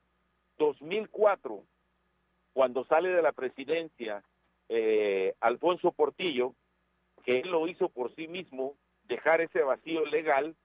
2004, 0.58 1.64
cuando 2.52 2.84
sale 2.84 3.08
de 3.10 3.22
la 3.22 3.32
presidencia 3.32 4.22
eh, 4.68 5.34
Alfonso 5.40 5.92
Portillo, 5.92 6.54
que 7.24 7.40
él 7.40 7.50
lo 7.50 7.66
hizo 7.66 7.88
por 7.88 8.14
sí 8.14 8.28
mismo, 8.28 8.76
dejar 9.04 9.40
ese 9.40 9.62
vacío 9.62 10.04
legal, 10.06 10.56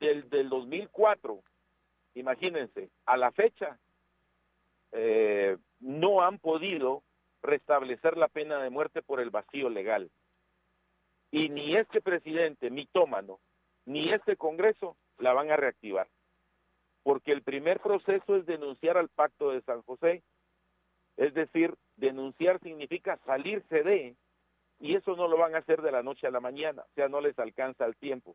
del, 0.00 0.28
del 0.28 0.48
2004, 0.48 1.42
imagínense, 2.14 2.90
a 3.06 3.16
la 3.16 3.30
fecha, 3.30 3.78
eh, 4.90 5.56
no 5.80 6.22
han 6.22 6.38
podido 6.38 7.02
restablecer 7.42 8.16
la 8.16 8.28
pena 8.28 8.62
de 8.62 8.70
muerte 8.70 9.02
por 9.02 9.20
el 9.20 9.30
vacío 9.30 9.68
legal. 9.68 10.10
Y 11.30 11.48
ni 11.48 11.76
este 11.76 12.00
presidente 12.00 12.70
mitómano, 12.70 13.40
ni 13.86 14.12
este 14.12 14.36
Congreso 14.36 14.96
la 15.18 15.32
van 15.32 15.50
a 15.50 15.56
reactivar. 15.56 16.08
Porque 17.02 17.32
el 17.32 17.42
primer 17.42 17.80
proceso 17.80 18.36
es 18.36 18.46
denunciar 18.46 18.96
al 18.96 19.08
pacto 19.08 19.50
de 19.50 19.62
San 19.62 19.82
José. 19.82 20.22
Es 21.16 21.34
decir, 21.34 21.74
denunciar 21.96 22.60
significa 22.60 23.18
salirse 23.26 23.82
de, 23.82 24.16
y 24.80 24.94
eso 24.96 25.14
no 25.16 25.28
lo 25.28 25.36
van 25.36 25.54
a 25.54 25.58
hacer 25.58 25.82
de 25.82 25.92
la 25.92 26.02
noche 26.02 26.26
a 26.26 26.30
la 26.30 26.40
mañana, 26.40 26.82
o 26.82 26.94
sea, 26.94 27.08
no 27.08 27.20
les 27.20 27.38
alcanza 27.38 27.84
el 27.84 27.96
tiempo. 27.96 28.34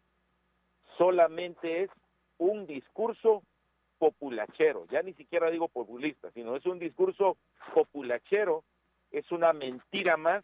Solamente 0.98 1.84
es 1.84 1.90
un 2.38 2.68
discurso 2.68 3.44
populachero, 3.98 4.86
ya 4.92 5.02
ni 5.02 5.14
siquiera 5.14 5.50
digo 5.50 5.68
populista, 5.68 6.32
sino 6.32 6.56
es 6.56 6.66
un 6.66 6.80
discurso 6.80 7.38
populachero, 7.74 8.64
es 9.12 9.32
una 9.32 9.54
mentira 9.54 10.18
más, 10.18 10.44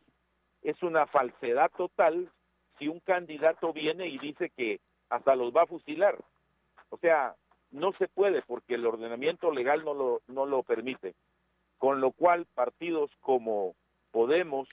es 0.62 0.82
una 0.82 1.06
falsedad 1.08 1.72
total 1.72 2.32
si 2.80 2.88
un 2.88 2.99
candidato 2.99 3.74
viene 3.74 4.08
y 4.08 4.18
dice 4.18 4.49
que 4.49 4.80
hasta 5.14 5.36
los 5.36 5.53
va 5.53 5.64
a 5.64 5.68
fusilar. 5.68 6.18
O 6.89 6.97
sea, 6.97 7.36
no 7.72 7.91
se 7.93 8.07
puede 8.07 8.41
porque 8.41 8.76
el 8.76 8.86
ordenamiento 8.86 9.51
legal 9.51 9.86
no 9.86 9.93
lo, 9.93 10.22
no 10.28 10.45
lo 10.47 10.64
permite. 10.64 11.14
Con 11.78 12.01
lo 12.01 12.11
cual 12.11 12.47
partidos 12.55 13.11
como 13.22 13.76
Podemos, 14.11 14.68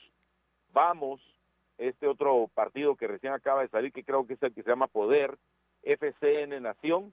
Vamos, 0.72 1.20
este 1.78 2.07
otro 2.07 2.49
partido 2.55 2.95
que 2.95 3.09
recién 3.09 3.32
acaba 3.32 3.62
de 3.62 3.68
salir, 3.68 3.93
que 3.93 4.05
creo 4.05 4.24
que 4.24 4.34
es 4.34 4.43
el 4.43 4.55
que 4.55 4.62
se 4.62 4.68
llama 4.68 4.86
Poder, 4.86 5.36
FCN 5.82 6.62
Nación, 6.62 7.12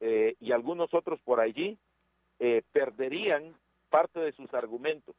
eh, 0.00 0.34
y 0.40 0.52
algunos 0.52 0.94
otros 0.94 1.20
por 1.20 1.40
allí 1.40 1.76
eh, 2.38 2.62
perderían 2.72 3.54
parte 3.90 4.20
de 4.20 4.32
sus 4.32 4.52
argumentos. 4.54 5.14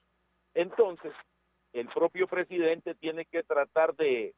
Entonces, 0.55 1.13
el 1.73 1.87
propio 1.89 2.27
presidente 2.27 2.95
tiene 2.95 3.25
que 3.25 3.43
tratar 3.43 3.95
de, 3.95 4.33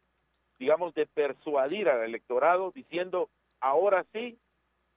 digamos, 0.60 0.93
de 0.93 1.07
persuadir 1.07 1.89
al 1.89 2.03
electorado 2.03 2.72
diciendo, 2.72 3.30
ahora 3.62 4.05
sí, 4.12 4.38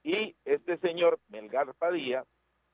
y 0.03 0.35
este 0.45 0.77
señor 0.79 1.21
Melgar 1.29 1.73
Padilla, 1.75 2.25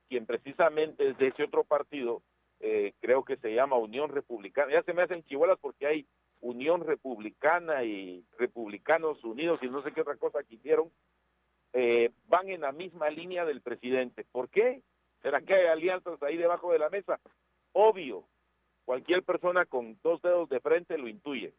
quien 0.09 0.25
precisamente 0.25 1.09
es 1.09 1.17
de 1.17 1.27
ese 1.27 1.43
otro 1.43 1.63
partido, 1.63 2.23
eh, 2.59 2.93
creo 2.99 3.23
que 3.23 3.37
se 3.37 3.53
llama 3.53 3.77
Unión 3.77 4.09
Republicana, 4.09 4.73
ya 4.73 4.83
se 4.83 4.93
me 4.93 5.03
hacen 5.03 5.23
chihuelas 5.23 5.59
porque 5.61 5.85
hay 5.85 6.07
Unión 6.41 6.85
Republicana 6.85 7.83
y 7.83 8.25
Republicanos 8.37 9.23
Unidos 9.23 9.59
y 9.61 9.67
no 9.67 9.83
sé 9.83 9.91
qué 9.91 10.01
otra 10.01 10.17
cosa 10.17 10.43
quisieron, 10.43 10.91
eh, 11.73 12.11
van 12.27 12.49
en 12.49 12.61
la 12.61 12.71
misma 12.71 13.09
línea 13.09 13.45
del 13.45 13.61
presidente. 13.61 14.25
¿Por 14.31 14.49
qué? 14.49 14.81
¿Será 15.21 15.41
que 15.41 15.53
hay 15.53 15.67
alianzas 15.67 16.21
ahí 16.23 16.37
debajo 16.37 16.71
de 16.71 16.79
la 16.79 16.89
mesa? 16.89 17.19
Obvio, 17.73 18.25
cualquier 18.85 19.23
persona 19.23 19.65
con 19.65 19.99
dos 20.01 20.21
dedos 20.21 20.49
de 20.49 20.59
frente 20.61 20.97
lo 20.97 21.07
intuye. 21.07 21.53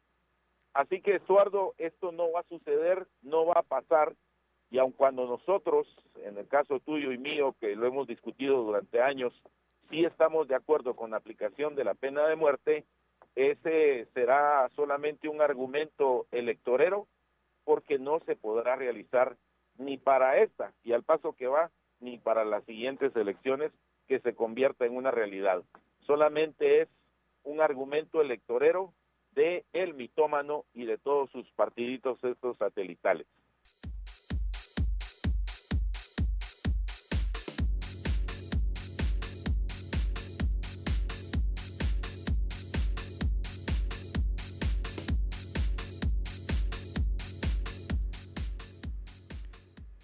Así 0.72 1.00
que, 1.00 1.16
Eduardo, 1.16 1.74
esto 1.78 2.12
no 2.12 2.30
va 2.30 2.40
a 2.40 2.48
suceder, 2.48 3.06
no 3.22 3.44
va 3.46 3.54
a 3.56 3.62
pasar, 3.62 4.14
y 4.70 4.78
aun 4.78 4.92
cuando 4.92 5.26
nosotros, 5.26 5.86
en 6.24 6.38
el 6.38 6.46
caso 6.46 6.78
tuyo 6.80 7.12
y 7.12 7.18
mío, 7.18 7.56
que 7.60 7.74
lo 7.74 7.86
hemos 7.86 8.06
discutido 8.06 8.62
durante 8.62 9.02
años, 9.02 9.32
sí 9.90 10.04
estamos 10.04 10.46
de 10.46 10.54
acuerdo 10.54 10.94
con 10.94 11.10
la 11.10 11.16
aplicación 11.16 11.74
de 11.74 11.84
la 11.84 11.94
pena 11.94 12.26
de 12.28 12.36
muerte, 12.36 12.84
ese 13.34 14.06
será 14.14 14.68
solamente 14.76 15.28
un 15.28 15.40
argumento 15.40 16.26
electorero 16.30 17.06
porque 17.64 17.98
no 17.98 18.20
se 18.20 18.36
podrá 18.36 18.76
realizar 18.76 19.36
ni 19.78 19.96
para 19.96 20.38
esta 20.38 20.72
y 20.84 20.92
al 20.92 21.02
paso 21.02 21.32
que 21.32 21.46
va, 21.46 21.70
ni 22.00 22.18
para 22.18 22.44
las 22.44 22.64
siguientes 22.64 23.14
elecciones 23.16 23.72
que 24.08 24.20
se 24.20 24.34
convierta 24.34 24.86
en 24.86 24.96
una 24.96 25.10
realidad. 25.10 25.62
Solamente 26.00 26.82
es 26.82 26.88
un 27.44 27.60
argumento 27.60 28.20
electorero 28.20 28.92
de 29.34 29.64
el 29.72 29.94
mitómano 29.94 30.64
y 30.74 30.84
de 30.84 30.98
todos 30.98 31.30
sus 31.30 31.48
partiditos 31.52 32.22
estos 32.24 32.56
satelitales. 32.58 33.26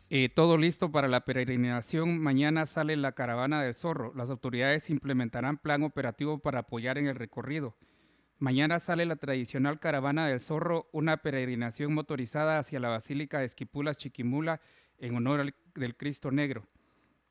Eh, 0.08 0.30
todo 0.30 0.56
listo 0.56 0.90
para 0.90 1.08
la 1.08 1.26
peregrinación. 1.26 2.20
Mañana 2.20 2.64
sale 2.64 2.96
la 2.96 3.12
caravana 3.12 3.62
del 3.62 3.74
zorro. 3.74 4.14
Las 4.14 4.30
autoridades 4.30 4.88
implementarán 4.88 5.58
plan 5.58 5.82
operativo 5.82 6.38
para 6.38 6.60
apoyar 6.60 6.96
en 6.96 7.06
el 7.06 7.16
recorrido. 7.16 7.74
Mañana 8.38 8.80
sale 8.80 9.06
la 9.06 9.16
tradicional 9.16 9.80
caravana 9.80 10.26
del 10.26 10.40
zorro, 10.40 10.90
una 10.92 11.16
peregrinación 11.16 11.94
motorizada 11.94 12.58
hacia 12.58 12.78
la 12.78 12.90
Basílica 12.90 13.38
de 13.38 13.46
Esquipulas 13.46 13.96
Chiquimula 13.96 14.60
en 14.98 15.16
honor 15.16 15.54
del 15.74 15.96
Cristo 15.96 16.30
Negro. 16.30 16.66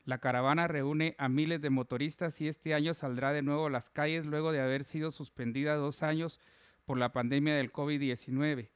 La 0.04 0.18
caravana 0.18 0.66
reúne 0.66 1.14
a 1.18 1.28
miles 1.28 1.60
de 1.60 1.70
motoristas 1.70 2.40
y 2.40 2.48
este 2.48 2.74
año 2.74 2.92
saldrá 2.92 3.32
de 3.32 3.42
nuevo 3.42 3.66
a 3.66 3.70
las 3.70 3.88
calles 3.88 4.26
luego 4.26 4.50
de 4.50 4.60
haber 4.60 4.82
sido 4.82 5.12
suspendida 5.12 5.76
dos 5.76 6.02
años 6.02 6.40
por 6.86 6.98
la 6.98 7.12
pandemia 7.12 7.54
del 7.54 7.72
COVID-19. 7.72 8.68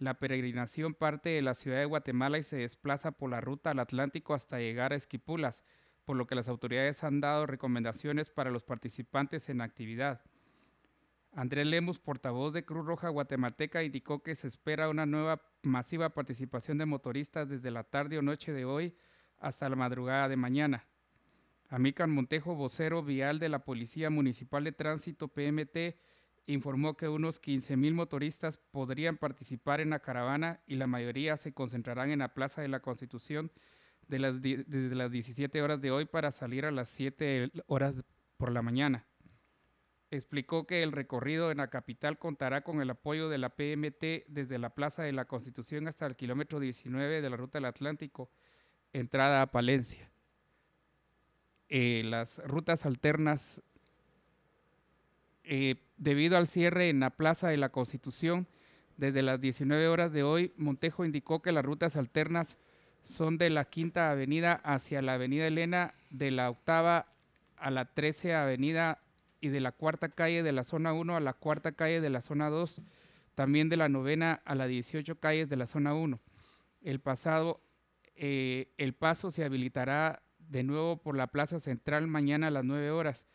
La 0.00 0.14
peregrinación 0.14 0.92
parte 0.92 1.28
de 1.28 1.42
la 1.42 1.54
ciudad 1.54 1.78
de 1.78 1.84
Guatemala 1.84 2.38
y 2.38 2.42
se 2.42 2.56
desplaza 2.56 3.12
por 3.12 3.30
la 3.30 3.40
ruta 3.40 3.70
al 3.70 3.78
Atlántico 3.78 4.34
hasta 4.34 4.58
llegar 4.58 4.92
a 4.92 4.96
Esquipulas, 4.96 5.62
por 6.04 6.16
lo 6.16 6.26
que 6.26 6.34
las 6.34 6.48
autoridades 6.48 7.04
han 7.04 7.20
dado 7.20 7.46
recomendaciones 7.46 8.28
para 8.28 8.50
los 8.50 8.64
participantes 8.64 9.48
en 9.48 9.60
actividad. 9.60 10.20
Andrés 11.36 11.66
Lemus, 11.66 11.98
portavoz 11.98 12.54
de 12.54 12.64
Cruz 12.64 12.86
Roja 12.86 13.10
Guatemalteca, 13.10 13.84
indicó 13.84 14.22
que 14.22 14.34
se 14.34 14.48
espera 14.48 14.88
una 14.88 15.04
nueva 15.04 15.42
masiva 15.62 16.08
participación 16.08 16.78
de 16.78 16.86
motoristas 16.86 17.46
desde 17.46 17.70
la 17.70 17.84
tarde 17.84 18.16
o 18.16 18.22
noche 18.22 18.54
de 18.54 18.64
hoy 18.64 18.96
hasta 19.38 19.68
la 19.68 19.76
madrugada 19.76 20.30
de 20.30 20.36
mañana. 20.36 20.86
Amican 21.68 22.10
Montejo, 22.10 22.54
vocero 22.54 23.02
vial 23.02 23.38
de 23.38 23.50
la 23.50 23.66
Policía 23.66 24.08
Municipal 24.08 24.64
de 24.64 24.72
Tránsito 24.72 25.28
PMT, 25.28 25.98
informó 26.46 26.96
que 26.96 27.06
unos 27.06 27.42
15.000 27.42 27.92
motoristas 27.92 28.56
podrían 28.56 29.18
participar 29.18 29.82
en 29.82 29.90
la 29.90 30.00
caravana 30.00 30.62
y 30.66 30.76
la 30.76 30.86
mayoría 30.86 31.36
se 31.36 31.52
concentrarán 31.52 32.10
en 32.10 32.20
la 32.20 32.32
Plaza 32.32 32.62
de 32.62 32.68
la 32.68 32.80
Constitución 32.80 33.52
desde 34.08 34.94
las 34.94 35.10
17 35.10 35.60
horas 35.60 35.82
de 35.82 35.90
hoy 35.90 36.06
para 36.06 36.30
salir 36.30 36.64
a 36.64 36.70
las 36.70 36.88
7 36.88 37.50
horas 37.66 38.02
por 38.38 38.52
la 38.52 38.62
mañana. 38.62 39.04
Explicó 40.16 40.66
que 40.66 40.82
el 40.82 40.92
recorrido 40.92 41.50
en 41.50 41.58
la 41.58 41.68
capital 41.68 42.18
contará 42.18 42.62
con 42.62 42.80
el 42.80 42.88
apoyo 42.88 43.28
de 43.28 43.36
la 43.36 43.50
PMT 43.50 44.26
desde 44.28 44.58
la 44.58 44.70
Plaza 44.70 45.02
de 45.02 45.12
la 45.12 45.26
Constitución 45.26 45.88
hasta 45.88 46.06
el 46.06 46.16
kilómetro 46.16 46.58
19 46.58 47.20
de 47.20 47.30
la 47.30 47.36
Ruta 47.36 47.58
del 47.58 47.66
Atlántico, 47.66 48.30
entrada 48.94 49.42
a 49.42 49.50
Palencia. 49.50 50.10
Eh, 51.68 52.02
las 52.06 52.38
rutas 52.38 52.86
alternas 52.86 53.62
eh, 55.44 55.76
debido 55.98 56.38
al 56.38 56.46
cierre 56.46 56.88
en 56.88 57.00
la 57.00 57.10
Plaza 57.10 57.48
de 57.48 57.58
la 57.58 57.68
Constitución, 57.68 58.48
desde 58.96 59.20
las 59.20 59.38
19 59.38 59.86
horas 59.88 60.12
de 60.12 60.22
hoy, 60.22 60.54
Montejo 60.56 61.04
indicó 61.04 61.42
que 61.42 61.52
las 61.52 61.64
rutas 61.64 61.94
alternas 61.96 62.56
son 63.02 63.36
de 63.36 63.50
la 63.50 63.66
Quinta 63.66 64.10
Avenida 64.10 64.54
hacia 64.64 65.02
la 65.02 65.14
Avenida 65.14 65.46
Elena, 65.46 65.94
de 66.08 66.30
la 66.30 66.48
Octava 66.48 67.12
a 67.58 67.70
la 67.70 67.84
13 67.84 68.34
Avenida 68.34 69.02
de 69.48 69.60
la 69.60 69.72
Cuarta 69.72 70.08
Calle 70.08 70.42
de 70.42 70.52
la 70.52 70.64
Zona 70.64 70.92
1 70.92 71.16
a 71.16 71.20
la 71.20 71.32
Cuarta 71.32 71.72
Calle 71.72 72.00
de 72.00 72.10
la 72.10 72.20
Zona 72.20 72.50
2, 72.50 72.82
también 73.34 73.68
de 73.68 73.76
la 73.76 73.88
Novena 73.88 74.40
a 74.44 74.54
la 74.54 74.66
18 74.66 75.20
Calles 75.20 75.48
de 75.48 75.56
la 75.56 75.66
Zona 75.66 75.94
1. 75.94 76.20
El 76.80 77.00
pasado, 77.00 77.60
eh, 78.14 78.72
el 78.78 78.94
paso 78.94 79.30
se 79.30 79.44
habilitará 79.44 80.22
de 80.38 80.62
nuevo 80.62 80.96
por 80.96 81.16
la 81.16 81.26
Plaza 81.26 81.60
Central 81.60 82.06
mañana 82.06 82.46
a 82.46 82.50
las 82.50 82.64
9 82.64 82.90
horas 82.90 83.26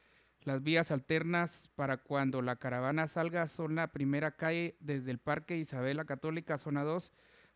Las 0.44 0.64
vías 0.64 0.90
alternas 0.90 1.70
para 1.76 1.98
cuando 1.98 2.42
la 2.42 2.56
caravana 2.56 3.08
salga 3.08 3.46
son 3.48 3.76
la 3.76 3.92
primera 3.92 4.36
calle 4.36 4.76
desde 4.80 5.12
el 5.12 5.20
Parque 5.20 5.58
Isabela 5.58 6.06
Católica, 6.06 6.58
zona 6.58 6.84
2, 6.84 7.12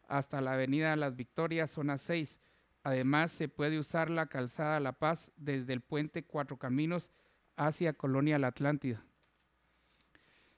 hasta 0.07 0.39
la 0.41 0.53
Avenida 0.53 0.95
Las 0.95 1.15
Victorias, 1.15 1.71
zona 1.71 1.97
6. 1.97 2.39
Además, 2.83 3.31
se 3.31 3.49
puede 3.49 3.79
usar 3.79 4.11
la 4.11 4.27
calzada 4.27 4.79
La 4.79 4.91
Paz 4.91 5.31
desde 5.35 5.73
el 5.73 5.81
puente 5.81 6.23
Cuatro 6.23 6.57
Caminos 6.57 7.09
hacia 7.55 7.93
Colonia 7.93 8.39
La 8.39 8.47
Atlántida. 8.47 9.03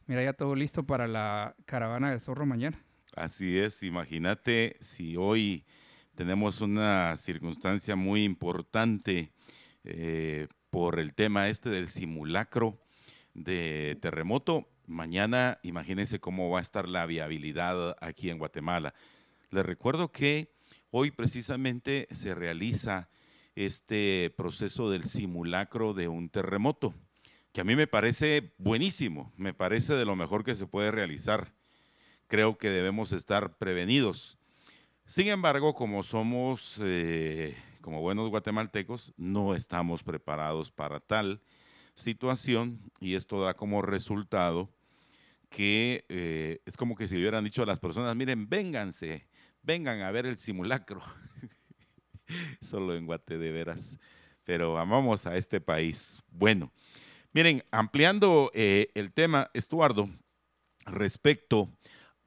Mira, 0.06 0.24
ya 0.24 0.34
todo 0.34 0.56
listo 0.56 0.86
para 0.86 1.08
la 1.08 1.56
caravana 1.66 2.12
del 2.12 2.22
zorro 2.22 2.46
mañana. 2.46 2.82
Así 3.16 3.58
es, 3.58 3.84
imagínate 3.84 4.76
si 4.80 5.18
hoy 5.18 5.66
tenemos 6.16 6.62
una 6.62 7.16
circunstancia 7.18 7.96
muy 7.96 8.24
importante 8.24 9.34
eh, 9.84 10.48
por 10.70 11.00
el 11.00 11.14
tema 11.14 11.50
este 11.50 11.70
del 11.70 11.88
simulacro 11.88 12.80
de 13.34 13.98
terremoto. 14.02 14.70
Mañana 14.86 15.60
imagínense 15.64 16.20
cómo 16.20 16.50
va 16.50 16.60
a 16.60 16.62
estar 16.62 16.88
la 16.88 17.06
viabilidad 17.06 17.98
aquí 18.02 18.30
en 18.30 18.38
Guatemala. 18.38 18.94
Les 19.52 19.66
recuerdo 19.66 20.12
que 20.12 20.54
hoy 20.90 21.12
precisamente 21.12 22.08
se 22.12 22.34
realiza 22.34 23.10
este 23.58 24.32
proceso 24.38 24.92
del 24.92 25.06
simulacro 25.06 25.96
de 25.96 26.08
un 26.08 26.30
terremoto, 26.30 26.94
que 27.52 27.62
a 27.62 27.64
mí 27.64 27.76
me 27.76 27.88
parece 27.88 28.54
buenísimo, 28.60 29.34
me 29.36 29.52
parece 29.52 29.96
de 29.96 30.06
lo 30.06 30.16
mejor 30.16 30.44
que 30.44 30.54
se 30.54 30.68
puede 30.68 30.92
realizar. 30.92 31.56
Creo 32.28 32.60
que 32.60 32.70
debemos 32.70 33.12
estar 33.14 33.58
prevenidos. 33.58 34.38
Sin 35.08 35.30
embargo, 35.30 35.74
como 35.74 36.04
somos, 36.04 36.80
eh, 36.84 37.58
como 37.82 38.02
buenos 38.02 38.30
guatemaltecos, 38.30 39.12
no 39.18 39.56
estamos 39.56 40.04
preparados 40.04 40.72
para 40.72 41.00
tal 41.00 41.42
situación 41.96 42.80
y 43.00 43.16
esto 43.16 43.42
da 43.42 43.56
como 43.56 43.82
resultado 43.82 44.70
que 45.50 46.06
eh, 46.10 46.62
es 46.66 46.78
como 46.78 46.96
que 46.96 47.08
si 47.08 47.16
hubieran 47.16 47.44
dicho 47.44 47.64
a 47.64 47.66
las 47.66 47.80
personas, 47.80 48.16
miren, 48.16 48.48
vénganse, 48.48 49.28
vengan 49.64 50.02
a 50.02 50.12
ver 50.12 50.28
el 50.28 50.38
simulacro. 50.38 51.02
Solo 52.62 52.96
en 52.96 53.06
Guate 53.06 53.38
de 53.38 53.52
veras. 53.52 54.00
Pero 54.44 54.78
amamos 54.78 55.26
a 55.26 55.36
este 55.36 55.60
país. 55.60 56.22
Bueno, 56.30 56.72
miren, 57.34 57.64
ampliando 57.72 58.52
eh, 58.54 58.90
el 58.94 59.12
tema, 59.12 59.50
Estuardo, 59.54 60.10
respecto 60.86 61.70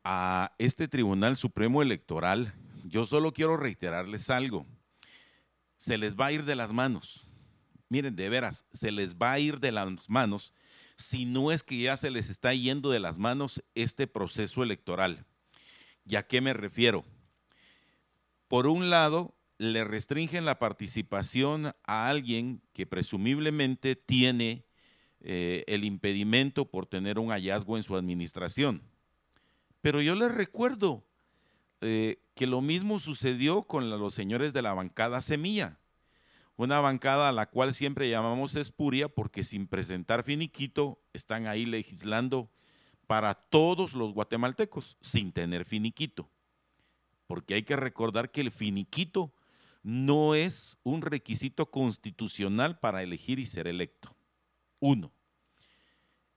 a 0.04 0.54
este 0.58 0.88
Tribunal 0.88 1.36
Supremo 1.36 1.82
Electoral, 1.82 2.54
yo 2.84 3.06
solo 3.06 3.32
quiero 3.32 3.56
reiterarles 3.56 4.30
algo. 4.30 4.66
Se 5.76 5.96
les 5.96 6.16
va 6.16 6.26
a 6.26 6.32
ir 6.32 6.44
de 6.44 6.56
las 6.56 6.72
manos. 6.72 7.26
Miren, 7.88 8.14
de 8.16 8.28
veras, 8.28 8.66
se 8.72 8.92
les 8.92 9.16
va 9.16 9.32
a 9.32 9.38
ir 9.38 9.60
de 9.60 9.72
las 9.72 10.08
manos 10.08 10.54
si 11.00 11.24
no 11.24 11.50
es 11.50 11.62
que 11.62 11.78
ya 11.78 11.96
se 11.96 12.10
les 12.10 12.28
está 12.28 12.52
yendo 12.52 12.90
de 12.90 13.00
las 13.00 13.18
manos 13.18 13.64
este 13.74 14.06
proceso 14.06 14.62
electoral. 14.62 15.24
¿Y 16.04 16.16
a 16.16 16.26
qué 16.26 16.40
me 16.40 16.52
refiero? 16.52 17.04
Por 18.48 18.66
un 18.66 18.90
lado, 18.90 19.34
le 19.60 19.84
restringen 19.84 20.46
la 20.46 20.58
participación 20.58 21.74
a 21.84 22.08
alguien 22.08 22.62
que 22.72 22.86
presumiblemente 22.86 23.94
tiene 23.94 24.64
eh, 25.20 25.64
el 25.66 25.84
impedimento 25.84 26.70
por 26.70 26.86
tener 26.86 27.18
un 27.18 27.28
hallazgo 27.28 27.76
en 27.76 27.82
su 27.82 27.94
administración. 27.94 28.82
Pero 29.82 30.00
yo 30.00 30.14
les 30.14 30.32
recuerdo 30.32 31.04
eh, 31.82 32.22
que 32.34 32.46
lo 32.46 32.62
mismo 32.62 33.00
sucedió 33.00 33.64
con 33.64 33.90
los 33.90 34.14
señores 34.14 34.54
de 34.54 34.62
la 34.62 34.72
bancada 34.72 35.20
Semilla, 35.20 35.78
una 36.56 36.80
bancada 36.80 37.28
a 37.28 37.32
la 37.32 37.44
cual 37.44 37.74
siempre 37.74 38.08
llamamos 38.08 38.56
espuria 38.56 39.10
porque 39.10 39.44
sin 39.44 39.66
presentar 39.66 40.24
finiquito 40.24 41.02
están 41.12 41.46
ahí 41.46 41.66
legislando 41.66 42.50
para 43.06 43.34
todos 43.34 43.92
los 43.92 44.14
guatemaltecos 44.14 44.96
sin 45.02 45.32
tener 45.32 45.66
finiquito 45.66 46.30
porque 47.30 47.54
hay 47.54 47.62
que 47.62 47.76
recordar 47.76 48.32
que 48.32 48.40
el 48.40 48.50
finiquito 48.50 49.32
no 49.82 50.34
es 50.34 50.78
un 50.82 51.02
requisito 51.02 51.70
constitucional 51.70 52.78
para 52.78 53.02
elegir 53.02 53.38
y 53.38 53.46
ser 53.46 53.66
electo. 53.66 54.14
Uno. 54.78 55.12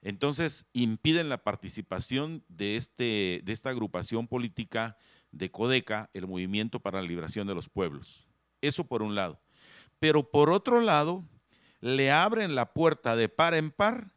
Entonces, 0.01 0.65
impiden 0.73 1.29
la 1.29 1.43
participación 1.43 2.43
de, 2.49 2.75
este, 2.75 3.41
de 3.43 3.53
esta 3.53 3.69
agrupación 3.69 4.27
política 4.27 4.97
de 5.31 5.49
Codeca, 5.49 6.09
el 6.13 6.27
Movimiento 6.27 6.79
para 6.79 7.01
la 7.01 7.07
Liberación 7.07 7.47
de 7.47 7.55
los 7.55 7.69
Pueblos. 7.69 8.27
Eso 8.61 8.85
por 8.85 9.01
un 9.01 9.15
lado. 9.15 9.41
Pero 9.99 10.29
por 10.29 10.49
otro 10.49 10.81
lado, 10.81 11.23
le 11.79 12.11
abren 12.11 12.55
la 12.55 12.73
puerta 12.73 13.15
de 13.15 13.29
par 13.29 13.53
en 13.53 13.71
par 13.71 14.13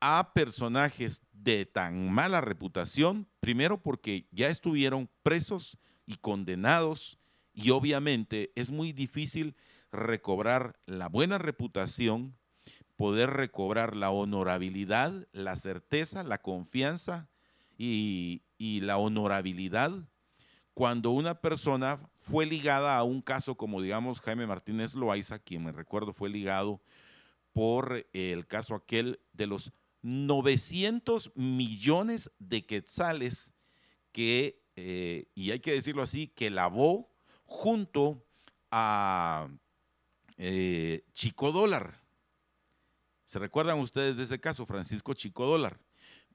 a 0.00 0.32
personajes 0.32 1.22
de 1.32 1.66
tan 1.66 2.12
mala 2.12 2.40
reputación, 2.40 3.26
primero 3.40 3.82
porque 3.82 4.26
ya 4.30 4.48
estuvieron 4.48 5.08
presos 5.22 5.78
y 6.06 6.16
condenados 6.16 7.18
y 7.60 7.70
obviamente 7.70 8.52
es 8.54 8.70
muy 8.70 8.92
difícil 8.92 9.56
recobrar 9.90 10.78
la 10.86 11.08
buena 11.08 11.38
reputación, 11.38 12.36
poder 12.94 13.30
recobrar 13.30 13.96
la 13.96 14.10
honorabilidad, 14.10 15.26
la 15.32 15.56
certeza, 15.56 16.22
la 16.22 16.38
confianza 16.38 17.28
y, 17.76 18.42
la 18.58 18.98
honorabilidad 18.98 19.92
cuando 20.74 21.10
una 21.10 21.40
persona 21.40 22.00
fue 22.14 22.46
ligada 22.46 22.96
a 22.96 23.02
un 23.02 23.22
caso 23.22 23.56
como 23.56 23.82
digamos 23.82 24.20
Jaime 24.20 24.46
Martínez 24.46 24.94
Loaiza, 24.94 25.40
quien 25.40 25.64
me 25.64 25.72
recuerdo 25.72 26.12
fue 26.12 26.28
ligado 26.28 26.80
por 27.52 28.06
el 28.12 28.46
caso 28.46 28.76
aquel 28.76 29.20
de 29.32 29.48
los 29.48 29.72
900 30.02 31.32
millones 31.34 32.30
de 32.38 32.66
quetzales 32.66 33.52
que 34.12 34.62
eh, 34.76 35.26
y 35.34 35.50
hay 35.50 35.58
que 35.58 35.72
decirlo 35.72 36.02
así, 36.02 36.28
que 36.28 36.50
lavó 36.50 37.07
junto 37.48 38.22
a 38.70 39.48
eh, 40.36 41.02
Chico 41.12 41.50
Dólar. 41.50 42.00
¿Se 43.24 43.38
recuerdan 43.38 43.80
ustedes 43.80 44.16
de 44.16 44.22
ese 44.22 44.38
caso, 44.38 44.66
Francisco 44.66 45.14
Chico 45.14 45.46
Dólar? 45.46 45.80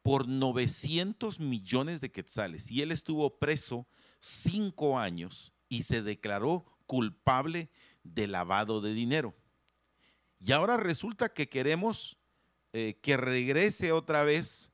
Por 0.02 0.28
900 0.28 1.40
millones 1.40 2.02
de 2.02 2.12
quetzales. 2.12 2.70
Y 2.70 2.82
él 2.82 2.92
estuvo 2.92 3.38
preso 3.38 3.88
cinco 4.20 5.00
años 5.00 5.54
y 5.70 5.84
se 5.84 6.02
declaró 6.02 6.66
culpable 6.86 7.70
de 8.04 8.28
lavado 8.28 8.82
de 8.82 8.94
dinero. 8.94 9.34
Y 10.40 10.52
ahora 10.52 10.78
resulta 10.78 11.30
que 11.30 11.48
queremos 11.48 12.18
eh, 12.74 13.00
que 13.02 13.18
regrese 13.18 13.92
otra 13.92 14.24
vez 14.24 14.72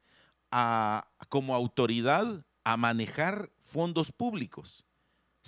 a, 0.51 1.11
como 1.27 1.53
autoridad 1.53 2.45
a 2.63 2.77
manejar 2.77 3.51
fondos 3.59 4.11
públicos. 4.11 4.85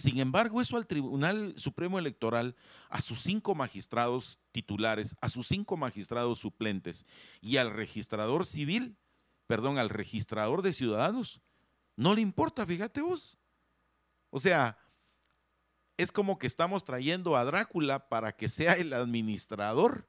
Sin 0.02 0.18
embargo, 0.18 0.62
eso 0.62 0.78
al 0.78 0.88
Tribunal 0.88 1.54
Supremo 1.58 2.00
Electoral, 2.00 2.56
a 2.90 3.02
sus 3.02 3.22
cinco 3.22 3.54
magistrados 3.54 4.40
titulares, 4.52 5.16
a 5.22 5.30
sus 5.30 5.48
cinco 5.48 5.78
magistrados 5.78 6.40
suplentes 6.40 7.06
y 7.40 7.58
al 7.58 7.72
registrador 7.72 8.46
civil, 8.46 8.98
perdón, 9.46 9.78
al 9.78 9.90
registrador 9.90 10.64
de 10.64 10.74
ciudadanos, 10.74 11.40
no 11.96 12.16
le 12.16 12.22
importa, 12.22 12.66
fíjate 12.66 13.02
vos. 13.02 13.38
O 14.32 14.40
sea, 14.40 14.80
es 15.98 16.12
como 16.12 16.40
que 16.40 16.48
estamos 16.48 16.84
trayendo 16.84 17.36
a 17.36 17.46
Drácula 17.46 18.10
para 18.10 18.36
que 18.36 18.50
sea 18.50 18.74
el 18.74 18.94
administrador 18.94 20.08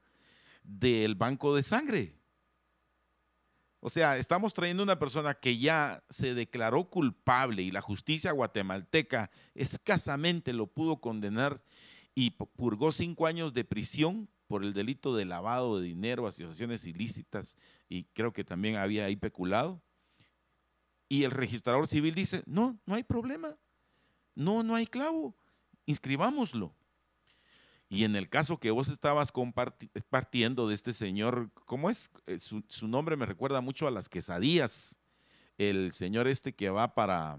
del 0.63 1.17
banco 1.17 1.55
de 1.55 1.63
sangre. 1.63 2.22
O 3.85 3.91
sea, 3.91 4.17
estamos 4.17 4.55
trayendo 4.55 4.85
una 4.85 5.01
persona 5.01 5.35
que 5.35 5.59
ya 5.59 6.05
se 6.09 6.35
declaró 6.35 6.85
culpable 6.85 7.63
y 7.63 7.73
la 7.73 7.81
justicia 7.81 8.31
guatemalteca 8.31 9.29
escasamente 9.57 10.53
lo 10.53 10.69
pudo 10.69 11.01
condenar 11.01 11.61
y 12.15 12.31
purgó 12.31 12.93
cinco 12.93 13.27
años 13.27 13.55
de 13.55 13.65
prisión 13.65 14.29
por 14.47 14.63
el 14.63 14.73
delito 14.73 15.17
de 15.17 15.25
lavado 15.25 15.81
de 15.81 15.89
dinero, 15.89 16.29
asociaciones 16.29 16.87
ilícitas 16.87 17.57
y 17.89 18.05
creo 18.05 18.33
que 18.33 18.45
también 18.45 18.77
había 18.77 19.07
ahí 19.07 19.17
peculado. 19.17 19.83
Y 21.09 21.25
el 21.25 21.33
registrador 21.33 21.89
civil 21.89 22.15
dice, 22.15 22.45
no, 22.47 22.79
no 22.87 22.95
hay 22.95 23.03
problema, 23.03 23.57
no, 24.37 24.63
no 24.63 24.77
hay 24.77 24.87
clavo, 24.87 25.35
inscribámoslo. 25.87 26.73
Y 27.93 28.05
en 28.05 28.17
el 28.17 28.31
caso 28.31 28.59
que 28.59 28.71
vos 28.71 28.89
estabas 28.89 29.33
compartiendo 29.33 30.67
de 30.67 30.75
este 30.75 30.95
señor, 30.95 31.51
¿cómo 31.67 31.91
es? 31.91 32.11
Eh, 32.27 32.39
su, 32.41 32.89
nombre 32.89 33.19
me 33.19 33.27
recuerda 33.27 33.61
mucho 33.61 33.87
a 33.87 33.91
las 33.91 34.09
quesadillas. 34.09 34.99
El 35.59 35.93
señor 35.93 36.27
este 36.27 36.55
que 36.55 36.71
va 36.71 36.95
para, 36.95 37.39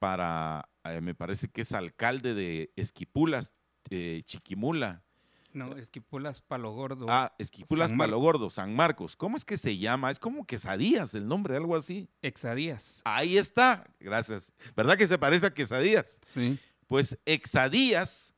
para 0.00 0.68
eh, 0.82 1.00
me 1.00 1.14
parece 1.14 1.46
que 1.46 1.60
es 1.60 1.72
alcalde 1.74 2.34
de 2.34 2.72
Esquipulas, 2.74 3.54
eh, 3.90 4.22
Chiquimula. 4.24 5.04
No, 5.52 5.76
Esquipulas 5.76 6.40
Palo 6.42 6.72
Gordo. 6.72 7.06
Ah, 7.08 7.32
Esquipulas 7.38 7.92
Palo 7.92 8.18
Gordo, 8.18 8.50
San 8.50 8.74
Marcos. 8.74 9.14
¿Cómo 9.14 9.36
es 9.36 9.44
que 9.44 9.58
se 9.58 9.78
llama? 9.78 10.10
Es 10.10 10.18
como 10.18 10.44
quesadillas 10.44 11.14
el 11.14 11.28
nombre, 11.28 11.56
algo 11.56 11.76
así. 11.76 12.08
Exadías. 12.20 13.00
Ahí 13.04 13.38
está, 13.38 13.88
gracias. 14.00 14.52
¿Verdad 14.74 14.96
que 14.96 15.06
se 15.06 15.18
parece 15.18 15.46
a 15.46 15.54
quesadillas? 15.54 16.18
Sí. 16.24 16.58
Pues 16.88 17.16
Exadías 17.26 18.31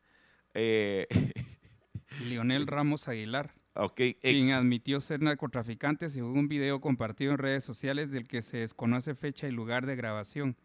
eh, 0.54 1.06
Lionel 2.24 2.66
Ramos 2.66 3.08
Aguilar. 3.08 3.54
Quien 3.96 4.52
admitió 4.52 5.00
ser 5.00 5.20
narcotraficante 5.20 6.08
según 6.08 6.38
un 6.38 6.48
video 6.48 6.80
compartido 6.80 7.32
en 7.32 7.38
redes 7.38 7.64
sociales 7.64 8.10
del 8.10 8.28
que 8.28 8.40
se 8.40 8.58
desconoce 8.58 9.14
fecha 9.14 9.48
y 9.48 9.50
lugar 9.50 9.84
de 9.84 9.96
grabación. 9.96 10.56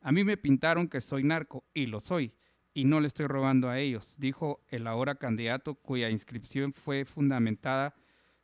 A 0.00 0.10
mí 0.10 0.24
me 0.24 0.36
pintaron 0.36 0.88
que 0.88 1.00
soy 1.00 1.22
narco, 1.22 1.64
y 1.74 1.86
lo 1.86 2.00
soy, 2.00 2.32
y 2.72 2.84
no 2.84 3.00
le 3.00 3.08
estoy 3.08 3.26
robando 3.26 3.68
a 3.68 3.78
ellos, 3.78 4.16
dijo 4.18 4.62
el 4.68 4.86
ahora 4.86 5.16
candidato 5.16 5.74
cuya 5.74 6.10
inscripción 6.10 6.72
fue 6.72 7.04
fundamentada 7.04 7.94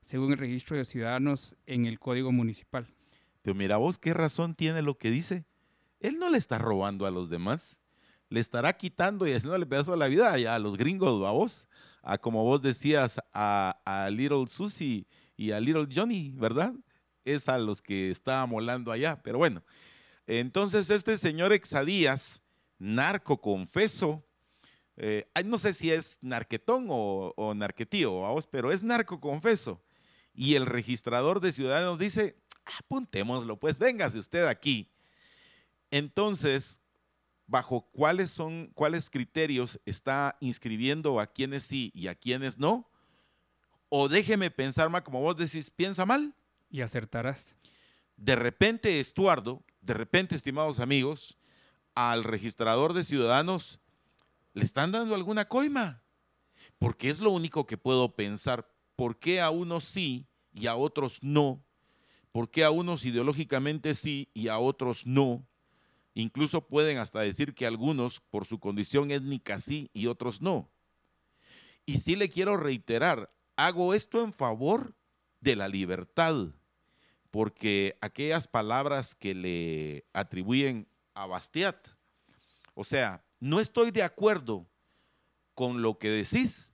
según 0.00 0.32
el 0.32 0.38
registro 0.38 0.76
de 0.76 0.84
ciudadanos 0.84 1.56
en 1.66 1.86
el 1.86 1.98
Código 1.98 2.32
Municipal. 2.32 2.92
Pero 3.42 3.54
mira 3.54 3.76
vos, 3.76 3.98
¿qué 3.98 4.14
razón 4.14 4.54
tiene 4.54 4.82
lo 4.82 4.98
que 4.98 5.10
dice? 5.10 5.44
Él 6.00 6.18
no 6.18 6.30
le 6.30 6.38
está 6.38 6.58
robando 6.58 7.06
a 7.06 7.10
los 7.10 7.28
demás. 7.28 7.81
Le 8.32 8.40
estará 8.40 8.72
quitando 8.72 9.26
y 9.26 9.32
haciéndole 9.32 9.66
pedazo 9.66 9.90
de 9.90 9.98
la 9.98 10.08
vida 10.08 10.30
a, 10.30 10.54
a 10.54 10.58
los 10.58 10.78
gringos, 10.78 11.22
a 11.26 11.32
vos. 11.32 11.68
A 12.02 12.16
como 12.16 12.42
vos 12.44 12.62
decías, 12.62 13.20
a, 13.34 13.78
a 13.84 14.08
Little 14.08 14.46
Susie 14.48 15.06
y 15.36 15.50
a 15.50 15.60
Little 15.60 15.86
Johnny, 15.94 16.32
¿verdad? 16.34 16.72
Es 17.26 17.46
a 17.50 17.58
los 17.58 17.82
que 17.82 18.10
estaba 18.10 18.46
molando 18.46 18.90
allá. 18.90 19.22
Pero 19.22 19.36
bueno, 19.36 19.62
entonces 20.26 20.88
este 20.88 21.18
señor 21.18 21.52
Exadías, 21.52 22.42
narco 22.78 23.38
confeso, 23.38 24.24
eh, 24.96 25.26
no 25.44 25.58
sé 25.58 25.74
si 25.74 25.90
es 25.90 26.18
narquetón 26.22 26.86
o, 26.88 27.34
o 27.36 27.52
narquetío, 27.52 28.20
¿va 28.20 28.30
vos? 28.30 28.46
pero 28.46 28.72
es 28.72 28.82
narco 28.82 29.20
confeso. 29.20 29.82
Y 30.32 30.54
el 30.54 30.64
registrador 30.64 31.40
de 31.40 31.52
ciudadanos 31.52 31.98
dice, 31.98 32.38
apuntémoslo, 32.78 33.60
pues 33.60 33.78
véngase 33.78 34.18
usted 34.18 34.46
aquí. 34.46 34.90
Entonces, 35.90 36.81
¿bajo 37.46 37.82
cuáles 37.92 38.30
son, 38.30 38.70
cuáles 38.74 39.10
criterios 39.10 39.80
está 39.84 40.36
inscribiendo 40.40 41.20
a 41.20 41.26
quienes 41.26 41.64
sí 41.64 41.90
y 41.94 42.08
a 42.08 42.14
quienes 42.14 42.58
no? 42.58 42.90
O 43.88 44.08
déjeme 44.08 44.50
pensar 44.50 44.88
mal, 44.88 45.02
como 45.02 45.20
vos 45.20 45.36
decís, 45.36 45.70
piensa 45.70 46.06
mal. 46.06 46.34
Y 46.70 46.80
acertarás. 46.80 47.54
De 48.16 48.36
repente, 48.36 49.00
Estuardo, 49.00 49.62
de 49.80 49.94
repente, 49.94 50.34
estimados 50.34 50.80
amigos, 50.80 51.38
al 51.94 52.24
registrador 52.24 52.94
de 52.94 53.04
ciudadanos 53.04 53.80
le 54.54 54.64
están 54.64 54.92
dando 54.92 55.14
alguna 55.14 55.46
coima. 55.46 56.02
Porque 56.78 57.10
es 57.10 57.20
lo 57.20 57.30
único 57.30 57.66
que 57.66 57.76
puedo 57.76 58.14
pensar. 58.14 58.70
¿Por 58.96 59.18
qué 59.18 59.40
a 59.40 59.50
unos 59.50 59.84
sí 59.84 60.26
y 60.52 60.66
a 60.66 60.76
otros 60.76 61.22
no? 61.22 61.64
¿Por 62.30 62.50
qué 62.50 62.64
a 62.64 62.70
unos 62.70 63.04
ideológicamente 63.04 63.94
sí 63.94 64.30
y 64.32 64.48
a 64.48 64.58
otros 64.58 65.06
no? 65.06 65.46
Incluso 66.14 66.66
pueden 66.66 66.98
hasta 66.98 67.20
decir 67.20 67.54
que 67.54 67.66
algunos 67.66 68.20
por 68.20 68.46
su 68.46 68.58
condición 68.58 69.10
étnica 69.10 69.58
sí 69.58 69.90
y 69.94 70.06
otros 70.06 70.42
no. 70.42 70.70
Y 71.86 71.98
sí 71.98 72.16
le 72.16 72.28
quiero 72.28 72.56
reiterar, 72.56 73.32
hago 73.56 73.94
esto 73.94 74.22
en 74.22 74.32
favor 74.32 74.94
de 75.40 75.56
la 75.56 75.68
libertad, 75.68 76.48
porque 77.30 77.96
aquellas 78.00 78.46
palabras 78.46 79.14
que 79.14 79.34
le 79.34 80.04
atribuyen 80.12 80.86
a 81.14 81.26
Bastiat, 81.26 81.88
o 82.74 82.84
sea, 82.84 83.24
no 83.40 83.58
estoy 83.58 83.90
de 83.90 84.02
acuerdo 84.02 84.66
con 85.54 85.82
lo 85.82 85.98
que 85.98 86.10
decís, 86.10 86.72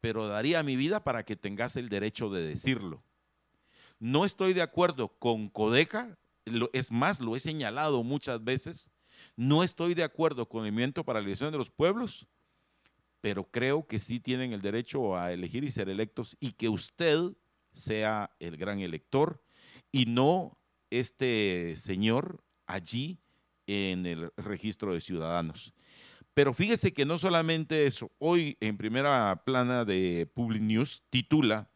pero 0.00 0.28
daría 0.28 0.62
mi 0.62 0.76
vida 0.76 1.02
para 1.04 1.24
que 1.24 1.36
tengas 1.36 1.76
el 1.76 1.88
derecho 1.88 2.28
de 2.30 2.42
decirlo. 2.42 3.02
No 3.98 4.24
estoy 4.24 4.52
de 4.52 4.62
acuerdo 4.62 5.08
con 5.18 5.48
Codeca, 5.48 6.18
es 6.72 6.92
más, 6.92 7.20
lo 7.20 7.36
he 7.36 7.40
señalado 7.40 8.02
muchas 8.02 8.42
veces. 8.42 8.90
No 9.36 9.62
estoy 9.62 9.94
de 9.94 10.04
acuerdo 10.04 10.48
con 10.48 10.64
el 10.64 10.72
Movimiento 10.72 11.04
para 11.04 11.20
la 11.20 11.26
Elección 11.26 11.52
de 11.52 11.58
los 11.58 11.70
Pueblos, 11.70 12.26
pero 13.20 13.44
creo 13.44 13.86
que 13.86 13.98
sí 13.98 14.20
tienen 14.20 14.52
el 14.52 14.62
derecho 14.62 15.16
a 15.16 15.32
elegir 15.32 15.64
y 15.64 15.70
ser 15.70 15.88
electos 15.88 16.36
y 16.40 16.52
que 16.52 16.68
usted 16.68 17.32
sea 17.72 18.34
el 18.40 18.56
gran 18.56 18.80
elector 18.80 19.42
y 19.92 20.06
no 20.06 20.58
este 20.90 21.74
señor 21.76 22.42
allí 22.66 23.20
en 23.66 24.06
el 24.06 24.32
registro 24.36 24.92
de 24.92 25.00
ciudadanos. 25.00 25.74
Pero 26.34 26.54
fíjese 26.54 26.92
que 26.92 27.04
no 27.04 27.18
solamente 27.18 27.86
eso, 27.86 28.10
hoy 28.18 28.56
en 28.60 28.76
primera 28.76 29.42
plana 29.44 29.84
de 29.84 30.30
Public 30.32 30.62
News 30.62 31.02
titula 31.10 31.69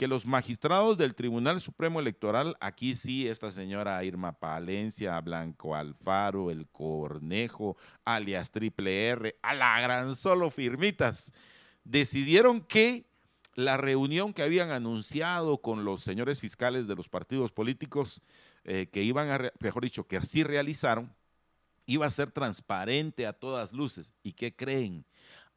que 0.00 0.08
los 0.08 0.24
magistrados 0.24 0.96
del 0.96 1.14
Tribunal 1.14 1.60
Supremo 1.60 2.00
Electoral, 2.00 2.56
aquí 2.58 2.94
sí, 2.94 3.28
esta 3.28 3.52
señora 3.52 4.02
Irma 4.02 4.32
Palencia, 4.32 5.20
Blanco 5.20 5.76
Alfaro, 5.76 6.50
el 6.50 6.66
Cornejo, 6.68 7.76
alias 8.06 8.50
Triple 8.50 9.08
R, 9.08 9.36
a 9.42 9.52
la 9.52 9.78
gran 9.78 10.16
solo 10.16 10.50
firmitas, 10.50 11.34
decidieron 11.84 12.62
que 12.62 13.04
la 13.54 13.76
reunión 13.76 14.32
que 14.32 14.42
habían 14.42 14.70
anunciado 14.70 15.58
con 15.58 15.84
los 15.84 16.00
señores 16.00 16.40
fiscales 16.40 16.86
de 16.86 16.96
los 16.96 17.10
partidos 17.10 17.52
políticos, 17.52 18.22
eh, 18.64 18.88
que 18.90 19.02
iban 19.02 19.28
a, 19.28 19.52
mejor 19.60 19.82
dicho, 19.82 20.04
que 20.04 20.16
así 20.16 20.42
realizaron, 20.44 21.14
iba 21.84 22.06
a 22.06 22.10
ser 22.10 22.32
transparente 22.32 23.26
a 23.26 23.34
todas 23.34 23.74
luces. 23.74 24.14
¿Y 24.22 24.32
qué 24.32 24.56
creen? 24.56 25.04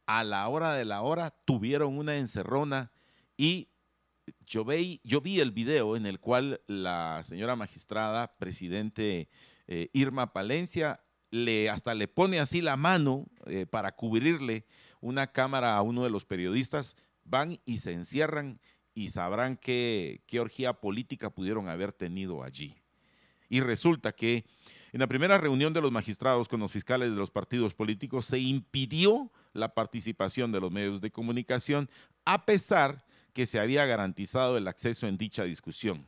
A 0.04 0.22
la 0.22 0.46
hora 0.48 0.74
de 0.74 0.84
la 0.84 1.00
hora 1.00 1.30
tuvieron 1.46 1.96
una 1.96 2.18
encerrona 2.18 2.92
y 3.38 3.68
yo, 4.46 4.64
yo 5.02 5.20
vi 5.20 5.40
el 5.40 5.52
video 5.52 5.96
en 5.96 6.06
el 6.06 6.20
cual 6.20 6.60
la 6.66 7.22
señora 7.22 7.56
magistrada, 7.56 8.36
presidente 8.38 9.28
eh, 9.66 9.88
Irma 9.92 10.32
Palencia, 10.32 11.00
le, 11.30 11.68
hasta 11.68 11.94
le 11.94 12.08
pone 12.08 12.38
así 12.38 12.60
la 12.60 12.76
mano 12.76 13.26
eh, 13.46 13.66
para 13.66 13.92
cubrirle 13.92 14.66
una 15.00 15.26
cámara 15.26 15.76
a 15.76 15.82
uno 15.82 16.04
de 16.04 16.10
los 16.10 16.24
periodistas, 16.24 16.96
van 17.24 17.58
y 17.64 17.78
se 17.78 17.92
encierran 17.92 18.60
y 18.94 19.08
sabrán 19.08 19.56
qué, 19.56 20.22
qué 20.26 20.40
orgía 20.40 20.74
política 20.74 21.30
pudieron 21.30 21.68
haber 21.68 21.92
tenido 21.92 22.42
allí. 22.42 22.76
Y 23.48 23.60
resulta 23.60 24.12
que 24.12 24.44
en 24.92 25.00
la 25.00 25.08
primera 25.08 25.38
reunión 25.38 25.72
de 25.72 25.80
los 25.80 25.90
magistrados 25.90 26.48
con 26.48 26.60
los 26.60 26.70
fiscales 26.70 27.10
de 27.10 27.16
los 27.16 27.32
partidos 27.32 27.74
políticos 27.74 28.26
se 28.26 28.38
impidió 28.38 29.32
la 29.52 29.74
participación 29.74 30.52
de 30.52 30.60
los 30.60 30.70
medios 30.70 31.00
de 31.00 31.10
comunicación 31.10 31.90
a 32.24 32.46
pesar 32.46 33.04
que 33.34 33.44
se 33.46 33.58
había 33.58 33.84
garantizado 33.84 34.56
el 34.56 34.68
acceso 34.68 35.06
en 35.06 35.18
dicha 35.18 35.44
discusión. 35.44 36.06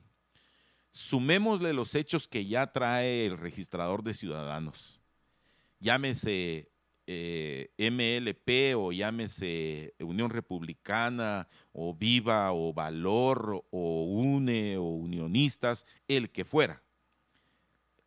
Sumémosle 0.93 1.75
los 1.75 1.95
hechos 1.95 2.27
que 2.27 2.47
ya 2.47 2.73
trae 2.73 3.27
el 3.27 3.37
registrador 3.37 4.03
de 4.03 4.15
ciudadanos. 4.15 5.01
Llámese 5.79 6.71
eh, 7.07 7.71
MLP 7.79 8.77
o 8.77 8.93
llámese 8.93 9.95
Unión 10.01 10.31
Republicana 10.31 11.49
o 11.73 11.95
Viva 11.95 12.53
o 12.53 12.73
Valor 12.73 13.67
o 13.71 14.05
UNE 14.05 14.79
o 14.79 14.85
Unionistas, 14.85 15.85
el 16.09 16.31
que 16.31 16.45
fuera. 16.45 16.83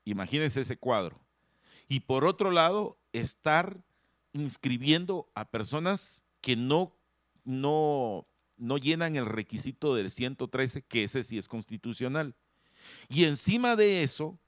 Imagínense 0.06 0.62
ese 0.62 0.78
cuadro. 0.78 1.20
Y 1.88 2.00
por 2.02 2.26
otro 2.26 2.52
lado, 2.52 2.98
estar 3.14 3.84
inscribiendo 4.34 5.30
a 5.36 5.52
personas 5.52 6.24
que 6.42 6.56
no, 6.56 6.96
no 7.44 8.28
no 8.60 8.78
llenan 8.78 9.16
el 9.16 9.26
requisito 9.26 9.96
del 9.96 10.12
113, 10.12 10.84
que 10.84 11.06
ese 11.06 11.24
sí 11.24 11.38
es 11.38 11.48
constitucional. 11.48 12.36
Y 13.08 13.24
encima 13.24 13.76
de 13.76 14.04
eso, 14.04 14.40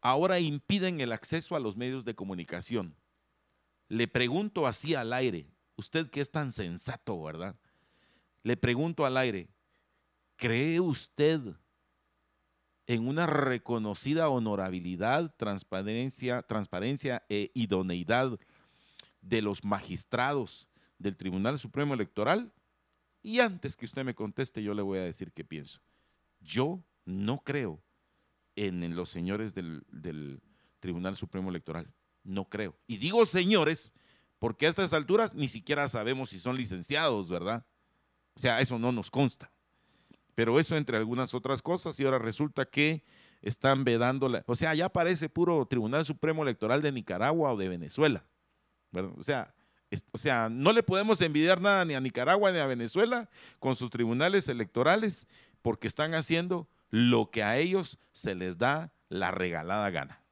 ahora 0.00 0.40
impiden 0.40 1.00
el 1.00 1.12
acceso 1.12 1.54
a 1.54 1.60
los 1.60 1.76
medios 1.76 2.04
de 2.04 2.14
comunicación. 2.14 2.96
Le 3.88 4.08
pregunto 4.08 4.66
así 4.66 4.94
al 4.94 5.12
aire, 5.12 5.46
usted 5.76 6.10
que 6.10 6.20
es 6.20 6.30
tan 6.30 6.52
sensato, 6.52 7.22
¿verdad? 7.22 7.56
Le 8.42 8.56
pregunto 8.56 9.06
al 9.06 9.16
aire, 9.16 9.48
¿cree 10.36 10.80
usted 10.80 11.40
en 12.86 13.06
una 13.06 13.26
reconocida 13.26 14.28
honorabilidad, 14.28 15.34
transparencia, 15.36 16.42
transparencia 16.42 17.24
e 17.28 17.50
idoneidad 17.54 18.38
de 19.20 19.42
los 19.42 19.64
magistrados 19.64 20.68
del 20.98 21.16
Tribunal 21.16 21.58
Supremo 21.58 21.94
Electoral? 21.94 22.52
Y 23.22 23.40
antes 23.40 23.76
que 23.76 23.86
usted 23.86 24.04
me 24.04 24.14
conteste, 24.14 24.62
yo 24.62 24.74
le 24.74 24.82
voy 24.82 24.98
a 24.98 25.02
decir 25.02 25.32
qué 25.32 25.44
pienso. 25.44 25.80
Yo 26.40 26.82
no 27.04 27.38
creo 27.38 27.82
en, 28.56 28.94
los 28.94 29.10
señores 29.10 29.54
del, 29.54 29.84
del, 29.90 30.40
Tribunal 30.80 31.16
Supremo 31.16 31.50
Electoral. 31.50 31.92
No 32.22 32.48
creo. 32.48 32.76
Y 32.86 32.98
digo 32.98 33.26
señores, 33.26 33.94
porque 34.38 34.66
a 34.66 34.68
estas 34.68 34.92
alturas 34.92 35.34
ni 35.34 35.48
siquiera 35.48 35.88
sabemos 35.88 36.30
si 36.30 36.38
son 36.38 36.56
licenciados, 36.56 37.28
¿verdad? 37.28 37.66
O 38.34 38.40
sea, 38.40 38.60
eso 38.60 38.78
no 38.78 38.92
nos 38.92 39.10
consta. 39.10 39.50
Pero 40.36 40.60
eso 40.60 40.76
entre 40.76 40.96
algunas 40.96 41.34
otras 41.34 41.62
cosas, 41.62 41.98
y 41.98 42.04
ahora 42.04 42.20
resulta 42.20 42.64
que 42.64 43.02
están 43.42 43.82
vedando, 43.82 44.28
la, 44.28 44.44
o 44.46 44.54
sea, 44.54 44.74
ya 44.74 44.88
parece 44.88 45.28
puro 45.28 45.66
Tribunal 45.66 46.04
Supremo 46.04 46.44
Electoral 46.44 46.80
de 46.80 46.92
Nicaragua 46.92 47.52
o 47.52 47.56
de 47.56 47.68
Venezuela. 47.68 48.24
¿verdad? 48.92 49.12
O 49.18 49.22
sea, 49.22 49.54
o 50.12 50.18
sea, 50.18 50.48
no 50.48 50.72
le 50.72 50.82
podemos 50.82 51.20
envidiar 51.20 51.60
nada 51.60 51.84
ni 51.84 51.94
a 51.94 52.00
Nicaragua 52.00 52.52
ni 52.52 52.58
a 52.58 52.66
Venezuela 52.66 53.28
con 53.58 53.76
sus 53.76 53.90
tribunales 53.90 54.48
electorales 54.48 55.26
porque 55.62 55.86
están 55.86 56.14
haciendo 56.14 56.68
lo 56.90 57.30
que 57.30 57.42
a 57.42 57.56
ellos 57.58 57.98
se 58.12 58.34
les 58.34 58.58
da 58.58 58.92
la 59.08 59.30
regalada 59.30 59.88
gana. 59.90 60.22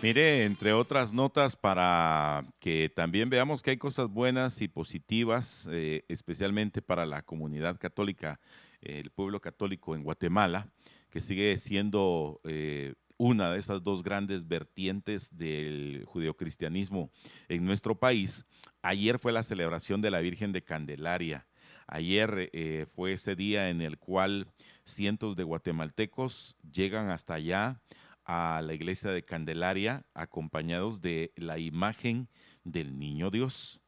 Mire, 0.00 0.44
entre 0.44 0.72
otras 0.72 1.12
notas, 1.12 1.56
para 1.56 2.44
que 2.60 2.88
también 2.88 3.30
veamos 3.30 3.62
que 3.62 3.70
hay 3.70 3.78
cosas 3.78 4.08
buenas 4.08 4.62
y 4.62 4.68
positivas, 4.68 5.68
eh, 5.72 6.04
especialmente 6.06 6.80
para 6.80 7.04
la 7.04 7.22
comunidad 7.22 7.80
católica, 7.80 8.38
el 8.80 9.10
pueblo 9.10 9.40
católico 9.40 9.94
en 9.94 10.02
Guatemala, 10.02 10.70
que 11.10 11.20
sigue 11.20 11.56
siendo 11.56 12.40
eh, 12.44 12.94
una 13.16 13.50
de 13.52 13.58
estas 13.58 13.82
dos 13.82 14.02
grandes 14.02 14.46
vertientes 14.46 15.36
del 15.36 16.04
judeocristianismo 16.06 17.10
en 17.48 17.64
nuestro 17.64 17.98
país. 17.98 18.46
Ayer 18.82 19.18
fue 19.18 19.32
la 19.32 19.42
celebración 19.42 20.00
de 20.00 20.10
la 20.10 20.20
Virgen 20.20 20.52
de 20.52 20.62
Candelaria. 20.62 21.46
Ayer 21.88 22.50
eh, 22.52 22.86
fue 22.94 23.14
ese 23.14 23.34
día 23.34 23.70
en 23.70 23.80
el 23.80 23.98
cual 23.98 24.46
cientos 24.84 25.36
de 25.36 25.42
guatemaltecos 25.42 26.56
llegan 26.72 27.10
hasta 27.10 27.34
allá 27.34 27.80
a 28.24 28.60
la 28.62 28.74
iglesia 28.74 29.10
de 29.10 29.24
Candelaria 29.24 30.04
acompañados 30.14 31.00
de 31.00 31.32
la 31.34 31.58
imagen 31.58 32.28
del 32.62 32.98
niño 32.98 33.30
Dios. 33.30 33.80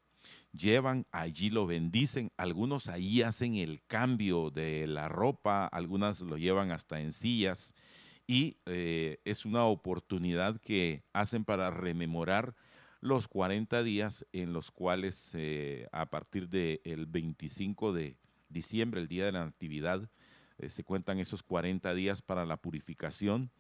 Llevan 0.53 1.07
allí, 1.13 1.51
lo 1.51 1.67
bendicen, 1.67 2.33
algunos 2.37 2.89
ahí 2.89 3.23
hacen 3.23 3.55
el 3.55 3.83
cambio 3.87 4.51
de 4.51 4.87
la 4.87 5.09
ropa, 5.09 5.67
algunas 5.67 6.21
lo 6.23 6.37
llevan 6.37 6.73
hasta 6.73 7.01
en 7.01 7.13
sillas 7.13 7.75
y 8.27 8.59
eh, 8.67 9.19
es 9.25 9.45
una 9.45 9.65
oportunidad 9.65 10.61
que 10.61 11.05
hacen 11.13 11.45
para 11.45 11.71
rememorar 11.71 12.55
los 13.01 13.29
40 13.29 13.83
días 13.83 14.27
en 14.33 14.53
los 14.53 14.71
cuales 14.71 15.33
eh, 15.35 15.89
a 15.93 16.11
partir 16.11 16.49
del 16.49 17.07
25 17.07 17.93
de 17.93 18.17
diciembre, 18.49 19.01
el 19.01 19.09
día 19.09 19.25
de 19.25 19.33
la 19.33 19.45
Natividad, 19.45 20.09
eh, 20.59 20.71
se 20.71 20.85
cuentan 20.85 21.19
esos 21.19 21.43
40 21.43 21.95
días 21.95 22.23
para 22.23 22.45
la 22.45 22.57
purificación 22.57 23.51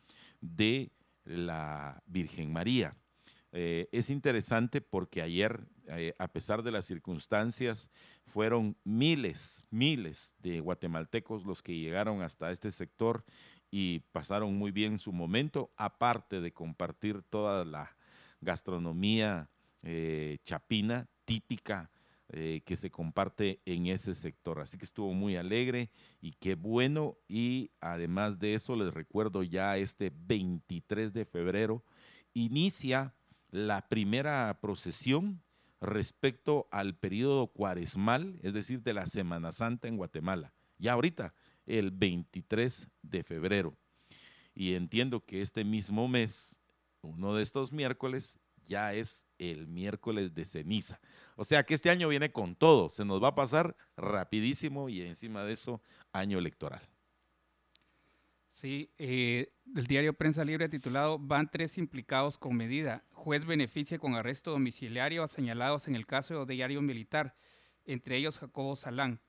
de 0.41 0.93
la 1.25 2.03
Virgen 2.07 2.53
María. 2.53 2.97
Eh, 3.53 3.89
es 3.91 4.11
interesante 4.11 4.81
porque 4.81 5.23
ayer, 5.23 5.61
eh, 5.89 6.15
a 6.19 6.29
pesar 6.29 6.63
de 6.63 6.71
las 6.71 6.85
circunstancias, 6.85 7.91
fueron 8.27 8.77
miles, 8.85 9.65
miles 9.71 10.35
de 10.39 10.61
guatemaltecos 10.61 11.45
los 11.45 11.63
que 11.63 11.77
llegaron 11.77 12.23
hasta 12.23 12.53
este 12.53 12.71
sector 12.71 13.25
y 13.71 14.01
pasaron 14.13 14.57
muy 14.57 14.71
bien 14.71 14.99
su 14.99 15.13
momento, 15.13 15.73
aparte 15.77 16.41
de 16.41 16.53
compartir 16.53 17.23
toda 17.23 17.65
la 17.65 17.97
gastronomía 18.41 19.51
eh, 19.83 20.39
chapina 20.45 21.09
típica 21.25 21.91
que 22.33 22.77
se 22.77 22.93
comparte 22.93 23.61
en 23.65 23.89
ese 23.89 24.15
sector. 24.15 24.61
Así 24.61 24.79
que 24.79 24.85
estuvo 24.85 25.13
muy 25.13 25.35
alegre 25.35 25.91
y 26.21 26.31
qué 26.35 26.55
bueno. 26.55 27.19
Y 27.27 27.73
además 27.81 28.39
de 28.39 28.55
eso, 28.55 28.77
les 28.77 28.95
recuerdo 28.95 29.43
ya 29.43 29.77
este 29.77 30.13
23 30.15 31.13
de 31.13 31.25
febrero 31.25 31.83
inicia 32.33 33.15
la 33.51 33.89
primera 33.89 34.59
procesión 34.61 35.43
respecto 35.81 36.69
al 36.71 36.95
periodo 36.95 37.49
cuaresmal, 37.49 38.39
es 38.43 38.53
decir, 38.53 38.83
de 38.83 38.95
la 38.95 39.07
Semana 39.07 39.53
Santa 39.53 39.89
en 39.89 39.97
Guatemala. 39.97 40.53
Ya 40.79 40.93
ahorita, 40.93 41.35
el 41.67 41.91
23 41.91 42.89
de 43.03 43.23
febrero. 43.23 43.77
Y 44.55 44.75
entiendo 44.75 45.25
que 45.25 45.43
este 45.43 45.65
mismo 45.65 46.09
mes, 46.09 46.61
uno 47.03 47.35
de 47.35 47.43
estos 47.43 47.73
miércoles, 47.73 48.39
ya 48.65 48.93
es 48.95 49.27
el 49.39 49.67
miércoles 49.67 50.35
de 50.35 50.45
ceniza. 50.45 51.01
O 51.37 51.45
sea 51.45 51.65
que 51.65 51.75
este 51.75 51.91
año 51.91 52.09
viene 52.09 52.31
con 52.31 52.55
todo, 52.55 52.91
se 52.91 53.05
nos 53.05 53.23
va 53.23 53.29
a 53.29 53.35
pasar 53.35 53.77
rapidísimo 53.97 54.89
y 54.89 55.03
encima 55.03 55.45
de 55.45 55.55
eso, 55.55 55.83
año 56.13 56.39
electoral. 56.39 56.83
Sí, 58.51 58.93
eh, 58.99 59.53
el 59.77 59.87
diario 59.87 60.13
Prensa 60.13 60.45
Libre 60.45 60.69
titulado 60.69 61.19
Van 61.21 61.49
tres 61.49 61.79
implicados 61.79 62.37
con 62.37 62.57
medida. 62.57 63.05
Juez 63.13 63.47
beneficia 63.47 63.99
con 63.99 64.17
arresto 64.17 64.51
domiciliario 64.51 65.23
a 65.23 65.29
señalados 65.29 65.87
en 65.87 65.95
el 65.95 66.05
caso 66.05 66.45
de 66.45 66.55
diario 66.55 66.83
militar, 66.83 67.37
entre 67.87 68.17
ellos 68.17 68.39
Jacobo 68.39 68.75
Salán. 68.75 69.21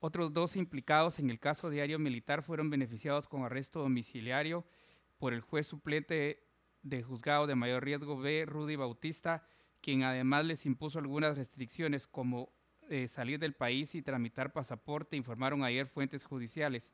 Otros 0.00 0.32
dos 0.32 0.56
implicados 0.56 1.20
en 1.20 1.30
el 1.30 1.38
caso 1.38 1.70
diario 1.70 2.00
militar 2.00 2.42
fueron 2.42 2.70
beneficiados 2.70 3.28
con 3.28 3.44
arresto 3.44 3.80
domiciliario 3.80 4.64
por 5.18 5.32
el 5.32 5.42
juez 5.42 5.68
suplente 5.68 6.42
de 6.82 7.02
juzgado 7.04 7.46
de 7.46 7.54
mayor 7.54 7.84
riesgo 7.84 8.18
B, 8.18 8.46
Rudy 8.46 8.74
Bautista, 8.74 9.46
quien 9.80 10.02
además 10.02 10.44
les 10.44 10.66
impuso 10.66 10.98
algunas 10.98 11.38
restricciones 11.38 12.08
como 12.08 12.52
eh, 12.88 13.06
salir 13.06 13.38
del 13.38 13.54
país 13.54 13.94
y 13.94 14.02
tramitar 14.02 14.52
pasaporte, 14.52 15.16
informaron 15.16 15.62
ayer 15.62 15.86
fuentes 15.86 16.24
judiciales. 16.24 16.92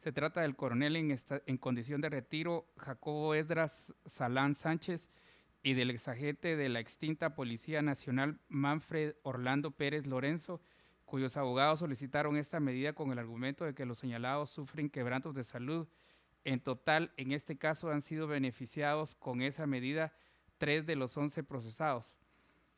Se 0.00 0.12
trata 0.12 0.40
del 0.40 0.56
coronel 0.56 0.96
en, 0.96 1.58
condición 1.58 2.00
de 2.00 2.08
retiro, 2.08 2.66
Jacobo 2.78 3.34
Esdras 3.34 3.92
Salán 4.06 4.54
Sánchez, 4.54 5.10
y 5.62 5.74
del 5.74 5.90
exagente 5.90 6.56
de 6.56 6.70
la 6.70 6.80
extinta 6.80 7.34
Policía 7.34 7.82
Nacional, 7.82 8.40
Manfred 8.48 9.16
Orlando 9.24 9.72
Pérez 9.72 10.06
Lorenzo, 10.06 10.62
cuyos 11.04 11.36
abogados 11.36 11.80
solicitaron 11.80 12.38
esta 12.38 12.60
medida 12.60 12.94
con 12.94 13.12
el 13.12 13.18
argumento 13.18 13.66
de 13.66 13.74
que 13.74 13.84
los 13.84 13.98
señalados 13.98 14.48
sufren 14.48 14.88
quebrantos 14.88 15.34
de 15.34 15.44
salud 15.44 15.86
en 16.44 16.60
total, 16.60 17.12
en 17.18 17.32
este 17.32 17.58
caso 17.58 17.90
han 17.90 18.00
sido 18.00 18.26
beneficiados 18.26 19.14
con 19.14 19.42
esa 19.42 19.66
medida 19.66 20.14
tres 20.56 20.86
de 20.86 20.96
los 20.96 21.14
once 21.18 21.42
procesados. 21.42 22.16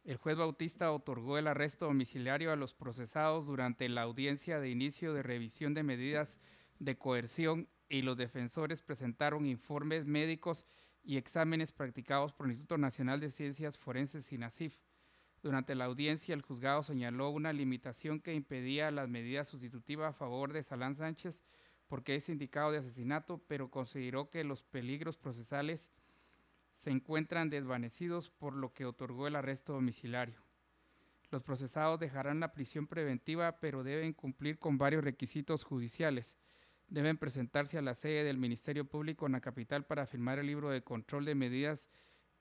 El 0.02 0.16
juez 0.16 0.36
Bautista 0.36 0.90
otorgó 0.90 1.38
el 1.38 1.46
arresto 1.46 1.86
domiciliario 1.86 2.50
a 2.50 2.56
los 2.56 2.74
procesados 2.74 3.46
durante 3.46 3.88
la 3.88 4.02
audiencia 4.02 4.58
de 4.58 4.70
inicio 4.70 5.14
de 5.14 5.22
revisión 5.22 5.74
de 5.74 5.84
medidas 5.84 6.40
de 6.78 6.96
coerción 6.96 7.68
y 7.88 8.02
los 8.02 8.16
defensores 8.16 8.82
presentaron 8.82 9.46
informes 9.46 10.06
médicos 10.06 10.64
y 11.04 11.16
exámenes 11.16 11.72
practicados 11.72 12.32
por 12.32 12.46
el 12.46 12.52
Instituto 12.52 12.78
Nacional 12.78 13.20
de 13.20 13.30
Ciencias 13.30 13.78
Forenses 13.78 14.32
INACIF. 14.32 14.78
Durante 15.42 15.74
la 15.74 15.86
audiencia, 15.86 16.34
el 16.34 16.42
juzgado 16.42 16.82
señaló 16.82 17.30
una 17.30 17.52
limitación 17.52 18.20
que 18.20 18.34
impedía 18.34 18.90
las 18.90 19.08
medidas 19.08 19.48
sustitutivas 19.48 20.10
a 20.10 20.16
favor 20.16 20.52
de 20.52 20.62
Salán 20.62 20.94
Sánchez 20.94 21.42
porque 21.92 22.14
es 22.14 22.30
indicado 22.30 22.72
de 22.72 22.78
asesinato, 22.78 23.42
pero 23.48 23.70
consideró 23.70 24.30
que 24.30 24.44
los 24.44 24.62
peligros 24.62 25.18
procesales 25.18 25.90
se 26.72 26.90
encuentran 26.90 27.50
desvanecidos 27.50 28.30
por 28.30 28.54
lo 28.54 28.72
que 28.72 28.86
otorgó 28.86 29.26
el 29.26 29.36
arresto 29.36 29.74
domiciliario. 29.74 30.40
Los 31.30 31.42
procesados 31.42 32.00
dejarán 32.00 32.40
la 32.40 32.52
prisión 32.52 32.86
preventiva, 32.86 33.58
pero 33.60 33.82
deben 33.82 34.14
cumplir 34.14 34.58
con 34.58 34.78
varios 34.78 35.04
requisitos 35.04 35.64
judiciales. 35.64 36.38
Deben 36.92 37.16
presentarse 37.16 37.78
a 37.78 37.82
la 37.82 37.94
sede 37.94 38.22
del 38.22 38.36
Ministerio 38.36 38.84
Público 38.84 39.24
en 39.24 39.32
la 39.32 39.40
capital 39.40 39.82
para 39.86 40.04
firmar 40.04 40.38
el 40.38 40.46
libro 40.46 40.68
de 40.68 40.82
control 40.82 41.24
de 41.24 41.34
medidas 41.34 41.88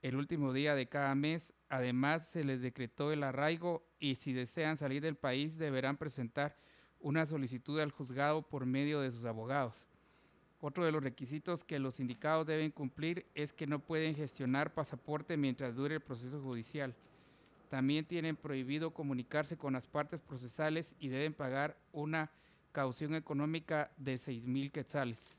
el 0.02 0.18
último 0.18 0.52
día 0.52 0.76
de 0.76 0.90
cada 0.90 1.16
mes. 1.16 1.54
Además, 1.70 2.28
se 2.28 2.44
les 2.44 2.62
decretó 2.62 3.14
el 3.14 3.24
arraigo 3.24 3.82
y 3.98 4.16
si 4.16 4.34
desean 4.34 4.76
salir 4.76 5.02
del 5.02 5.16
país 5.16 5.58
deberán 5.58 5.96
presentar 5.96 6.58
una 7.00 7.26
solicitud 7.26 7.80
al 7.80 7.92
juzgado 7.92 8.42
por 8.42 8.66
medio 8.66 9.00
de 9.00 9.12
sus 9.12 9.24
abogados. 9.24 9.86
Otro 10.60 10.84
de 10.84 10.92
los 10.92 11.02
requisitos 11.02 11.64
que 11.64 11.80
los 11.80 11.96
sindicados 11.96 12.46
deben 12.46 12.72
cumplir 12.72 13.26
es 13.36 13.54
que 13.54 13.68
no 13.68 13.80
pueden 13.80 14.16
gestionar 14.16 14.74
pasaporte 14.74 15.38
mientras 15.38 15.76
dure 15.76 15.96
el 15.96 16.02
proceso 16.02 16.42
judicial. 16.42 16.94
También 17.70 18.04
tienen 18.04 18.36
prohibido 18.36 18.92
comunicarse 18.92 19.56
con 19.56 19.72
las 19.72 19.88
partes 19.88 20.20
procesales 20.20 20.94
y 21.00 21.08
deben 21.08 21.34
pagar 21.34 21.78
una 21.94 22.30
caución 22.72 23.16
económica 23.16 23.92
de 23.98 24.18
6 24.18 24.48
mil 24.48 24.72
quetzales. 24.72 25.30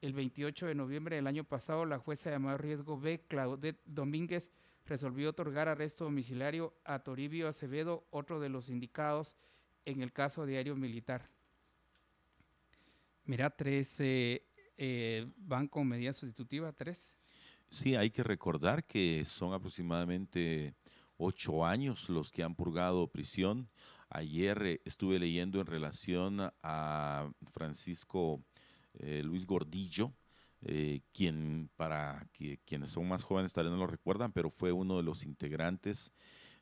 El 0.00 0.12
28 0.14 0.66
de 0.66 0.74
noviembre 0.74 1.16
del 1.16 1.26
año 1.26 1.44
pasado, 1.44 1.84
la 1.86 1.98
jueza 1.98 2.30
de 2.30 2.38
mayor 2.38 2.62
riesgo 2.62 2.98
B, 2.98 3.20
Claudette 3.28 3.80
Domínguez, 3.86 4.50
resolvió 4.84 5.30
otorgar 5.30 5.68
arresto 5.68 6.04
domiciliario 6.04 6.74
a 6.84 6.98
Toribio 6.98 7.48
Acevedo, 7.48 8.04
otro 8.10 8.40
de 8.40 8.48
los 8.48 8.66
sindicados 8.66 9.36
en 9.84 10.02
el 10.02 10.12
caso 10.12 10.44
diario 10.44 10.76
militar. 10.76 11.28
Mira, 13.24 13.50
tres 13.50 14.00
eh, 14.00 14.44
eh, 14.76 15.26
van 15.36 15.68
con 15.68 15.86
medida 15.86 16.12
sustitutiva, 16.12 16.72
tres. 16.72 17.16
Sí, 17.70 17.94
hay 17.94 18.10
que 18.10 18.22
recordar 18.22 18.84
que 18.84 19.24
son 19.24 19.54
aproximadamente 19.54 20.74
ocho 21.16 21.64
años 21.64 22.08
los 22.08 22.30
que 22.30 22.42
han 22.42 22.54
purgado 22.54 23.06
prisión. 23.06 23.68
Ayer 24.14 24.62
eh, 24.64 24.80
estuve 24.84 25.18
leyendo 25.18 25.60
en 25.60 25.66
relación 25.66 26.52
a 26.62 27.30
Francisco 27.52 28.42
Luis 29.24 29.46
Gordillo, 29.46 30.12
quien 31.12 31.70
para 31.76 32.28
quienes 32.66 32.90
son 32.90 33.08
más 33.08 33.24
jóvenes 33.24 33.54
tal 33.54 33.64
vez 33.64 33.72
no 33.72 33.78
lo 33.78 33.86
recuerdan, 33.86 34.32
pero 34.32 34.50
fue 34.50 34.70
uno 34.70 34.98
de 34.98 35.02
los 35.02 35.24
integrantes 35.24 36.12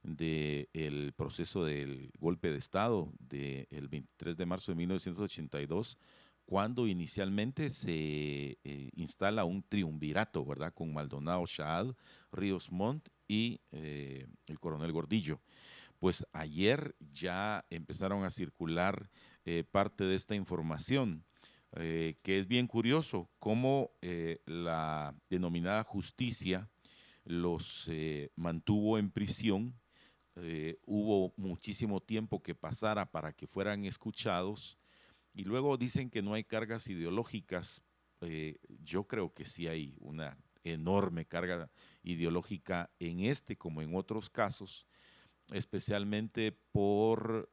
del 0.02 1.12
proceso 1.14 1.64
del 1.64 2.10
golpe 2.18 2.50
de 2.50 2.58
Estado 2.58 3.12
del 3.18 3.88
23 3.88 4.36
de 4.36 4.46
marzo 4.46 4.72
de 4.72 4.76
1982, 4.76 5.98
cuando 6.46 6.86
inicialmente 6.86 7.70
se 7.70 8.58
eh, 8.64 8.90
instala 8.96 9.44
un 9.44 9.62
triunvirato, 9.62 10.44
¿verdad? 10.44 10.72
Con 10.74 10.92
Maldonado 10.92 11.44
Shaad, 11.46 11.94
Ríos 12.32 12.72
Montt 12.72 13.08
y 13.28 13.60
eh, 13.70 14.26
el 14.46 14.58
coronel 14.58 14.92
Gordillo. 14.92 15.40
Pues 16.00 16.26
ayer 16.32 16.96
ya 16.98 17.64
empezaron 17.70 18.24
a 18.24 18.30
circular 18.30 19.08
eh, 19.44 19.62
parte 19.62 20.02
de 20.02 20.16
esta 20.16 20.34
información, 20.34 21.24
que 21.72 22.18
es 22.24 22.48
bien 22.48 22.66
curioso, 22.66 23.30
cómo 23.38 23.92
la 24.44 25.14
denominada 25.28 25.84
justicia 25.84 26.68
los 27.24 27.86
eh, 27.88 28.30
mantuvo 28.36 28.98
en 28.98 29.10
prisión. 29.10 29.78
Eh, 30.36 30.78
hubo 30.84 31.34
muchísimo 31.36 32.00
tiempo 32.00 32.42
que 32.42 32.54
pasara 32.54 33.10
para 33.10 33.32
que 33.32 33.46
fueran 33.46 33.84
escuchados. 33.84 34.78
Y 35.32 35.44
luego 35.44 35.76
dicen 35.76 36.10
que 36.10 36.22
no 36.22 36.34
hay 36.34 36.44
cargas 36.44 36.88
ideológicas. 36.88 37.82
Eh, 38.20 38.58
yo 38.68 39.06
creo 39.06 39.32
que 39.32 39.44
sí 39.44 39.68
hay 39.68 39.96
una 40.00 40.38
enorme 40.62 41.24
carga 41.24 41.70
ideológica 42.02 42.90
en 42.98 43.20
este 43.20 43.56
como 43.56 43.80
en 43.80 43.94
otros 43.94 44.28
casos, 44.28 44.86
especialmente 45.52 46.52
por 46.72 47.50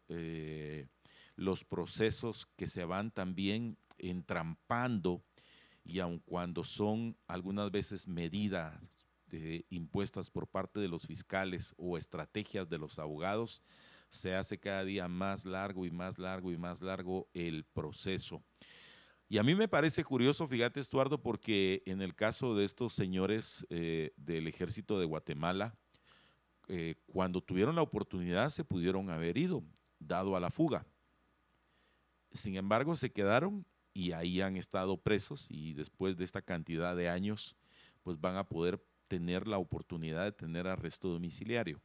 los 1.36 1.64
procesos 1.64 2.48
que 2.56 2.68
se 2.68 2.86
van 2.86 3.12
también 3.12 3.78
entrampando 3.98 5.24
y 5.84 6.00
aun 6.00 6.20
cuando 6.20 6.64
son 6.64 7.18
algunas 7.28 7.72
veces 7.72 8.08
medidas 8.08 8.74
impuestas 9.70 10.30
por 10.30 10.48
parte 10.48 10.80
de 10.80 10.88
los 10.88 11.06
fiscales 11.06 11.74
o 11.78 11.98
estrategias 11.98 12.70
de 12.70 12.78
los 12.78 13.00
abogados, 13.00 13.62
se 14.10 14.36
hace 14.36 14.60
cada 14.60 14.84
día 14.84 15.08
más 15.08 15.46
largo 15.46 15.86
y 15.86 15.92
más 15.92 16.18
largo 16.18 16.52
y 16.52 16.58
más 16.58 16.82
largo 16.82 17.30
el 17.34 17.66
proceso. 17.66 18.44
Y 19.30 19.38
a 19.40 19.44
mí 19.44 19.56
me 19.56 19.68
parece 19.68 20.06
curioso, 20.06 20.48
fíjate 20.48 20.80
Estuardo, 20.80 21.22
porque 21.22 21.84
en 21.86 22.02
el 22.02 22.16
caso 22.16 22.56
de 22.56 22.64
estos 22.64 22.94
señores 22.94 23.68
eh, 23.70 24.14
del 24.16 24.48
ejército 24.48 25.00
de 25.00 25.06
Guatemala, 25.06 25.76
eh, 26.68 26.96
cuando 27.08 27.42
tuvieron 27.42 27.76
la 27.76 27.82
oportunidad 27.82 28.50
se 28.50 28.64
pudieron 28.64 29.10
haber 29.10 29.38
ido, 29.38 29.64
dado 30.00 30.36
a 30.36 30.40
la 30.40 30.50
fuga. 30.50 30.86
Sin 32.32 32.56
embargo, 32.58 32.96
se 32.96 33.12
quedaron 33.12 33.66
y 33.94 34.12
ahí 34.12 34.42
han 34.42 34.58
estado 34.58 34.98
presos 34.98 35.48
y 35.50 35.74
después 35.74 36.18
de 36.18 36.24
esta 36.24 36.42
cantidad 36.42 36.96
de 36.96 37.10
años, 37.10 37.56
pues 38.04 38.20
van 38.20 38.36
a 38.36 38.48
poder 38.48 38.84
tener 39.08 39.48
la 39.48 39.58
oportunidad 39.58 40.26
de 40.26 40.32
tener 40.34 40.68
arresto 40.68 41.08
domiciliario. 41.08 41.82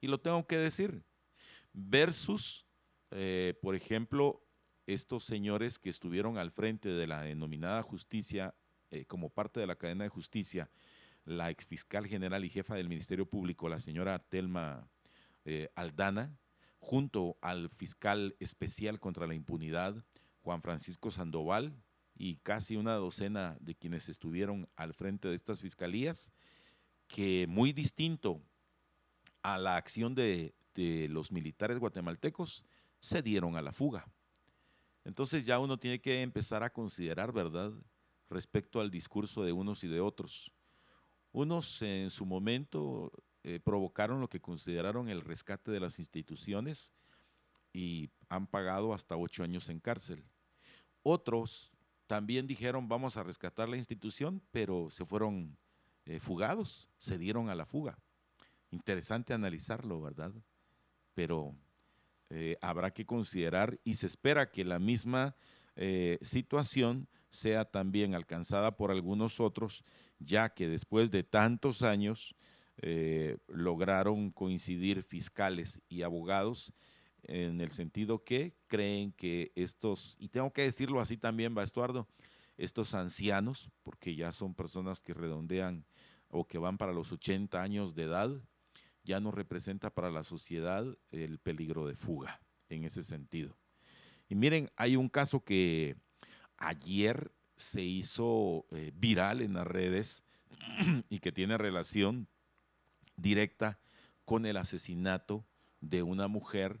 Y 0.00 0.08
lo 0.08 0.18
tengo 0.18 0.46
que 0.46 0.56
decir, 0.56 1.04
versus, 1.72 2.66
eh, 3.10 3.54
por 3.60 3.74
ejemplo, 3.74 4.42
estos 4.86 5.24
señores 5.24 5.78
que 5.78 5.90
estuvieron 5.90 6.38
al 6.38 6.50
frente 6.50 6.88
de 6.88 7.06
la 7.06 7.22
denominada 7.22 7.82
justicia, 7.82 8.54
eh, 8.90 9.04
como 9.04 9.28
parte 9.28 9.60
de 9.60 9.66
la 9.66 9.76
cadena 9.76 10.04
de 10.04 10.10
justicia, 10.10 10.70
la 11.24 11.50
exfiscal 11.50 12.06
general 12.06 12.44
y 12.44 12.50
jefa 12.50 12.74
del 12.74 12.88
Ministerio 12.88 13.26
Público, 13.26 13.68
la 13.68 13.80
señora 13.80 14.18
Telma 14.18 14.88
eh, 15.44 15.70
Aldana, 15.74 16.36
junto 16.78 17.36
al 17.40 17.68
fiscal 17.68 18.36
especial 18.40 18.98
contra 19.00 19.26
la 19.26 19.34
impunidad, 19.34 20.04
Juan 20.42 20.62
Francisco 20.62 21.10
Sandoval, 21.10 21.74
y 22.16 22.36
casi 22.36 22.76
una 22.76 22.94
docena 22.94 23.56
de 23.60 23.74
quienes 23.74 24.08
estuvieron 24.08 24.68
al 24.76 24.92
frente 24.92 25.28
de 25.28 25.34
estas 25.34 25.60
fiscalías, 25.60 26.32
que 27.08 27.46
muy 27.48 27.72
distinto 27.72 28.42
a 29.42 29.58
la 29.58 29.76
acción 29.76 30.14
de, 30.14 30.54
los 31.10 31.30
militares 31.30 31.78
guatemaltecos, 31.78 32.64
se 33.00 33.20
dieron 33.20 33.56
a 33.56 33.62
la 33.62 33.72
fuga. 33.72 34.06
Entonces 35.04 35.44
ya 35.44 35.58
uno 35.58 35.78
tiene 35.78 36.00
que 36.00 36.22
empezar 36.22 36.62
a 36.62 36.70
considerar, 36.70 37.32
¿verdad?, 37.32 37.72
respecto 38.30 38.80
al 38.80 38.90
discurso 38.90 39.42
de 39.42 39.52
unos 39.52 39.84
y 39.84 39.88
de 39.88 40.00
otros. 40.00 40.52
Unos 41.32 41.82
en 41.82 42.10
su 42.10 42.26
momento 42.26 43.12
eh, 43.42 43.60
provocaron 43.60 44.20
lo 44.20 44.28
que 44.28 44.40
consideraron 44.40 45.08
el 45.08 45.20
rescate 45.20 45.70
de 45.70 45.80
las 45.80 45.98
instituciones 45.98 46.92
y 47.72 48.10
han 48.28 48.46
pagado 48.46 48.92
hasta 48.92 49.16
ocho 49.16 49.42
años 49.42 49.68
en 49.68 49.80
cárcel. 49.80 50.24
Otros 51.02 51.72
también 52.06 52.46
dijeron 52.46 52.88
vamos 52.88 53.16
a 53.16 53.22
rescatar 53.22 53.68
la 53.68 53.76
institución, 53.76 54.42
pero 54.50 54.90
se 54.90 55.04
fueron 55.04 55.56
eh, 56.06 56.18
fugados, 56.18 56.88
se 56.98 57.18
dieron 57.18 57.48
a 57.48 57.54
la 57.54 57.66
fuga. 57.66 57.98
Interesante 58.70 59.32
analizarlo, 59.32 60.00
¿verdad? 60.00 60.32
Pero 61.14 61.54
eh, 62.30 62.56
habrá 62.60 62.92
que 62.92 63.06
considerar 63.06 63.78
y 63.84 63.94
se 63.94 64.06
espera 64.06 64.50
que 64.50 64.64
la 64.64 64.78
misma 64.78 65.34
eh, 65.76 66.18
situación 66.22 67.08
sea 67.30 67.64
también 67.64 68.14
alcanzada 68.14 68.76
por 68.76 68.90
algunos 68.90 69.40
otros, 69.40 69.84
ya 70.18 70.48
que 70.50 70.68
después 70.68 71.10
de 71.10 71.22
tantos 71.22 71.82
años 71.82 72.34
lograron 73.48 74.30
coincidir 74.30 75.02
fiscales 75.02 75.82
y 75.88 76.02
abogados 76.02 76.72
en 77.24 77.60
el 77.60 77.70
sentido 77.70 78.24
que 78.24 78.54
creen 78.66 79.12
que 79.12 79.52
estos, 79.54 80.16
y 80.18 80.28
tengo 80.28 80.52
que 80.52 80.62
decirlo 80.62 81.00
así 81.00 81.18
también, 81.18 81.54
Bastuardo, 81.54 82.08
estos 82.56 82.94
ancianos, 82.94 83.70
porque 83.82 84.16
ya 84.16 84.32
son 84.32 84.54
personas 84.54 85.02
que 85.02 85.12
redondean 85.12 85.84
o 86.28 86.46
que 86.46 86.58
van 86.58 86.78
para 86.78 86.92
los 86.92 87.12
80 87.12 87.62
años 87.62 87.94
de 87.94 88.04
edad, 88.04 88.30
ya 89.04 89.20
no 89.20 89.30
representa 89.30 89.90
para 89.90 90.10
la 90.10 90.24
sociedad 90.24 90.86
el 91.10 91.38
peligro 91.38 91.86
de 91.86 91.96
fuga 91.96 92.40
en 92.68 92.84
ese 92.84 93.02
sentido. 93.02 93.58
Y 94.28 94.34
miren, 94.34 94.70
hay 94.76 94.96
un 94.96 95.08
caso 95.08 95.44
que 95.44 95.96
ayer 96.60 97.32
se 97.56 97.82
hizo 97.82 98.66
eh, 98.70 98.92
viral 98.94 99.40
en 99.40 99.54
las 99.54 99.66
redes 99.66 100.24
y 101.10 101.18
que 101.18 101.32
tiene 101.32 101.58
relación 101.58 102.28
directa 103.16 103.78
con 104.24 104.46
el 104.46 104.56
asesinato 104.56 105.44
de 105.80 106.02
una 106.02 106.28
mujer 106.28 106.80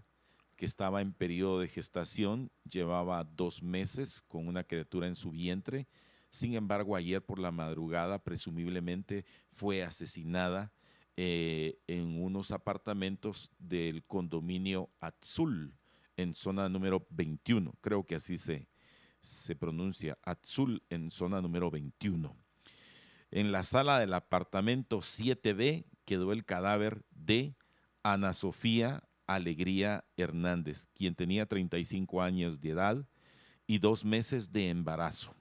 que 0.56 0.66
estaba 0.66 1.00
en 1.00 1.12
periodo 1.12 1.60
de 1.60 1.68
gestación, 1.68 2.50
llevaba 2.70 3.24
dos 3.24 3.62
meses 3.62 4.22
con 4.28 4.46
una 4.46 4.62
criatura 4.62 5.06
en 5.06 5.14
su 5.14 5.30
vientre. 5.30 5.88
Sin 6.28 6.54
embargo, 6.54 6.96
ayer 6.96 7.24
por 7.24 7.38
la 7.38 7.50
madrugada 7.50 8.22
presumiblemente 8.22 9.24
fue 9.52 9.82
asesinada 9.82 10.70
eh, 11.16 11.78
en 11.86 12.22
unos 12.22 12.50
apartamentos 12.52 13.50
del 13.58 14.04
condominio 14.04 14.90
Azul, 15.00 15.74
en 16.16 16.34
zona 16.34 16.68
número 16.68 17.06
21. 17.10 17.74
Creo 17.80 18.04
que 18.04 18.16
así 18.16 18.36
se, 18.36 18.68
se 19.20 19.56
pronuncia, 19.56 20.18
Azul, 20.22 20.82
en 20.90 21.10
zona 21.10 21.40
número 21.40 21.70
21. 21.70 22.36
En 23.30 23.52
la 23.52 23.62
sala 23.62 23.98
del 23.98 24.14
apartamento 24.14 24.98
7B 24.98 25.84
quedó 26.04 26.32
el 26.32 26.44
cadáver 26.44 27.04
de 27.10 27.54
Ana 28.02 28.32
Sofía 28.32 29.04
Alegría 29.26 30.04
Hernández, 30.16 30.88
quien 30.94 31.14
tenía 31.14 31.46
35 31.46 32.22
años 32.22 32.60
de 32.60 32.70
edad 32.70 33.06
y 33.66 33.78
dos 33.78 34.04
meses 34.04 34.52
de 34.52 34.70
embarazo. 34.70 35.36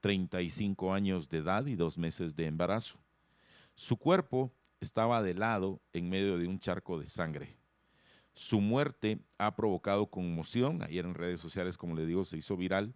35 0.00 0.92
años 0.92 1.28
de 1.28 1.38
edad 1.38 1.64
y 1.66 1.76
dos 1.76 1.96
meses 1.96 2.36
de 2.36 2.46
embarazo. 2.46 2.98
Su 3.74 3.96
cuerpo 3.96 4.52
estaba 4.80 5.22
de 5.22 5.34
lado 5.34 5.80
en 5.92 6.10
medio 6.10 6.36
de 6.36 6.46
un 6.46 6.58
charco 6.58 6.98
de 6.98 7.06
sangre. 7.06 7.59
Su 8.40 8.62
muerte 8.62 9.18
ha 9.36 9.54
provocado 9.54 10.06
conmoción. 10.06 10.82
Ayer 10.82 11.04
en 11.04 11.12
redes 11.12 11.40
sociales, 11.40 11.76
como 11.76 11.94
le 11.94 12.06
digo, 12.06 12.24
se 12.24 12.38
hizo 12.38 12.56
viral. 12.56 12.94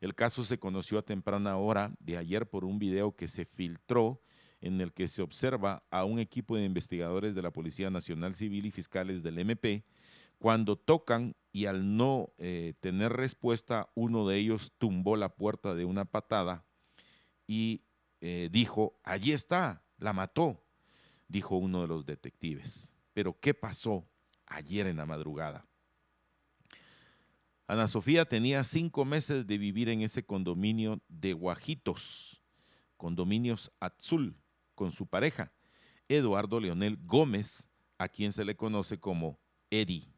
El 0.00 0.14
caso 0.14 0.42
se 0.42 0.58
conoció 0.58 0.98
a 0.98 1.02
temprana 1.02 1.58
hora 1.58 1.92
de 2.00 2.16
ayer 2.16 2.48
por 2.48 2.64
un 2.64 2.78
video 2.78 3.14
que 3.14 3.28
se 3.28 3.44
filtró 3.44 4.22
en 4.62 4.80
el 4.80 4.94
que 4.94 5.06
se 5.06 5.20
observa 5.20 5.84
a 5.90 6.06
un 6.06 6.18
equipo 6.18 6.56
de 6.56 6.64
investigadores 6.64 7.34
de 7.34 7.42
la 7.42 7.50
Policía 7.50 7.90
Nacional 7.90 8.34
Civil 8.34 8.64
y 8.64 8.70
fiscales 8.70 9.22
del 9.22 9.38
MP 9.40 9.84
cuando 10.38 10.76
tocan 10.76 11.36
y 11.52 11.66
al 11.66 11.98
no 11.98 12.32
eh, 12.38 12.72
tener 12.80 13.12
respuesta, 13.12 13.90
uno 13.94 14.26
de 14.26 14.38
ellos 14.38 14.72
tumbó 14.78 15.14
la 15.14 15.28
puerta 15.28 15.74
de 15.74 15.84
una 15.84 16.06
patada 16.06 16.64
y 17.46 17.82
eh, 18.22 18.48
dijo, 18.50 18.98
allí 19.04 19.32
está, 19.32 19.84
la 19.98 20.14
mató, 20.14 20.64
dijo 21.28 21.58
uno 21.58 21.82
de 21.82 21.88
los 21.88 22.06
detectives. 22.06 22.94
Pero 23.12 23.38
¿qué 23.38 23.52
pasó 23.52 24.06
ayer 24.50 24.86
en 24.86 24.98
la 24.98 25.06
madrugada? 25.06 25.66
Ana 27.66 27.88
Sofía 27.88 28.24
tenía 28.24 28.62
cinco 28.64 29.04
meses 29.04 29.46
de 29.46 29.56
vivir 29.56 29.88
en 29.88 30.02
ese 30.02 30.24
condominio 30.24 31.00
de 31.08 31.32
Guajitos, 31.32 32.42
condominios 32.96 33.72
Azul, 33.80 34.36
con 34.74 34.92
su 34.92 35.06
pareja, 35.06 35.52
Eduardo 36.08 36.58
Leonel 36.58 36.98
Gómez, 37.04 37.68
a 37.96 38.08
quien 38.08 38.32
se 38.32 38.44
le 38.44 38.56
conoce 38.56 38.98
como 38.98 39.38
Eddie. 39.70 40.12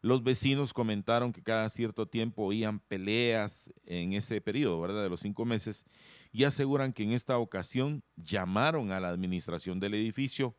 Los 0.00 0.22
vecinos 0.22 0.72
comentaron 0.72 1.32
que 1.32 1.42
cada 1.42 1.68
cierto 1.68 2.06
tiempo 2.06 2.44
oían 2.44 2.80
peleas 2.80 3.72
en 3.84 4.12
ese 4.12 4.40
periodo, 4.40 4.80
¿verdad? 4.80 5.02
De 5.02 5.10
los 5.10 5.20
cinco 5.20 5.44
meses, 5.44 5.86
y 6.32 6.44
aseguran 6.44 6.92
que 6.92 7.02
en 7.04 7.12
esta 7.12 7.38
ocasión 7.38 8.02
llamaron 8.16 8.90
a 8.90 9.00
la 9.00 9.08
administración 9.08 9.80
del 9.80 9.94
edificio 9.94 10.56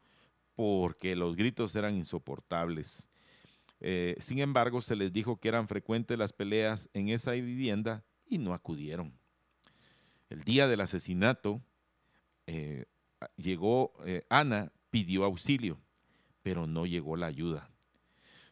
porque 0.59 1.15
los 1.15 1.37
gritos 1.37 1.73
eran 1.77 1.95
insoportables. 1.95 3.07
Eh, 3.79 4.17
sin 4.19 4.39
embargo, 4.39 4.81
se 4.81 4.97
les 4.97 5.13
dijo 5.13 5.39
que 5.39 5.47
eran 5.47 5.69
frecuentes 5.69 6.17
las 6.17 6.33
peleas 6.33 6.89
en 6.91 7.07
esa 7.07 7.31
vivienda 7.31 8.03
y 8.27 8.39
no 8.39 8.53
acudieron. 8.53 9.17
El 10.29 10.43
día 10.43 10.67
del 10.67 10.81
asesinato, 10.81 11.61
eh, 12.45 12.87
llegó, 13.37 13.93
eh, 14.03 14.25
Ana 14.27 14.73
pidió 14.89 15.23
auxilio, 15.23 15.79
pero 16.43 16.67
no 16.67 16.85
llegó 16.85 17.15
la 17.15 17.27
ayuda. 17.27 17.69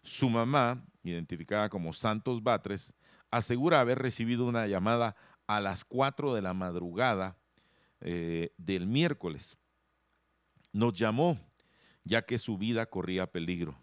Su 0.01 0.29
mamá, 0.29 0.85
identificada 1.03 1.67
como 1.67 1.91
Santos 1.91 2.41
Batres, 2.41 2.93
asegura 3.31 3.81
haber 3.81 3.99
recibido 3.99 4.45
una 4.45 4.65
llamada 4.65 5.17
a 5.45 5.59
las 5.59 5.83
4 5.83 6.33
de 6.33 6.41
la 6.41 6.53
madrugada 6.53 7.37
del 7.99 8.87
miércoles. 8.87 9.57
nos 10.71 10.93
llamó 10.93 11.37
ya 12.07 12.23
que 12.23 12.37
su 12.37 12.57
vida 12.57 12.85
corría 12.87 13.31
peligro. 13.31 13.77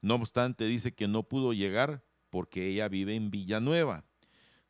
No 0.00 0.14
obstante, 0.16 0.64
dice 0.64 0.94
que 0.94 1.08
no 1.08 1.24
pudo 1.24 1.52
llegar 1.52 2.04
porque 2.30 2.66
ella 2.66 2.88
vive 2.88 3.14
en 3.14 3.30
Villanueva. 3.30 4.04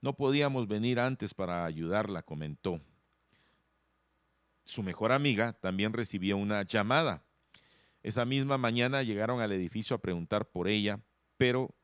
No 0.01 0.17
podíamos 0.17 0.69
venir 0.69 1.01
antes 1.01 1.35
para 1.35 1.65
ayudarla, 1.65 2.23
comentó. 2.23 2.81
Su 4.65 4.83
mejor 4.83 5.13
amiga 5.13 5.53
también 5.55 5.93
recibió 5.93 6.37
una 6.37 6.63
llamada. 6.63 7.25
Esa 8.03 8.25
misma 8.25 8.59
mañana 8.59 9.03
llegaron 9.03 9.41
al 9.41 9.53
edificio 9.53 9.97
a 9.97 10.01
preguntar 10.01 10.51
por 10.51 10.69
ella, 10.69 11.01
pero 11.37 11.75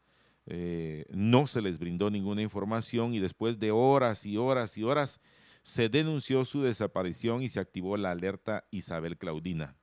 eh, 0.46 1.06
no 1.10 1.46
se 1.46 1.62
les 1.62 1.78
brindó 1.78 2.10
ninguna 2.10 2.42
información 2.42 3.14
y 3.14 3.18
después 3.18 3.58
de 3.58 3.70
horas 3.70 4.26
y 4.26 4.36
horas 4.36 4.76
y 4.76 4.84
horas 4.84 5.20
se 5.62 5.88
denunció 5.88 6.44
su 6.44 6.62
desaparición 6.62 7.42
y 7.42 7.48
se 7.48 7.60
activó 7.60 7.96
la 7.96 8.10
alerta 8.10 8.66
Isabel 8.70 9.16
Claudina. 9.16 9.76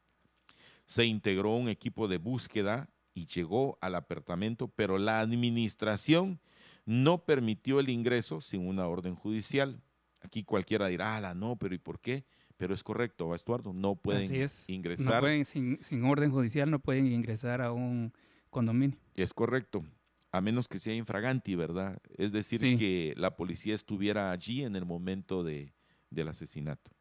Se 0.88 1.06
integró 1.06 1.56
un 1.56 1.70
equipo 1.70 2.08
de 2.08 2.18
búsqueda 2.18 2.90
y 3.14 3.26
llegó 3.28 3.78
al 3.82 3.94
apartamento, 3.94 4.68
pero 4.68 4.98
la 4.98 5.20
administración 5.20 6.40
no 6.86 7.20
permitió 7.26 7.80
el 7.80 7.90
ingreso 7.90 8.42
sin 8.42 8.68
una 8.68 8.88
orden 8.88 9.14
judicial. 9.14 9.80
Aquí 10.22 10.44
cualquiera 10.44 10.88
dirá, 10.88 11.18
ah, 11.18 11.34
no, 11.36 11.56
pero 11.58 11.76
¿y 11.76 11.78
por 11.78 12.00
qué? 12.00 12.26
Pero 12.58 12.74
es 12.74 12.84
correcto, 12.84 13.36
Estuardo, 13.36 13.72
no 13.74 13.96
pueden 13.96 14.50
ingresar. 14.68 15.16
No 15.16 15.20
pueden, 15.20 15.46
sin, 15.46 15.84
sin 15.84 16.04
orden 16.04 16.32
judicial 16.32 16.72
no 16.72 16.80
pueden 16.80 17.06
ingresar 17.12 17.62
a 17.62 17.72
un 17.72 18.12
condominio. 18.50 18.98
Es 19.14 19.32
correcto 19.32 19.86
a 20.32 20.42
menos 20.42 20.68
que 20.68 20.80
sea 20.80 20.94
infraganti, 20.94 21.56
¿verdad? 21.56 22.00
Es 22.18 22.32
decir, 22.32 22.60
que 22.78 23.14
la 23.18 23.36
policía 23.36 23.76
estuviera 23.76 24.32
allí 24.32 24.64
en 24.64 24.76
el 24.76 24.86
momento 24.86 25.44
de, 25.44 25.74
del 26.10 26.28
asesinato. 26.30 26.92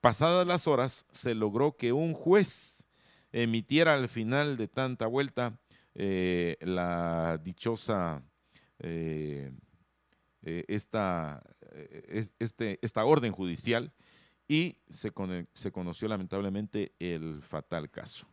Pasadas 0.00 0.46
las 0.46 0.66
horas, 0.66 1.06
se 1.10 1.34
logró 1.34 1.76
que 1.76 1.92
un 1.92 2.12
juez 2.12 2.73
emitiera 3.34 3.94
al 3.94 4.08
final 4.08 4.56
de 4.56 4.68
tanta 4.68 5.08
vuelta 5.08 5.58
eh, 5.96 6.56
la 6.60 7.40
dichosa 7.42 8.22
eh, 8.78 9.50
eh, 10.42 10.64
esta, 10.68 11.42
este, 12.38 12.78
esta 12.80 13.04
orden 13.04 13.32
judicial 13.32 13.92
y 14.46 14.76
se, 14.88 15.12
se 15.54 15.72
conoció 15.72 16.06
lamentablemente 16.06 16.92
el 17.00 17.42
fatal 17.42 17.90
caso. 17.90 18.28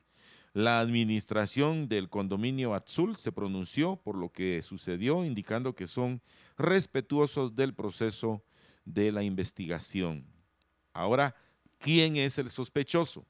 La 0.54 0.80
administración 0.82 1.88
del 1.88 2.10
condominio 2.10 2.76
Azul 2.76 3.16
se 3.16 3.32
pronunció 3.32 3.96
por 3.96 4.16
lo 4.18 4.32
que 4.32 4.62
sucedió, 4.62 5.26
indicando 5.26 5.74
que 5.74 5.88
son 5.88 6.22
respetuosos 6.58 7.56
del 7.56 7.74
proceso 7.74 8.44
de 8.86 9.12
la 9.12 9.24
investigación. 9.24 10.26
Ahora, 10.94 11.36
¿quién 11.80 12.18
es 12.18 12.38
el 12.38 12.50
sospechoso? 12.50 13.26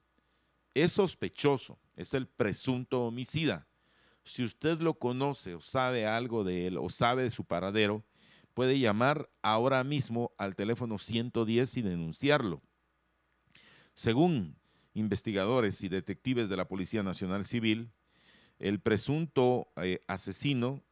Es 0.74 0.92
sospechoso, 0.92 1.78
es 1.96 2.14
el 2.14 2.26
presunto 2.26 3.02
homicida. 3.04 3.66
Si 4.24 4.44
usted 4.44 4.80
lo 4.80 4.94
conoce 4.94 5.54
o 5.54 5.60
sabe 5.60 6.06
algo 6.06 6.44
de 6.44 6.66
él 6.66 6.78
o 6.78 6.88
sabe 6.88 7.24
de 7.24 7.30
su 7.30 7.44
paradero, 7.44 8.04
puede 8.54 8.78
llamar 8.78 9.28
ahora 9.42 9.84
mismo 9.84 10.32
al 10.38 10.54
teléfono 10.54 10.98
110 10.98 11.76
y 11.76 11.82
denunciarlo. 11.82 12.62
Según 13.94 14.56
investigadores 14.94 15.82
y 15.82 15.88
detectives 15.88 16.48
de 16.48 16.56
la 16.56 16.68
Policía 16.68 17.02
Nacional 17.02 17.44
Civil, 17.44 17.90
el 18.58 18.80
presunto 18.80 19.72
eh, 19.76 20.00
asesino 20.06 20.82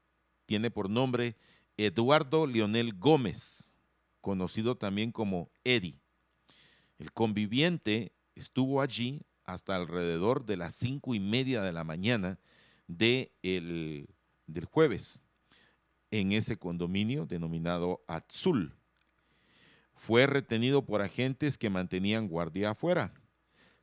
tiene 0.47 0.71
por 0.71 0.91
nombre 0.91 1.37
Eduardo 1.77 2.47
Leonel 2.47 2.95
Gómez, 2.95 3.79
conocido 4.21 4.77
también 4.77 5.13
como 5.13 5.51
Eddie. 5.65 6.01
El 6.99 7.13
conviviente 7.13 8.13
estuvo 8.35 8.83
allí 8.83 9.23
hasta 9.53 9.77
alrededor 9.77 10.45
de 10.45 10.57
las 10.57 10.75
cinco 10.75 11.15
y 11.15 11.21
media 11.21 11.63
de 11.63 11.73
la 11.73 11.85
mañana 11.85 12.39
de 12.87 13.33
del 14.47 14.65
jueves 14.65 15.23
en 16.11 16.33
ese 16.33 16.59
condominio 16.59 17.27
denominado 17.27 18.03
Azul. 18.07 18.77
Fue 19.95 20.27
retenido 20.27 20.85
por 20.85 21.03
agentes 21.03 21.59
que 21.59 21.71
mantenían 21.71 22.29
guardia 22.29 22.71
afuera. 22.71 23.13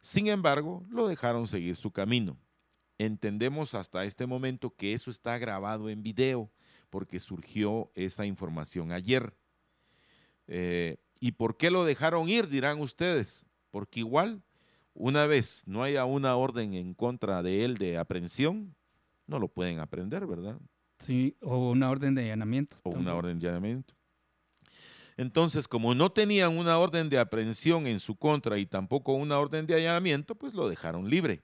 Sin 0.01 0.27
embargo, 0.27 0.85
lo 0.89 1.07
dejaron 1.07 1.47
seguir 1.47 1.75
su 1.75 1.91
camino. 1.91 2.37
Entendemos 2.97 3.75
hasta 3.75 4.05
este 4.05 4.25
momento 4.25 4.75
que 4.75 4.93
eso 4.93 5.11
está 5.11 5.37
grabado 5.37 5.89
en 5.89 6.01
video 6.01 6.49
porque 6.89 7.19
surgió 7.19 7.91
esa 7.93 8.25
información 8.25 8.91
ayer. 8.91 9.37
Eh, 10.47 10.97
¿Y 11.19 11.33
por 11.33 11.57
qué 11.57 11.69
lo 11.69 11.85
dejaron 11.85 12.29
ir? 12.29 12.47
Dirán 12.47 12.79
ustedes. 12.79 13.45
Porque 13.69 13.99
igual, 13.99 14.43
una 14.97 15.27
vez 15.27 15.63
no 15.67 15.83
haya 15.83 16.05
una 16.05 16.35
orden 16.35 16.73
en 16.73 16.93
contra 16.93 17.43
de 17.43 17.63
él 17.63 17.77
de 17.77 17.97
aprehensión, 17.97 18.75
no 19.27 19.39
lo 19.39 19.47
pueden 19.47 19.79
aprender, 19.79 20.25
¿verdad? 20.25 20.57
Sí, 20.99 21.37
o 21.41 21.69
una 21.71 21.91
orden 21.91 22.15
de 22.15 22.23
allanamiento. 22.23 22.75
O 22.83 22.89
una 22.89 23.13
orden 23.13 23.39
de 23.39 23.47
allanamiento. 23.47 23.93
Entonces, 25.15 25.67
como 25.67 25.93
no 25.95 26.11
tenían 26.11 26.57
una 26.57 26.77
orden 26.77 27.09
de 27.09 27.19
aprehensión 27.19 27.87
en 27.87 27.99
su 27.99 28.15
contra 28.15 28.57
y 28.57 28.65
tampoco 28.65 29.13
una 29.13 29.37
orden 29.39 29.67
de 29.67 29.75
allanamiento, 29.75 30.35
pues 30.35 30.53
lo 30.53 30.67
dejaron 30.67 31.09
libre. 31.09 31.43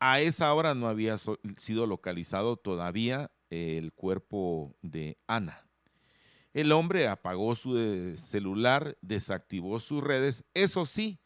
A 0.00 0.20
esa 0.20 0.52
hora 0.54 0.74
no 0.74 0.88
había 0.88 1.16
sido 1.58 1.86
localizado 1.86 2.56
todavía 2.56 3.30
el 3.50 3.92
cuerpo 3.92 4.74
de 4.82 5.18
Ana. 5.26 5.66
El 6.52 6.72
hombre 6.72 7.06
apagó 7.06 7.54
su 7.54 7.78
eh, 7.78 8.16
celular, 8.16 8.96
desactivó 9.02 9.78
sus 9.78 10.02
redes. 10.02 10.44
Eso 10.54 10.84
sí, 10.84 11.19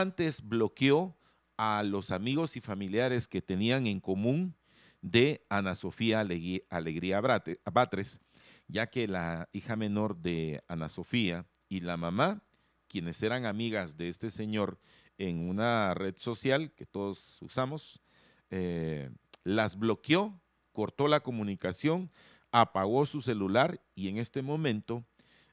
antes 0.00 0.42
bloqueó 0.42 1.16
a 1.56 1.84
los 1.84 2.10
amigos 2.10 2.56
y 2.56 2.60
familiares 2.60 3.28
que 3.28 3.40
tenían 3.40 3.86
en 3.86 4.00
común 4.00 4.56
de 5.02 5.46
Ana 5.48 5.76
Sofía 5.76 6.20
Alegría 6.20 7.20
Batres 7.20 8.20
ya 8.66 8.88
que 8.88 9.06
la 9.06 9.48
hija 9.52 9.76
menor 9.76 10.16
de 10.16 10.64
Ana 10.66 10.88
Sofía 10.88 11.46
y 11.68 11.80
la 11.80 11.96
mamá, 11.96 12.42
quienes 12.88 13.22
eran 13.22 13.46
amigas 13.46 13.96
de 13.96 14.08
este 14.08 14.30
señor 14.30 14.80
en 15.16 15.48
una 15.48 15.94
red 15.94 16.14
social 16.16 16.72
que 16.72 16.86
todos 16.86 17.40
usamos, 17.40 18.00
eh, 18.50 19.10
las 19.44 19.78
bloqueó, 19.78 20.40
cortó 20.72 21.06
la 21.06 21.20
comunicación, 21.20 22.10
apagó 22.50 23.06
su 23.06 23.22
celular 23.22 23.80
y 23.94 24.08
en 24.08 24.18
este 24.18 24.42
momento 24.42 25.04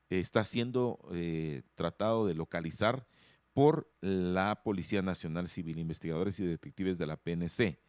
está 0.09 0.43
siendo 0.45 0.99
eh, 1.11 1.61
tratado 1.75 2.25
de 2.25 2.33
localizar 2.33 3.05
por 3.53 3.91
la 4.01 4.61
Policía 4.63 5.01
Nacional 5.01 5.47
Civil, 5.47 5.79
investigadores 5.79 6.39
y 6.39 6.45
detectives 6.45 6.97
de 6.97 7.07
la 7.07 7.17
PNC. 7.17 7.79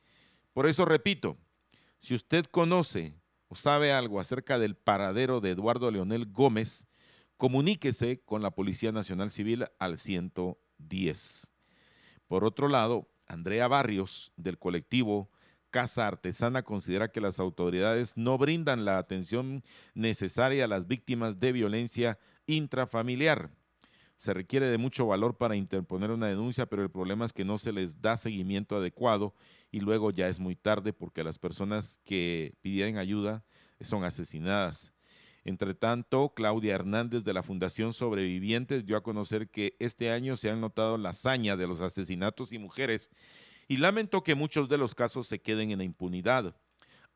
Por 0.53 0.67
eso 0.67 0.85
repito, 0.85 1.39
si 2.01 2.15
usted 2.15 2.47
conoce 2.47 3.15
sabe 3.55 3.93
algo 3.93 4.21
acerca 4.21 4.59
del 4.59 4.77
paradero 4.77 5.41
de 5.41 5.51
Eduardo 5.51 5.91
Leonel 5.91 6.27
Gómez, 6.27 6.87
comuníquese 7.37 8.21
con 8.21 8.43
la 8.43 8.53
Policía 8.53 8.93
Nacional 8.93 9.31
Civil 9.31 9.67
al 9.79 9.99
110. 9.99 11.53
Por 12.29 12.45
otro 12.45 12.69
lado, 12.69 13.09
Andrea 13.27 13.69
Barrios, 13.69 14.33
del 14.37 14.59
colectivo 14.59 15.31
Casa 15.71 16.07
Artesana, 16.07 16.63
considera 16.63 17.09
que 17.09 17.21
las 17.21 17.41
autoridades 17.41 18.17
no 18.17 18.39
brindan 18.39 18.85
la 18.85 18.99
atención 18.99 19.65
necesaria 19.95 20.65
a 20.65 20.69
las 20.69 20.87
víctimas 20.87 21.41
de 21.41 21.53
violencia 21.53 22.19
intrafamiliar. 22.47 23.51
Se 24.23 24.33
requiere 24.33 24.67
de 24.67 24.79
mucho 24.79 25.05
valor 25.05 25.37
para 25.37 25.57
interponer 25.57 26.13
una 26.13 26.29
denuncia, 26.29 26.67
pero 26.67 26.85
el 26.85 26.91
problema 26.93 27.25
es 27.25 27.33
que 27.33 27.45
no 27.45 27.59
se 27.59 27.73
les 27.73 28.01
da 28.01 28.17
seguimiento 28.17 28.77
adecuado 28.77 29.35
y 29.73 29.81
luego 29.81 30.13
ya 30.13 30.29
es 30.29 30.39
muy 30.39 30.55
tarde 30.55 30.93
porque 30.93 31.25
las 31.25 31.41
personas 31.41 31.99
que 32.05 32.55
pidieron 32.61 32.99
ayuda 32.99 33.45
son 33.81 34.05
asesinadas. 34.05 34.93
Entre 35.43 35.75
tanto, 35.75 36.35
Claudia 36.37 36.77
Hernández 36.77 37.25
de 37.25 37.35
la 37.35 37.43
Fundación 37.43 37.93
Sobrevivientes 37.93 38.87
dio 38.87 38.97
a 38.97 39.03
conocer 39.03 39.49
que 39.49 39.75
este 39.81 40.13
año 40.13 40.37
se 40.37 40.51
han 40.51 40.61
notado 40.61 40.99
la 40.99 41.09
hazaña 41.09 41.57
de 41.57 41.67
los 41.67 41.81
asesinatos 41.81 42.53
y 42.53 42.61
mujeres 42.61 43.11
y 43.67 43.79
lamentó 43.79 44.23
que 44.23 44.37
muchos 44.37 44.69
de 44.69 44.79
los 44.79 44.95
casos 44.95 45.27
se 45.27 45.41
queden 45.41 45.73
en 45.73 45.81
impunidad. 45.81 46.55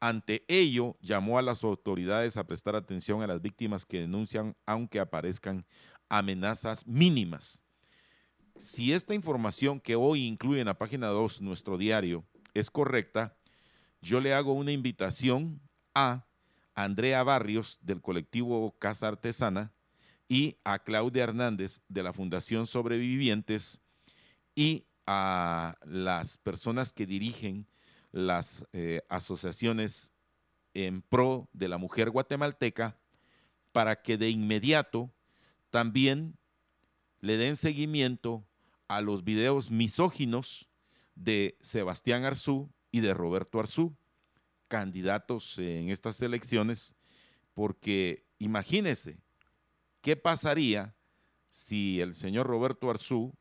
Ante 0.01 0.45
ello, 0.49 0.97
llamó 1.01 1.39
a 1.39 1.43
las 1.43 1.65
autoridades 1.65 2.37
a 2.37 2.45
prestar 2.49 2.75
atención 2.75 3.23
a 3.23 3.27
las 3.29 3.41
víctimas 3.41 3.87
que 3.87 4.01
denuncian 4.01 4.57
aunque 4.67 5.01
aparezcan 5.01 5.65
amenazas 6.09 6.87
mínimas. 6.87 7.61
Si 8.57 8.93
esta 8.93 9.15
información 9.15 9.81
que 9.81 9.97
hoy 9.97 10.25
incluye 10.25 10.61
en 10.61 10.67
la 10.67 10.79
página 10.79 11.09
2 11.09 11.43
nuestro 11.43 11.77
diario 11.77 12.25
es 12.55 12.71
correcta, 12.71 13.37
yo 14.01 14.21
le 14.21 14.33
hago 14.33 14.53
una 14.53 14.73
invitación 14.73 15.61
a 15.95 16.27
Andrea 16.75 17.23
Barrios 17.23 17.79
del 17.83 18.01
colectivo 18.01 18.77
Casa 18.79 19.09
Artesana 19.09 19.73
y 20.29 20.59
a 20.65 20.79
Claudia 20.79 21.25
Hernández 21.25 21.83
de 21.89 22.03
la 22.03 22.13
Fundación 22.13 22.67
Sobrevivientes 22.67 23.81
y 24.55 24.87
a 25.07 25.77
las 25.85 26.37
personas 26.37 26.93
que 26.93 27.07
dirigen 27.07 27.67
las 28.11 28.65
eh, 28.73 29.03
asociaciones 29.09 30.13
en 30.75 31.03
pro 31.03 31.49
de 31.53 31.69
la 31.69 31.79
mujer 31.79 32.11
guatemalteca 32.11 32.99
para 33.73 34.03
que 34.03 34.17
de 34.17 34.31
inmediato 34.31 35.11
también 35.71 36.37
le 37.21 37.37
den 37.37 37.57
seguimiento 37.57 38.47
a 38.89 39.01
los 39.01 39.25
videos 39.25 39.71
misóginos 39.71 40.69
de 41.15 41.57
Sebastián 41.61 42.25
Arzú 42.25 42.71
y 42.91 43.01
de 43.01 43.15
Roberto 43.15 43.59
Arzú, 43.59 43.97
candidatos 44.69 45.59
en 45.59 45.91
estas 45.91 46.21
elecciones, 46.23 46.95
porque 47.55 48.25
imagínese 48.39 49.19
qué 50.01 50.17
pasaría 50.17 50.95
si 51.49 52.01
el 52.01 52.15
señor 52.15 52.47
Roberto 52.47 52.91
Arzú, 52.91 53.35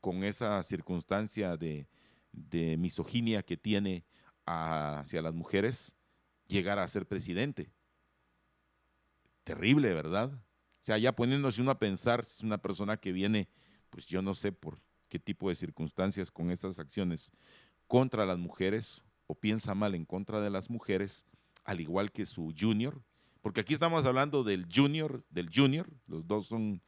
con 0.00 0.22
esa 0.22 0.62
circunstancia 0.62 1.56
de, 1.56 1.88
de 2.32 2.76
misoginia 2.76 3.42
que 3.42 3.56
tiene 3.56 4.04
hacia 4.44 5.20
las 5.20 5.34
mujeres, 5.34 5.96
llegara 6.46 6.84
a 6.84 6.88
ser 6.88 7.06
presidente. 7.06 7.72
Terrible, 9.42 9.92
¿verdad? 9.92 10.45
Sea, 10.86 10.98
ya 10.98 11.10
poniéndose 11.10 11.60
uno 11.60 11.72
a 11.72 11.80
pensar, 11.80 12.20
es 12.20 12.44
una 12.44 12.58
persona 12.58 12.96
que 12.96 13.10
viene, 13.10 13.48
pues 13.90 14.06
yo 14.06 14.22
no 14.22 14.34
sé 14.34 14.52
por 14.52 14.78
qué 15.08 15.18
tipo 15.18 15.48
de 15.48 15.56
circunstancias 15.56 16.30
con 16.30 16.52
esas 16.52 16.78
acciones 16.78 17.32
contra 17.88 18.24
las 18.24 18.38
mujeres 18.38 19.02
o 19.26 19.34
piensa 19.34 19.74
mal 19.74 19.96
en 19.96 20.04
contra 20.04 20.40
de 20.40 20.48
las 20.48 20.70
mujeres, 20.70 21.26
al 21.64 21.80
igual 21.80 22.12
que 22.12 22.24
su 22.24 22.54
junior, 22.56 23.02
porque 23.42 23.62
aquí 23.62 23.74
estamos 23.74 24.06
hablando 24.06 24.44
del 24.44 24.68
junior, 24.72 25.24
del 25.28 25.50
junior, 25.52 25.90
los 26.06 26.24
dos 26.24 26.46
son 26.46 26.80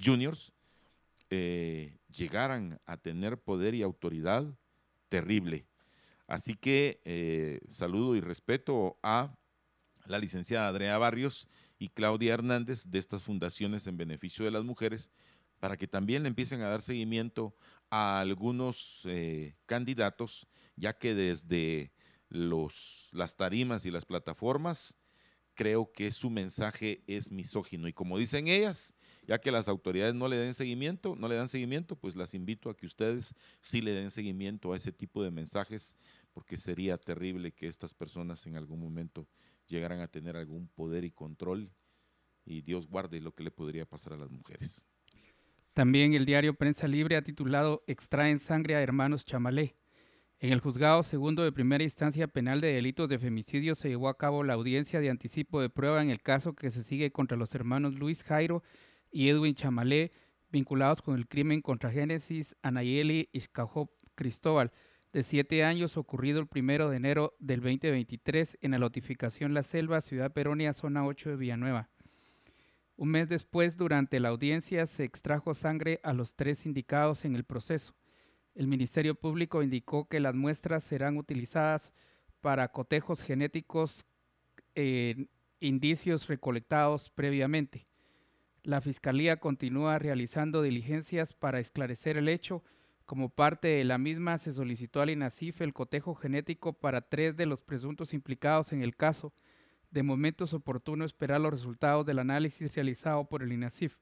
juniors, 0.00 0.52
eh, 1.28 1.98
llegaran 2.06 2.80
a 2.86 2.98
tener 2.98 3.36
poder 3.36 3.74
y 3.74 3.82
autoridad 3.82 4.46
terrible. 5.08 5.66
Así 6.28 6.54
que 6.54 7.00
eh, 7.04 7.58
saludo 7.66 8.14
y 8.14 8.20
respeto 8.20 9.00
a 9.02 9.34
la 10.06 10.20
licenciada 10.20 10.68
Andrea 10.68 10.98
Barrios 10.98 11.48
y 11.80 11.88
Claudia 11.88 12.34
Hernández 12.34 12.84
de 12.86 12.98
estas 12.98 13.22
fundaciones 13.22 13.86
en 13.86 13.96
beneficio 13.96 14.44
de 14.44 14.50
las 14.50 14.64
mujeres 14.64 15.10
para 15.60 15.78
que 15.78 15.88
también 15.88 16.22
le 16.22 16.28
empiecen 16.28 16.60
a 16.60 16.68
dar 16.68 16.82
seguimiento 16.82 17.56
a 17.88 18.20
algunos 18.20 19.00
eh, 19.06 19.56
candidatos, 19.64 20.46
ya 20.76 20.92
que 20.92 21.14
desde 21.14 21.90
los, 22.28 23.08
las 23.12 23.34
tarimas 23.36 23.86
y 23.86 23.90
las 23.90 24.04
plataformas 24.04 24.98
creo 25.54 25.90
que 25.90 26.10
su 26.10 26.28
mensaje 26.28 27.02
es 27.06 27.32
misógino. 27.32 27.88
Y 27.88 27.94
como 27.94 28.18
dicen 28.18 28.46
ellas, 28.46 28.94
ya 29.26 29.38
que 29.38 29.50
las 29.50 29.66
autoridades 29.66 30.14
no 30.14 30.28
le 30.28 30.36
den 30.36 30.54
seguimiento, 30.54 31.16
no 31.16 31.28
le 31.28 31.36
dan 31.36 31.48
seguimiento, 31.48 31.96
pues 31.96 32.14
las 32.14 32.34
invito 32.34 32.68
a 32.68 32.76
que 32.76 32.86
ustedes 32.86 33.34
sí 33.60 33.80
le 33.80 33.92
den 33.92 34.10
seguimiento 34.10 34.72
a 34.72 34.76
ese 34.76 34.92
tipo 34.92 35.22
de 35.22 35.30
mensajes, 35.30 35.96
porque 36.32 36.58
sería 36.58 36.98
terrible 36.98 37.52
que 37.52 37.68
estas 37.68 37.94
personas 37.94 38.46
en 38.46 38.56
algún 38.56 38.80
momento 38.80 39.26
llegaran 39.70 40.00
a 40.00 40.08
tener 40.08 40.36
algún 40.36 40.68
poder 40.68 41.04
y 41.04 41.10
control 41.10 41.70
y 42.44 42.62
Dios 42.62 42.88
guarde 42.88 43.20
lo 43.20 43.32
que 43.32 43.44
le 43.44 43.50
podría 43.50 43.86
pasar 43.86 44.12
a 44.12 44.16
las 44.16 44.30
mujeres. 44.30 44.84
También 45.72 46.14
el 46.14 46.26
diario 46.26 46.54
Prensa 46.54 46.88
Libre 46.88 47.16
ha 47.16 47.22
titulado 47.22 47.84
Extraen 47.86 48.38
sangre 48.38 48.74
a 48.74 48.82
hermanos 48.82 49.24
Chamalé. 49.24 49.76
En 50.40 50.52
el 50.52 50.60
juzgado 50.60 51.02
segundo 51.02 51.44
de 51.44 51.52
primera 51.52 51.84
instancia 51.84 52.26
penal 52.26 52.60
de 52.60 52.72
delitos 52.72 53.08
de 53.08 53.18
femicidio 53.18 53.74
se 53.74 53.88
llevó 53.88 54.08
a 54.08 54.16
cabo 54.16 54.42
la 54.42 54.54
audiencia 54.54 55.00
de 55.00 55.10
anticipo 55.10 55.60
de 55.60 55.70
prueba 55.70 56.02
en 56.02 56.10
el 56.10 56.22
caso 56.22 56.54
que 56.54 56.70
se 56.70 56.82
sigue 56.82 57.12
contra 57.12 57.36
los 57.36 57.54
hermanos 57.54 57.94
Luis 57.94 58.24
Jairo 58.24 58.62
y 59.12 59.28
Edwin 59.28 59.54
Chamalé, 59.54 60.10
vinculados 60.50 61.02
con 61.02 61.14
el 61.14 61.28
crimen 61.28 61.60
contra 61.60 61.90
Génesis 61.90 62.56
Anayeli 62.62 63.28
Iscajop 63.32 63.90
Cristóbal, 64.14 64.72
de 65.12 65.22
siete 65.24 65.64
años, 65.64 65.96
ocurrido 65.96 66.40
el 66.40 66.46
primero 66.46 66.88
de 66.88 66.96
enero 66.96 67.34
del 67.40 67.60
2023 67.60 68.58
en 68.60 68.70
la 68.70 68.78
notificación 68.78 69.54
La 69.54 69.62
Selva, 69.62 70.00
Ciudad 70.00 70.32
Peronia, 70.32 70.72
zona 70.72 71.04
8 71.04 71.30
de 71.30 71.36
Villanueva. 71.36 71.88
Un 72.96 73.08
mes 73.08 73.28
después, 73.28 73.76
durante 73.76 74.20
la 74.20 74.28
audiencia, 74.28 74.86
se 74.86 75.04
extrajo 75.04 75.54
sangre 75.54 76.00
a 76.04 76.12
los 76.12 76.34
tres 76.34 76.64
indicados 76.66 77.24
en 77.24 77.34
el 77.34 77.44
proceso. 77.44 77.94
El 78.54 78.66
Ministerio 78.66 79.14
Público 79.14 79.62
indicó 79.62 80.08
que 80.08 80.20
las 80.20 80.34
muestras 80.34 80.84
serán 80.84 81.16
utilizadas 81.16 81.92
para 82.40 82.68
cotejos 82.68 83.22
genéticos 83.22 84.06
en 84.74 85.28
indicios 85.60 86.28
recolectados 86.28 87.10
previamente. 87.10 87.84
La 88.62 88.80
Fiscalía 88.80 89.38
continúa 89.38 89.98
realizando 89.98 90.62
diligencias 90.62 91.32
para 91.32 91.58
esclarecer 91.58 92.16
el 92.16 92.28
hecho 92.28 92.62
como 93.10 93.28
parte 93.28 93.66
de 93.66 93.82
la 93.82 93.98
misma, 93.98 94.38
se 94.38 94.52
solicitó 94.52 95.02
al 95.02 95.10
INACIF 95.10 95.62
el 95.62 95.72
cotejo 95.72 96.14
genético 96.14 96.74
para 96.74 97.00
tres 97.00 97.36
de 97.36 97.44
los 97.44 97.60
presuntos 97.60 98.14
implicados 98.14 98.72
en 98.72 98.84
el 98.84 98.94
caso. 98.94 99.32
De 99.90 100.04
momento 100.04 100.44
es 100.44 100.54
oportuno 100.54 101.04
esperar 101.04 101.40
los 101.40 101.50
resultados 101.50 102.06
del 102.06 102.20
análisis 102.20 102.72
realizado 102.72 103.24
por 103.24 103.42
el 103.42 103.50
INACIF. 103.50 103.96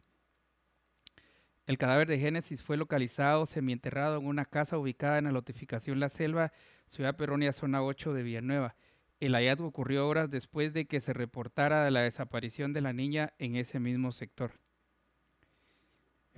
El 1.65 1.79
cadáver 1.79 2.07
de 2.07 2.19
Génesis 2.19 2.63
fue 2.63 2.77
localizado 2.77 3.47
semienterrado 3.47 4.19
en 4.19 4.27
una 4.27 4.45
casa 4.45 4.77
ubicada 4.77 5.17
en 5.17 5.25
la 5.25 5.33
notificación 5.33 6.01
La 6.01 6.11
Selva, 6.11 6.53
Ciudad 6.87 7.17
Peronia, 7.17 7.55
zona 7.55 7.83
8 7.83 8.13
de 8.13 8.23
Villanueva. 8.23 8.77
El 9.21 9.33
hallazgo 9.33 9.69
ocurrió 9.69 10.07
horas 10.07 10.31
después 10.31 10.75
de 10.75 10.85
que 10.85 11.01
se 11.01 11.15
reportara 11.15 11.91
la 11.91 12.03
desaparición 12.03 12.75
de 12.75 12.83
la 12.83 12.93
niña 12.93 13.33
en 13.39 13.57
ese 13.57 13.81
mismo 13.81 14.13
sector. 14.13 14.61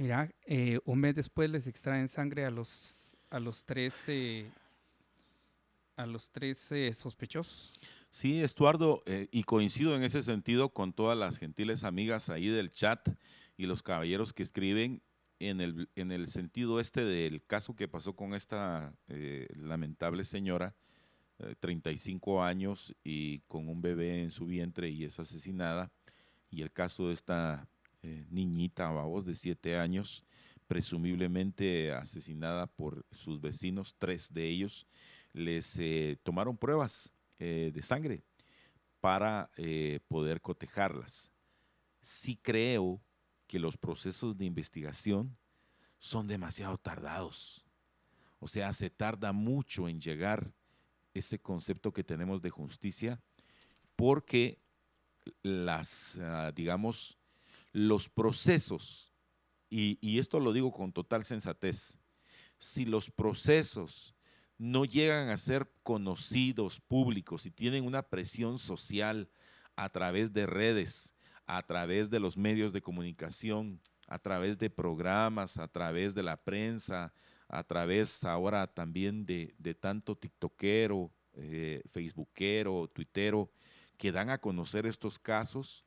Mira, 0.00 0.34
eh, 0.46 0.78
un 0.86 0.98
mes 0.98 1.14
después 1.14 1.50
les 1.50 1.66
extraen 1.66 2.08
sangre 2.08 2.46
a 2.46 2.50
los 2.50 3.18
a 3.28 3.38
los 3.38 3.66
tres 3.66 4.08
a 5.94 6.06
los 6.06 6.30
tres 6.30 6.72
sospechosos. 6.96 7.70
Sí, 8.08 8.42
Estuardo, 8.42 9.02
eh, 9.04 9.28
y 9.30 9.42
coincido 9.42 9.94
en 9.94 10.02
ese 10.02 10.22
sentido 10.22 10.70
con 10.70 10.94
todas 10.94 11.18
las 11.18 11.36
gentiles 11.36 11.84
amigas 11.84 12.30
ahí 12.30 12.48
del 12.48 12.70
chat 12.70 13.10
y 13.58 13.66
los 13.66 13.82
caballeros 13.82 14.32
que 14.32 14.42
escriben 14.42 15.02
en 15.38 15.60
el, 15.60 15.90
en 15.96 16.12
el 16.12 16.28
sentido 16.28 16.80
este 16.80 17.04
del 17.04 17.44
caso 17.44 17.76
que 17.76 17.86
pasó 17.86 18.16
con 18.16 18.32
esta 18.32 18.94
eh, 19.08 19.48
lamentable 19.54 20.24
señora, 20.24 20.74
35 21.58 22.42
años 22.42 22.96
y 23.04 23.40
con 23.40 23.68
un 23.68 23.82
bebé 23.82 24.22
en 24.22 24.30
su 24.30 24.46
vientre 24.46 24.88
y 24.88 25.04
es 25.04 25.20
asesinada, 25.20 25.92
y 26.50 26.62
el 26.62 26.72
caso 26.72 27.08
de 27.08 27.12
esta 27.12 27.68
eh, 28.02 28.26
niñita, 28.30 28.90
vamos, 28.90 29.26
de 29.26 29.34
siete 29.34 29.76
años, 29.76 30.24
presumiblemente 30.66 31.92
asesinada 31.92 32.66
por 32.66 33.04
sus 33.10 33.40
vecinos, 33.40 33.94
tres 33.98 34.32
de 34.32 34.48
ellos, 34.48 34.86
les 35.32 35.76
eh, 35.78 36.18
tomaron 36.22 36.56
pruebas 36.56 37.12
eh, 37.38 37.70
de 37.74 37.82
sangre 37.82 38.22
para 39.00 39.50
poder 40.08 40.42
cotejarlas. 40.42 41.30
Sí 42.02 42.38
creo 42.42 43.00
que 43.46 43.58
los 43.58 43.78
procesos 43.78 44.36
de 44.36 44.44
investigación 44.44 45.38
son 45.98 46.26
demasiado 46.26 46.76
tardados. 46.76 47.64
O 48.40 48.48
sea, 48.48 48.72
se 48.74 48.90
tarda 48.90 49.32
mucho 49.32 49.88
en 49.88 50.00
llegar 50.00 50.52
ese 51.14 51.38
concepto 51.38 51.92
que 51.92 52.04
tenemos 52.04 52.42
de 52.42 52.50
justicia 52.50 53.22
porque 53.96 54.58
las, 55.42 56.18
ah, 56.20 56.52
digamos, 56.54 57.18
los 57.72 58.08
procesos, 58.08 59.12
y, 59.68 60.18
esto 60.18 60.40
lo 60.40 60.52
digo 60.52 60.72
con 60.72 60.92
total 60.92 61.24
sensatez, 61.24 61.96
si 62.58 62.84
los 62.84 63.10
procesos 63.10 64.14
no 64.58 64.84
llegan 64.84 65.30
a 65.30 65.36
ser 65.36 65.72
conocidos, 65.82 66.80
públicos, 66.80 67.46
y 67.46 67.50
tienen 67.50 67.84
una 67.86 68.02
presión 68.02 68.58
social 68.58 69.30
a 69.76 69.88
través 69.88 70.32
de 70.32 70.46
redes, 70.46 71.14
a 71.46 71.62
través 71.62 72.10
de 72.10 72.20
los 72.20 72.36
medios 72.36 72.72
de 72.72 72.82
comunicación, 72.82 73.80
a 74.06 74.18
través 74.18 74.58
de 74.58 74.70
programas, 74.70 75.56
a 75.56 75.68
través 75.68 76.14
de 76.14 76.22
la 76.22 76.36
prensa, 76.36 77.14
a 77.48 77.64
través 77.64 78.24
ahora 78.24 78.66
también 78.66 79.24
de, 79.24 79.54
tanto 79.80 80.16
tiktokero, 80.16 81.10
eh, 81.34 81.82
facebookero, 81.90 82.88
twittero, 82.88 83.50
que 83.96 84.12
dan 84.12 84.30
a 84.30 84.38
conocer 84.38 84.86
estos 84.86 85.18
casos, 85.18 85.84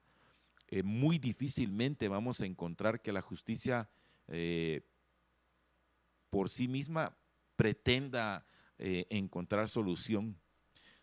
eh, 0.75 0.81
muy 0.81 1.19
difícilmente 1.19 2.07
vamos 2.07 2.41
a 2.41 2.47
encontrar 2.47 2.99
que 3.03 3.11
la 3.11 3.21
justicia 3.21 3.91
eh, 4.27 4.81
por 6.31 6.49
sí 6.49 6.67
misma 6.67 7.15
pretenda 7.55 8.47
eh, 8.79 9.05
encontrar 9.11 9.69
solución. 9.69 10.35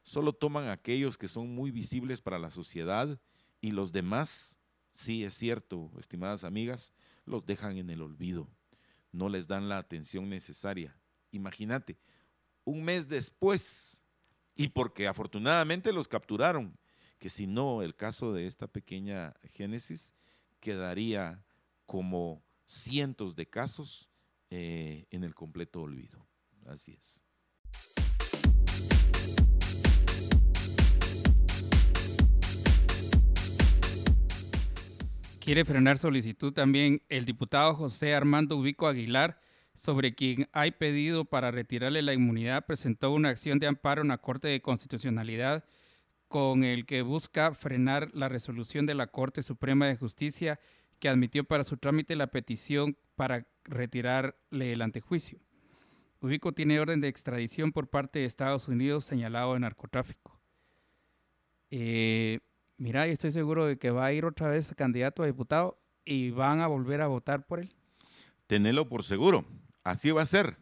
Solo 0.02 0.32
toman 0.32 0.70
aquellos 0.70 1.16
que 1.16 1.28
son 1.28 1.54
muy 1.54 1.70
visibles 1.70 2.20
para 2.20 2.40
la 2.40 2.50
sociedad 2.50 3.20
y 3.60 3.70
los 3.70 3.92
demás, 3.92 4.58
sí 4.90 5.22
es 5.22 5.34
cierto, 5.34 5.92
estimadas 6.00 6.42
amigas, 6.42 6.92
los 7.24 7.46
dejan 7.46 7.76
en 7.76 7.90
el 7.90 8.02
olvido. 8.02 8.48
No 9.12 9.28
les 9.28 9.46
dan 9.46 9.68
la 9.68 9.78
atención 9.78 10.28
necesaria. 10.28 10.98
Imagínate, 11.30 11.96
un 12.64 12.82
mes 12.82 13.06
después, 13.06 14.02
y 14.56 14.66
porque 14.66 15.06
afortunadamente 15.06 15.92
los 15.92 16.08
capturaron, 16.08 16.76
que 17.20 17.28
si 17.28 17.46
no, 17.46 17.82
el 17.82 17.94
caso 17.94 18.32
de 18.32 18.46
esta 18.46 18.66
pequeña 18.66 19.34
Génesis 19.44 20.14
quedaría 20.58 21.44
como 21.84 22.42
cientos 22.64 23.36
de 23.36 23.46
casos 23.46 24.08
eh, 24.48 25.06
en 25.10 25.22
el 25.22 25.34
completo 25.34 25.82
olvido. 25.82 26.26
Así 26.66 26.96
es. 26.98 27.22
Quiere 35.40 35.64
frenar 35.66 35.98
solicitud 35.98 36.54
también 36.54 37.02
el 37.10 37.26
diputado 37.26 37.74
José 37.74 38.14
Armando 38.14 38.56
Ubico 38.56 38.86
Aguilar 38.86 39.38
sobre 39.74 40.14
quien 40.14 40.48
hay 40.52 40.70
pedido 40.70 41.26
para 41.26 41.50
retirarle 41.50 42.00
la 42.00 42.14
inmunidad, 42.14 42.64
presentó 42.64 43.10
una 43.12 43.28
acción 43.28 43.58
de 43.58 43.66
amparo 43.66 44.00
en 44.00 44.08
la 44.08 44.18
Corte 44.18 44.48
de 44.48 44.62
Constitucionalidad 44.62 45.64
con 46.30 46.62
el 46.62 46.86
que 46.86 47.02
busca 47.02 47.52
frenar 47.54 48.08
la 48.14 48.28
resolución 48.28 48.86
de 48.86 48.94
la 48.94 49.08
Corte 49.08 49.42
Suprema 49.42 49.88
de 49.88 49.96
Justicia 49.96 50.60
que 51.00 51.08
admitió 51.08 51.42
para 51.42 51.64
su 51.64 51.76
trámite 51.76 52.14
la 52.14 52.28
petición 52.28 52.96
para 53.16 53.48
retirarle 53.64 54.72
el 54.72 54.80
antejuicio. 54.80 55.40
Ubico 56.20 56.52
tiene 56.52 56.78
orden 56.78 57.00
de 57.00 57.08
extradición 57.08 57.72
por 57.72 57.88
parte 57.88 58.20
de 58.20 58.26
Estados 58.26 58.68
Unidos 58.68 59.04
señalado 59.04 59.54
de 59.54 59.60
narcotráfico. 59.60 60.38
Eh, 61.68 62.38
mira, 62.76 63.08
y 63.08 63.10
estoy 63.10 63.32
seguro 63.32 63.66
de 63.66 63.76
que 63.76 63.90
va 63.90 64.06
a 64.06 64.12
ir 64.12 64.24
otra 64.24 64.50
vez 64.50 64.72
candidato 64.76 65.24
a 65.24 65.26
diputado 65.26 65.82
y 66.04 66.30
van 66.30 66.60
a 66.60 66.68
volver 66.68 67.00
a 67.00 67.08
votar 67.08 67.44
por 67.44 67.58
él. 67.58 67.74
Tenelo 68.46 68.88
por 68.88 69.02
seguro. 69.02 69.44
Así 69.82 70.12
va 70.12 70.22
a 70.22 70.26
ser. 70.26 70.58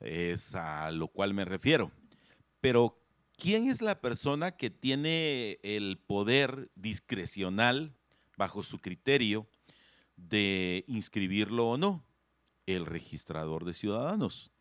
Es 0.00 0.54
a 0.54 0.90
lo 0.92 1.08
cual 1.08 1.34
me 1.34 1.44
refiero. 1.44 1.90
Pero, 2.62 2.98
¿quién 3.38 3.70
es 3.70 3.80
la 3.80 4.00
persona 4.00 4.50
que 4.50 4.68
tiene 4.68 5.58
el 5.62 5.96
poder 5.96 6.70
discrecional 6.74 7.94
bajo 8.36 8.62
su 8.62 8.80
criterio 8.80 9.46
de 10.16 10.84
inscribirlo 10.88 11.70
o 11.70 11.78
no? 11.78 12.04
El 12.66 12.84
registrador 12.84 13.64
de 13.64 13.72
ciudadanos. 13.72 14.52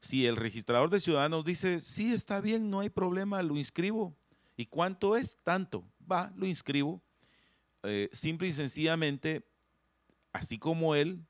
Si 0.00 0.26
el 0.26 0.36
registrador 0.36 0.90
de 0.90 1.00
ciudadanos 1.00 1.46
dice, 1.46 1.80
sí, 1.80 2.12
está 2.12 2.42
bien, 2.42 2.68
no 2.68 2.80
hay 2.80 2.90
problema, 2.90 3.42
lo 3.42 3.56
inscribo. 3.56 4.14
¿Y 4.56 4.66
cuánto 4.66 5.16
es? 5.16 5.38
Tanto. 5.42 5.84
Va, 6.10 6.32
lo 6.36 6.46
inscribo. 6.46 7.02
Eh, 7.84 8.10
simple 8.12 8.48
y 8.48 8.52
sencillamente, 8.52 9.46
así 10.32 10.58
como 10.58 10.94
él, 10.94 11.24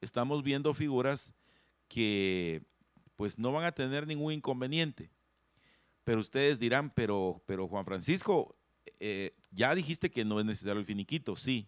estamos 0.00 0.42
viendo 0.42 0.74
figuras 0.74 1.34
que 1.86 2.62
pues 3.14 3.38
no 3.38 3.52
van 3.52 3.64
a 3.64 3.72
tener 3.72 4.06
ningún 4.06 4.32
inconveniente. 4.32 5.10
Pero 6.06 6.20
ustedes 6.20 6.60
dirán, 6.60 6.90
pero, 6.90 7.42
pero 7.46 7.66
Juan 7.66 7.84
Francisco, 7.84 8.56
eh, 9.00 9.34
ya 9.50 9.74
dijiste 9.74 10.08
que 10.08 10.24
no 10.24 10.38
es 10.38 10.46
necesario 10.46 10.78
el 10.78 10.86
finiquito, 10.86 11.34
sí. 11.34 11.66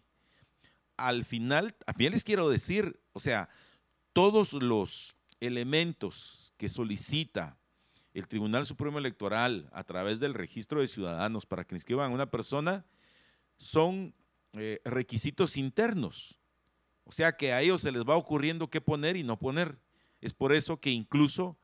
Al 0.95 1.25
final, 1.25 1.73
también 1.73 2.13
les 2.13 2.23
quiero 2.23 2.49
decir, 2.49 3.01
o 3.11 3.19
sea, 3.19 3.49
todos 4.13 4.53
los 4.53 5.17
elementos 5.41 6.53
que 6.55 6.69
solicita 6.69 7.57
el 8.13 8.29
Tribunal 8.29 8.65
Supremo 8.65 8.97
Electoral 8.97 9.69
a 9.73 9.83
través 9.83 10.21
del 10.21 10.33
registro 10.33 10.79
de 10.79 10.87
ciudadanos 10.87 11.45
para 11.45 11.65
que 11.65 11.75
inscriban 11.75 12.09
a 12.09 12.15
una 12.15 12.31
persona 12.31 12.85
son 13.57 14.15
eh, 14.53 14.79
requisitos 14.85 15.57
internos. 15.57 16.39
O 17.03 17.11
sea 17.11 17.33
que 17.33 17.51
a 17.51 17.61
ellos 17.61 17.81
se 17.81 17.91
les 17.91 18.05
va 18.05 18.15
ocurriendo 18.15 18.69
qué 18.69 18.79
poner 18.79 19.17
y 19.17 19.23
no 19.23 19.37
poner. 19.37 19.81
Es 20.21 20.31
por 20.31 20.53
eso 20.53 20.79
que 20.79 20.91
incluso 20.91 21.58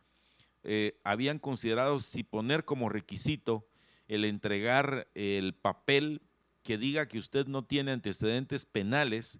eh, 0.65 0.99
habían 1.03 1.39
considerado 1.39 1.99
si 1.99 2.23
poner 2.23 2.65
como 2.65 2.89
requisito 2.89 3.67
el 4.07 4.25
entregar 4.25 5.07
el 5.15 5.53
papel 5.53 6.21
que 6.63 6.77
diga 6.77 7.07
que 7.07 7.19
usted 7.19 7.47
no 7.47 7.63
tiene 7.63 7.91
antecedentes 7.91 8.65
penales 8.65 9.39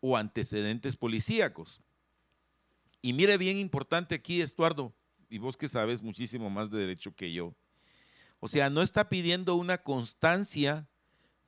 o 0.00 0.16
antecedentes 0.16 0.96
policíacos. 0.96 1.80
Y 3.00 3.12
mire 3.12 3.38
bien 3.38 3.58
importante 3.58 4.14
aquí, 4.14 4.40
Estuardo, 4.40 4.94
y 5.28 5.38
vos 5.38 5.56
que 5.56 5.68
sabes 5.68 6.02
muchísimo 6.02 6.50
más 6.50 6.70
de 6.70 6.78
derecho 6.78 7.14
que 7.14 7.32
yo. 7.32 7.54
O 8.40 8.48
sea, 8.48 8.70
no 8.70 8.82
está 8.82 9.08
pidiendo 9.08 9.54
una 9.54 9.78
constancia 9.78 10.88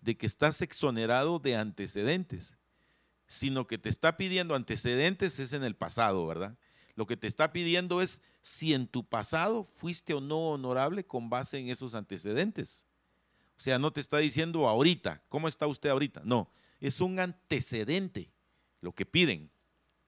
de 0.01 0.17
que 0.17 0.27
estás 0.27 0.63
exonerado 0.63 1.39
de 1.39 1.57
antecedentes 1.57 2.55
sino 3.27 3.67
que 3.67 3.79
te 3.79 3.89
está 3.89 4.17
pidiendo 4.17 4.55
antecedentes 4.55 5.39
es 5.39 5.53
en 5.53 5.65
el 5.65 5.75
pasado, 5.75 6.27
¿verdad? 6.27 6.57
Lo 6.97 7.07
que 7.07 7.17
te 7.17 7.27
está 7.27 7.53
pidiendo 7.53 8.03
es 8.03 8.23
si 8.43 8.75
en 8.75 8.89
tu 8.89 9.05
pasado 9.05 9.65
fuiste 9.65 10.15
o 10.15 10.21
no 10.21 10.51
honorable 10.51 11.05
con 11.05 11.31
base 11.31 11.59
en 11.59 11.69
esos 11.69 11.95
antecedentes. 11.95 12.87
O 13.57 13.61
sea, 13.61 13.79
no 13.79 13.93
te 13.93 14.01
está 14.01 14.19
diciendo 14.19 14.67
ahorita, 14.67 15.23
¿cómo 15.29 15.47
está 15.47 15.67
usted 15.67 15.91
ahorita? 15.91 16.23
No, 16.25 16.51
es 16.81 17.01
un 17.01 17.21
antecedente 17.21 18.31
lo 18.81 18.93
que 18.93 19.07
piden. 19.07 19.51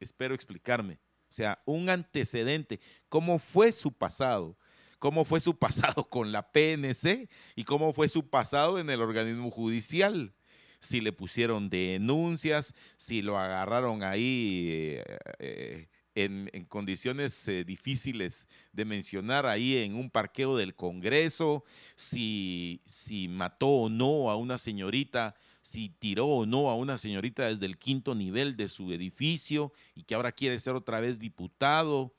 Espero 0.00 0.34
explicarme. 0.34 0.94
O 1.30 1.32
sea, 1.32 1.62
un 1.66 1.90
antecedente. 1.90 2.80
¿Cómo 3.08 3.38
fue 3.38 3.70
su 3.72 3.92
pasado? 3.92 4.56
¿Cómo 4.98 5.24
fue 5.26 5.40
su 5.40 5.56
pasado 5.56 6.04
con 6.08 6.32
la 6.32 6.50
PNC? 6.50 7.28
¿Y 7.54 7.64
cómo 7.64 7.92
fue 7.92 8.08
su 8.08 8.28
pasado 8.28 8.78
en 8.78 8.88
el 8.88 9.00
organismo 9.02 9.50
judicial? 9.50 10.34
si 10.80 11.00
le 11.00 11.12
pusieron 11.12 11.70
denuncias, 11.70 12.74
si 12.96 13.22
lo 13.22 13.38
agarraron 13.38 14.02
ahí 14.02 14.68
eh, 14.70 15.18
eh, 15.38 15.88
en, 16.24 16.64
condiciones 16.68 17.46
eh, 17.48 17.64
difíciles 17.64 18.48
de 18.72 18.84
mencionar, 18.84 19.46
ahí 19.46 19.76
en 19.78 19.94
un 19.94 20.10
parqueo 20.10 20.56
del 20.56 20.74
Congreso, 20.74 21.64
si, 21.94 22.80
si 22.86 23.28
mató 23.28 23.68
o 23.68 23.88
no 23.88 24.30
a 24.30 24.36
una 24.36 24.58
señorita 24.58 25.34
si 25.60 25.90
tiró 25.90 26.26
o 26.26 26.46
no 26.46 26.70
a 26.70 26.76
una 26.76 26.96
señorita 26.96 27.46
desde 27.46 27.66
el 27.66 27.76
quinto 27.76 28.14
nivel 28.14 28.56
de 28.56 28.68
su 28.68 28.90
edificio 28.90 29.70
y 29.94 30.04
que 30.04 30.14
ahora 30.14 30.32
quiere 30.32 30.58
ser 30.60 30.74
otra 30.74 30.98
vez 30.98 31.18
diputado, 31.18 32.14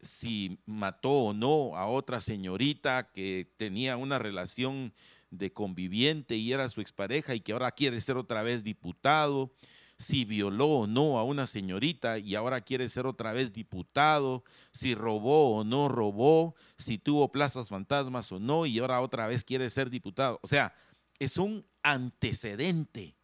si 0.00 0.58
mató 0.64 1.10
o 1.10 1.32
no 1.34 1.76
a 1.76 1.86
otra 1.86 2.22
señorita 2.22 3.10
que 3.12 3.50
tenía 3.58 3.98
una 3.98 4.18
relación 4.18 4.94
de 5.38 5.52
conviviente 5.52 6.36
y 6.36 6.52
era 6.52 6.68
su 6.68 6.80
expareja 6.80 7.34
y 7.34 7.40
que 7.40 7.52
ahora 7.52 7.72
quiere 7.72 8.00
ser 8.00 8.16
otra 8.16 8.42
vez 8.42 8.64
diputado, 8.64 9.52
si 9.98 10.24
violó 10.24 10.66
o 10.66 10.86
no 10.86 11.18
a 11.18 11.24
una 11.24 11.46
señorita 11.46 12.18
y 12.18 12.34
ahora 12.34 12.60
quiere 12.60 12.88
ser 12.88 13.06
otra 13.06 13.32
vez 13.32 13.52
diputado, 13.52 14.44
si 14.72 14.94
robó 14.94 15.56
o 15.56 15.64
no 15.64 15.88
robó, 15.88 16.54
si 16.78 16.98
tuvo 16.98 17.30
plazas 17.30 17.68
fantasmas 17.68 18.30
o 18.32 18.38
no 18.38 18.66
y 18.66 18.78
ahora 18.78 19.00
otra 19.00 19.26
vez 19.26 19.44
quiere 19.44 19.70
ser 19.70 19.90
diputado. 19.90 20.40
O 20.42 20.46
sea, 20.46 20.74
es 21.18 21.36
un 21.36 21.64
antecedente. 21.82 23.16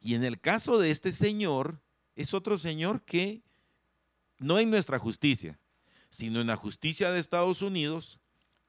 Y 0.00 0.14
en 0.14 0.24
el 0.24 0.40
caso 0.40 0.78
de 0.78 0.90
este 0.90 1.12
señor, 1.12 1.80
es 2.16 2.34
otro 2.34 2.58
señor 2.58 3.02
que 3.02 3.42
no 4.38 4.58
en 4.58 4.70
nuestra 4.70 4.98
justicia, 4.98 5.58
sino 6.10 6.40
en 6.40 6.46
la 6.46 6.56
justicia 6.56 7.10
de 7.10 7.18
Estados 7.18 7.62
Unidos, 7.62 8.20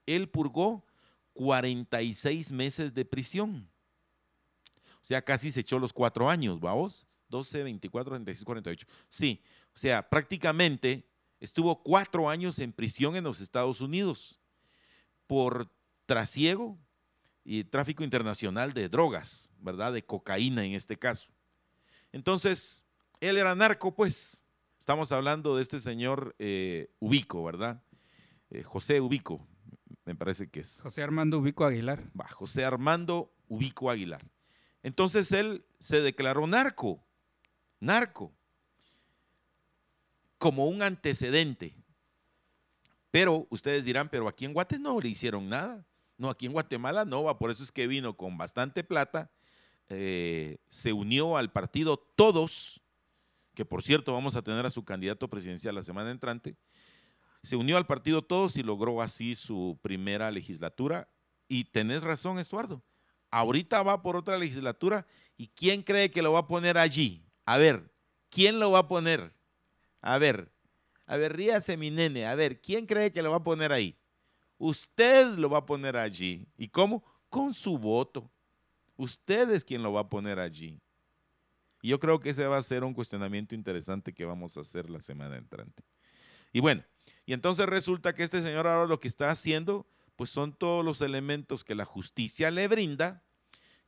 él 0.05 0.29
purgó 0.29 0.85
46 1.33 2.51
meses 2.51 2.93
de 2.93 3.05
prisión. 3.05 3.69
O 5.01 5.05
sea, 5.05 5.21
casi 5.21 5.51
se 5.51 5.59
echó 5.59 5.77
los 5.77 5.93
cuatro 5.93 6.29
años, 6.29 6.59
vamos. 6.59 7.05
12, 7.30 7.64
24, 7.64 8.11
36, 8.11 8.45
48. 8.45 8.88
Sí, 9.10 9.41
o 9.73 9.77
sea, 9.77 10.07
prácticamente 10.10 11.07
estuvo 11.39 11.84
cuatro 11.84 12.30
años 12.30 12.60
en 12.60 12.72
prisión 12.72 13.15
en 13.15 13.23
los 13.23 13.41
Estados 13.41 13.81
Unidos 13.81 14.39
por 15.27 15.72
trasiego 16.06 16.77
y 17.43 17.64
tráfico 17.64 18.03
internacional 18.03 18.73
de 18.73 18.89
drogas, 18.89 19.52
¿verdad? 19.60 19.93
De 19.93 20.06
cocaína 20.06 20.65
en 20.65 20.73
este 20.73 20.97
caso. 20.97 21.31
Entonces, 22.11 22.85
él 23.19 23.38
era 23.38 23.56
narco, 23.56 23.93
pues. 23.93 24.43
Estamos 24.80 25.11
hablando 25.11 25.56
de 25.56 25.61
este 25.61 25.80
señor 25.80 26.35
eh, 26.38 26.91
Ubico, 26.99 27.43
¿verdad? 27.43 27.84
Eh, 28.49 28.64
José 28.64 29.02
Ubico, 29.02 29.47
me 30.06 30.15
parece 30.15 30.49
que 30.49 30.60
es. 30.61 30.81
José 30.81 31.02
Armando 31.02 31.39
Ubico 31.39 31.65
Aguilar. 31.65 32.03
Va, 32.19 32.27
José 32.27 32.65
Armando 32.65 33.34
Ubico 33.47 33.89
Aguilar. 33.89 34.23
Entonces 34.84 35.31
él 35.31 35.65
se 35.80 36.02
declaró 36.02 36.45
narco, 36.45 37.05
narco, 37.80 38.34
como 40.38 40.65
un 40.65 40.81
antecedente. 40.81 41.76
Pero 43.11 43.47
ustedes 43.49 43.85
dirán, 43.85 44.10
pero 44.10 44.27
aquí 44.27 44.45
en 44.45 44.53
Guatemala 44.53 44.93
no 44.93 44.99
le 44.99 45.10
hicieron 45.10 45.47
nada. 45.47 45.85
No, 46.18 46.30
aquí 46.30 46.45
en 46.45 46.53
Guatemala 46.53 47.06
no 47.06 47.23
va, 47.23 47.38
por 47.38 47.52
eso 47.52 47.64
es 47.64 47.72
que 47.72 47.88
vino 47.88 48.15
con 48.15 48.38
bastante 48.38 48.84
plata, 48.84 49.31
eh, 49.89 50.57
se 50.69 50.93
unió 50.93 51.38
al 51.38 51.52
partido 51.52 51.97
Todos, 51.97 52.81
que 53.53 53.65
por 53.65 53.84
cierto 53.84 54.14
vamos 54.14 54.35
a 54.35 54.41
tener 54.41 54.65
a 54.65 54.69
su 54.69 54.85
candidato 54.85 55.30
presidencial 55.30 55.76
la 55.76 55.84
semana 55.84 56.11
entrante, 56.11 56.56
se 57.43 57.56
unió 57.56 57.77
al 57.77 57.85
partido 57.85 58.22
Todos 58.22 58.57
y 58.57 58.64
logró 58.64 59.02
así 59.02 59.35
su 59.35 59.77
primera 59.81 60.31
legislatura. 60.31 61.10
Y 61.47 61.65
tenés 61.65 62.02
razón, 62.02 62.39
Estuardo. 62.39 62.84
Ahorita 63.30 63.84
va 63.84 64.02
por 64.02 64.15
otra 64.15 64.38
legislatura. 64.38 65.06
¿Y 65.38 65.49
quién 65.49 65.84
cree 65.84 66.10
que 66.10 66.22
lo 66.22 66.31
va 66.34 66.39
a 66.39 66.47
poner 66.47 66.77
allí? 66.77 67.24
A 67.45 67.57
ver, 67.57 67.91
¿quién 68.30 68.59
lo 68.59 68.72
va 68.72 68.80
a 68.80 68.88
poner? 68.88 69.34
A 70.01 70.17
ver, 70.17 70.51
a 71.05 71.17
ver, 71.17 71.35
ríase 71.35 71.77
mi 71.77 71.91
nene. 71.91 72.26
A 72.26 72.35
ver, 72.35 72.59
¿quién 72.61 72.85
cree 72.85 73.11
que 73.11 73.22
lo 73.22 73.31
va 73.31 73.38
a 73.38 73.43
poner 73.43 73.72
ahí? 73.72 73.97
Usted 74.57 75.27
lo 75.35 75.49
va 75.49 75.59
a 75.59 75.65
poner 75.65 75.97
allí. 75.97 76.47
¿Y 76.57 76.69
cómo? 76.69 77.03
Con 77.30 77.53
su 77.53 77.77
voto. 77.77 78.31
Usted 78.97 79.51
es 79.51 79.63
quien 79.63 79.84
lo 79.84 79.93
va 79.93 80.01
a 80.01 80.09
poner 80.09 80.39
allí. 80.39 80.80
Y 81.81 81.89
yo 81.89 81.99
creo 81.99 82.19
que 82.19 82.31
ese 82.31 82.47
va 82.47 82.57
a 82.57 82.61
ser 82.63 82.84
un 82.84 82.93
cuestionamiento 82.93 83.53
interesante 83.53 84.13
que 84.13 84.26
vamos 84.26 84.57
a 84.57 84.61
hacer 84.61 84.89
la 84.89 85.01
semana 85.01 85.38
entrante. 85.38 85.84
Y 86.51 86.61
bueno, 86.61 86.84
y 87.26 87.34
entonces 87.34 87.65
resulta 87.67 88.15
que 88.15 88.23
este 88.23 88.41
señor 88.41 88.65
ahora 88.65 88.88
lo 88.88 88.99
que 88.99 89.07
está 89.07 89.30
haciendo, 89.30 89.85
pues 90.15 90.30
son 90.30 90.53
todos 90.53 90.84
los 90.84 91.01
elementos 91.01 91.63
que 91.63 91.76
la 91.76 91.85
justicia 91.85 92.49
le 92.49 92.67
brinda, 92.67 93.24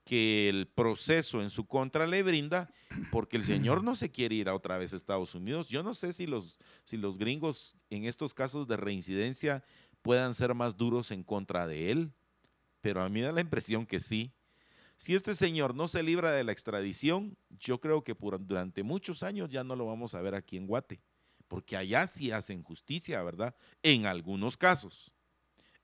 que 0.08 0.48
el 0.48 0.68
proceso 0.68 1.42
en 1.42 1.50
su 1.50 1.68
contra 1.68 2.08
le 2.08 2.24
brinda, 2.24 2.72
porque 3.12 3.36
el 3.36 3.44
señor 3.44 3.84
no 3.84 3.94
se 3.94 4.10
quiere 4.10 4.36
ir 4.36 4.48
a 4.48 4.56
otra 4.56 4.78
vez 4.78 4.94
a 4.94 4.96
Estados 4.96 5.36
Unidos. 5.36 5.68
Yo 5.68 5.84
no 5.84 5.94
sé 5.94 6.14
si 6.14 6.26
los, 6.26 6.60
si 6.86 6.96
los 6.96 7.18
gringos 7.18 7.76
en 7.90 8.06
estos 8.06 8.34
casos 8.34 8.70
de 8.70 8.78
reincidencia 8.78 9.66
puedan 10.02 10.34
ser 10.34 10.54
más 10.56 10.78
duros 10.78 11.12
en 11.12 11.24
contra 11.24 11.68
de 11.68 11.92
él, 11.92 12.14
pero 12.80 13.04
a 13.04 13.10
mí 13.10 13.20
da 13.20 13.34
la 13.34 13.42
impresión 13.42 13.86
que 13.86 14.00
sí. 14.00 14.32
Si 14.96 15.14
este 15.14 15.36
señor 15.36 15.76
no 15.76 15.90
se 15.90 16.04
libra 16.04 16.32
de 16.32 16.46
la 16.46 16.54
extradición, 16.54 17.38
yo 17.50 17.82
creo 17.82 18.06
que 18.06 18.16
por, 18.16 18.44
durante 18.44 18.84
muchos 18.84 19.24
años 19.24 19.50
ya 19.50 19.66
no 19.66 19.76
lo 19.76 19.88
vamos 19.88 20.16
a 20.16 20.22
ver 20.22 20.36
aquí 20.36 20.56
en 20.56 20.68
Guate, 20.68 21.02
porque 21.50 21.76
allá 21.76 22.08
sí 22.08 22.32
hacen 22.32 22.64
justicia, 22.64 23.22
¿verdad? 23.24 23.58
En 23.84 24.06
algunos 24.06 24.56
casos, 24.56 25.12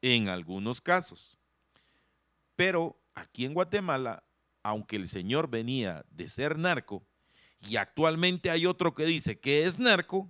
en 0.02 0.30
algunos 0.30 0.80
casos. 0.80 1.43
Pero 2.56 3.00
aquí 3.14 3.46
en 3.46 3.54
Guatemala, 3.54 4.24
aunque 4.64 4.96
el 4.96 5.08
señor 5.08 5.50
venía 5.50 6.06
de 6.10 6.30
ser 6.30 6.58
narco 6.58 7.06
y 7.60 7.78
actualmente 7.78 8.50
hay 8.50 8.66
otro 8.66 8.94
que 8.94 9.06
dice 9.06 9.40
que 9.40 9.64
es 9.66 9.80
narco, 9.80 10.30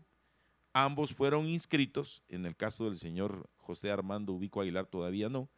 ambos 0.74 1.14
fueron 1.14 1.48
inscritos, 1.48 2.24
en 2.30 2.46
el 2.46 2.56
caso 2.56 2.86
del 2.86 2.98
señor 2.98 3.50
José 3.58 3.92
Armando 3.92 4.34
Ubico 4.34 4.62
Aguilar 4.62 4.86
todavía 4.88 5.30
no, 5.30 5.50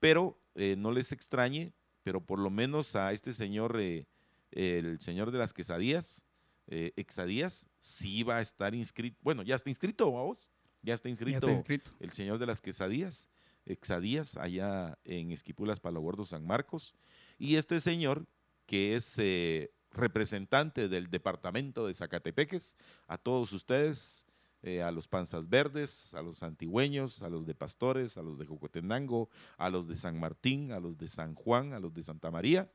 pero 0.00 0.38
eh, 0.54 0.76
no 0.76 0.92
les 0.92 1.12
extrañe, 1.12 1.72
pero 2.02 2.20
por 2.20 2.38
lo 2.38 2.50
menos 2.50 2.94
a 2.96 3.12
este 3.12 3.32
señor, 3.32 3.76
eh, 3.80 4.06
el 4.52 5.00
señor 5.00 5.30
de 5.30 5.38
las 5.38 5.52
quesadillas, 5.52 6.24
eh, 6.66 6.92
Exadías, 6.96 7.66
sí 7.78 8.22
va 8.22 8.38
a 8.38 8.40
estar 8.40 8.74
inscrito, 8.74 9.18
bueno, 9.22 9.42
ya 9.42 9.54
está 9.54 9.70
inscrito, 9.70 10.10
vamos, 10.10 10.50
ya 10.82 10.94
está 10.94 11.08
inscrito, 11.08 11.46
Ya 11.46 11.52
está 11.52 11.52
inscrito. 11.52 11.90
el 12.00 12.10
señor 12.12 12.38
de 12.38 12.46
las 12.46 12.60
quesadillas, 12.60 13.28
Exadías, 13.66 14.36
allá 14.36 14.98
en 15.04 15.32
Esquipulas, 15.32 15.80
Palagordo, 15.80 16.24
San 16.24 16.46
Marcos. 16.46 16.94
Y 17.38 17.56
este 17.56 17.80
señor, 17.80 18.26
que 18.66 18.96
es 18.96 19.14
eh, 19.18 19.72
representante 19.90 20.88
del 20.88 21.10
departamento 21.10 21.86
de 21.86 21.94
Zacatepeques, 21.94 22.76
a 23.06 23.18
todos 23.18 23.52
ustedes, 23.52 24.26
eh, 24.62 24.82
a 24.82 24.90
los 24.90 25.08
panzas 25.08 25.48
verdes, 25.48 26.14
a 26.14 26.22
los 26.22 26.42
antigüeños, 26.42 27.22
a 27.22 27.28
los 27.28 27.46
de 27.46 27.54
Pastores, 27.54 28.16
a 28.16 28.22
los 28.22 28.38
de 28.38 28.46
Jocotenango, 28.46 29.28
a 29.58 29.68
los 29.70 29.86
de 29.88 29.96
San 29.96 30.18
Martín, 30.18 30.72
a 30.72 30.80
los 30.80 30.96
de 30.96 31.08
San 31.08 31.34
Juan, 31.34 31.74
a 31.74 31.80
los 31.80 31.92
de 31.92 32.02
Santa 32.02 32.30
María, 32.30 32.70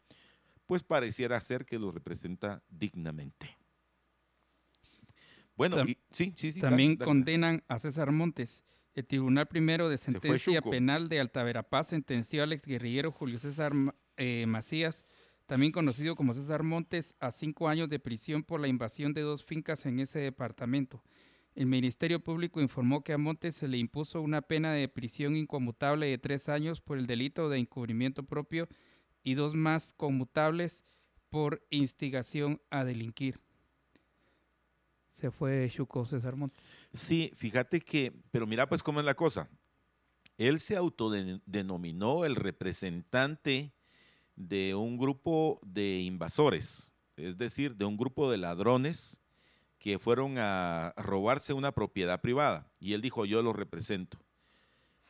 pues 0.68 0.84
pareciera 0.84 1.42
ser 1.42 1.66
que 1.66 1.80
los 1.80 1.94
representa 1.94 2.62
dignamente. 2.70 3.58
Bueno, 5.56 5.84
y- 5.84 5.98
sí, 6.12 6.32
sí, 6.38 6.54
sí. 6.54 6.60
También 6.62 6.92
dale, 6.92 7.00
dale. 7.00 7.06
condenan 7.06 7.64
a 7.68 7.80
César 7.80 8.12
Montes. 8.12 8.64
El 8.96 9.06
Tribunal 9.06 9.48
Primero 9.48 9.90
de 9.90 9.98
Sentencia. 9.98 10.62
Penal 10.62 11.10
de 11.10 11.20
Altaverapaz 11.20 11.88
sentenció 11.88 12.44
al 12.44 12.54
exguerrillero 12.54 13.12
Julio 13.12 13.40
César 13.40 13.74
eh, 14.18 14.46
Macías, 14.48 15.06
también 15.46 15.72
conocido 15.72 16.16
como 16.16 16.34
César 16.34 16.64
Montes, 16.64 17.16
a 17.20 17.32
cinco 17.32 17.70
años 17.70 17.90
de 17.90 18.00
prisión 18.00 18.44
por 18.44 18.60
la 18.60 18.68
invasión 18.68 19.14
de 19.14 19.22
dos 19.22 19.46
fincas 19.46 19.86
en 19.86 20.00
ese 20.00 20.20
departamento. 20.20 21.04
El 21.56 21.66
Ministerio 21.66 22.20
Público 22.20 22.62
informó 22.62 23.04
que 23.04 23.14
a 23.14 23.18
Montes 23.18 23.56
se 23.56 23.68
le 23.68 23.78
impuso 23.78 24.22
una 24.22 24.42
pena 24.42 24.72
de 24.74 24.88
prisión 24.88 25.36
inconmutable 25.36 26.08
de 26.08 26.18
tres 26.18 26.48
años 26.48 26.82
por 26.82 26.98
el 26.98 27.08
delito 27.08 27.50
de 27.50 27.58
encubrimiento 27.58 28.24
propio 28.24 28.68
y 29.24 29.34
dos 29.34 29.56
más 29.56 29.94
conmutables 29.94 30.84
por 31.30 31.66
instigación 31.70 32.62
a 32.70 32.84
delinquir. 32.84 33.40
Se 35.20 35.32
fue 35.32 35.70
Chuco 35.70 36.06
César 36.06 36.38
Montes. 36.38 36.64
Sí, 36.94 37.34
fíjate 37.36 37.82
que, 37.82 38.14
pero 38.32 38.48
mira 38.48 38.70
pues 38.70 38.82
cómo 38.82 39.02
es 39.02 39.06
la 39.06 39.16
cosa. 39.16 39.50
Él 40.38 40.62
se 40.62 40.78
autodenominó 40.78 42.24
el 42.24 42.38
representante 42.38 43.74
de 44.38 44.76
un 44.76 44.98
grupo 44.98 45.60
de 45.62 46.00
invasores, 46.00 46.94
es 47.18 47.38
decir, 47.38 47.76
de 47.76 47.84
un 47.84 47.98
grupo 47.98 48.32
de 48.32 48.38
ladrones 48.38 49.20
que 49.78 50.00
fueron 50.00 50.38
a 50.38 50.94
robarse 50.96 51.52
una 51.52 51.74
propiedad 51.74 52.22
privada. 52.22 52.72
Y 52.80 52.94
él 52.94 53.02
dijo, 53.02 53.26
yo 53.26 53.42
lo 53.42 53.52
represento. 53.52 54.20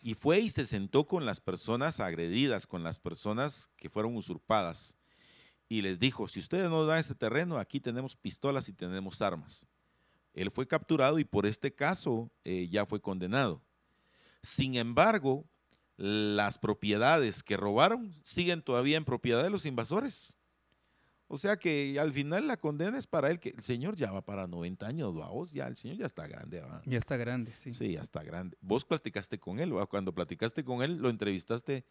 Y 0.01 0.15
fue 0.15 0.39
y 0.39 0.49
se 0.49 0.65
sentó 0.65 1.05
con 1.05 1.27
las 1.27 1.39
personas 1.39 1.99
agredidas, 1.99 2.65
con 2.65 2.81
las 2.81 2.97
personas 2.97 3.69
que 3.77 3.91
fueron 3.91 4.15
usurpadas. 4.15 4.95
Y 5.67 5.83
les 5.83 5.99
dijo, 5.99 6.27
si 6.27 6.39
ustedes 6.39 6.67
no 6.71 6.87
dan 6.87 6.97
este 6.97 7.13
terreno, 7.13 7.59
aquí 7.59 7.79
tenemos 7.79 8.15
pistolas 8.15 8.69
y 8.69 8.73
tenemos 8.73 9.21
armas. 9.21 9.67
Él 10.33 10.51
fue 10.51 10.67
capturado 10.67 11.19
y 11.19 11.25
por 11.25 11.45
este 11.45 11.73
caso 11.73 12.31
eh, 12.43 12.67
ya 12.69 12.85
fue 12.85 13.01
condenado. 13.01 13.61
Sin 14.41 14.75
embargo, 14.75 15.45
las 15.97 16.57
propiedades 16.57 17.43
que 17.43 17.57
robaron 17.57 18.15
siguen 18.23 18.61
todavía 18.61 18.97
en 18.97 19.05
propiedad 19.05 19.43
de 19.43 19.49
los 19.49 19.65
invasores. 19.65 20.37
O 21.27 21.37
sea 21.37 21.57
que 21.57 21.99
al 21.99 22.11
final 22.11 22.47
la 22.47 22.57
condena 22.57 22.97
es 22.97 23.05
para 23.05 23.29
él, 23.29 23.39
que 23.39 23.49
el 23.49 23.61
señor 23.61 23.95
ya 23.95 24.11
va 24.11 24.21
para 24.21 24.47
90 24.47 24.87
años, 24.87 25.13
vamos, 25.13 25.51
ya 25.51 25.67
el 25.67 25.75
señor 25.75 25.97
ya 25.97 26.07
está 26.07 26.27
grande. 26.27 26.61
¿va? 26.61 26.81
Ya 26.85 26.97
está 26.97 27.17
grande, 27.17 27.53
sí. 27.53 27.73
Sí, 27.73 27.91
ya 27.91 28.01
está 28.01 28.23
grande. 28.23 28.57
Vos 28.61 28.83
platicaste 28.83 29.39
con 29.39 29.59
él, 29.59 29.77
¿va? 29.77 29.85
cuando 29.85 30.11
platicaste 30.11 30.63
con 30.63 30.81
él, 30.81 30.97
lo 30.97 31.09
entrevistaste, 31.09 31.85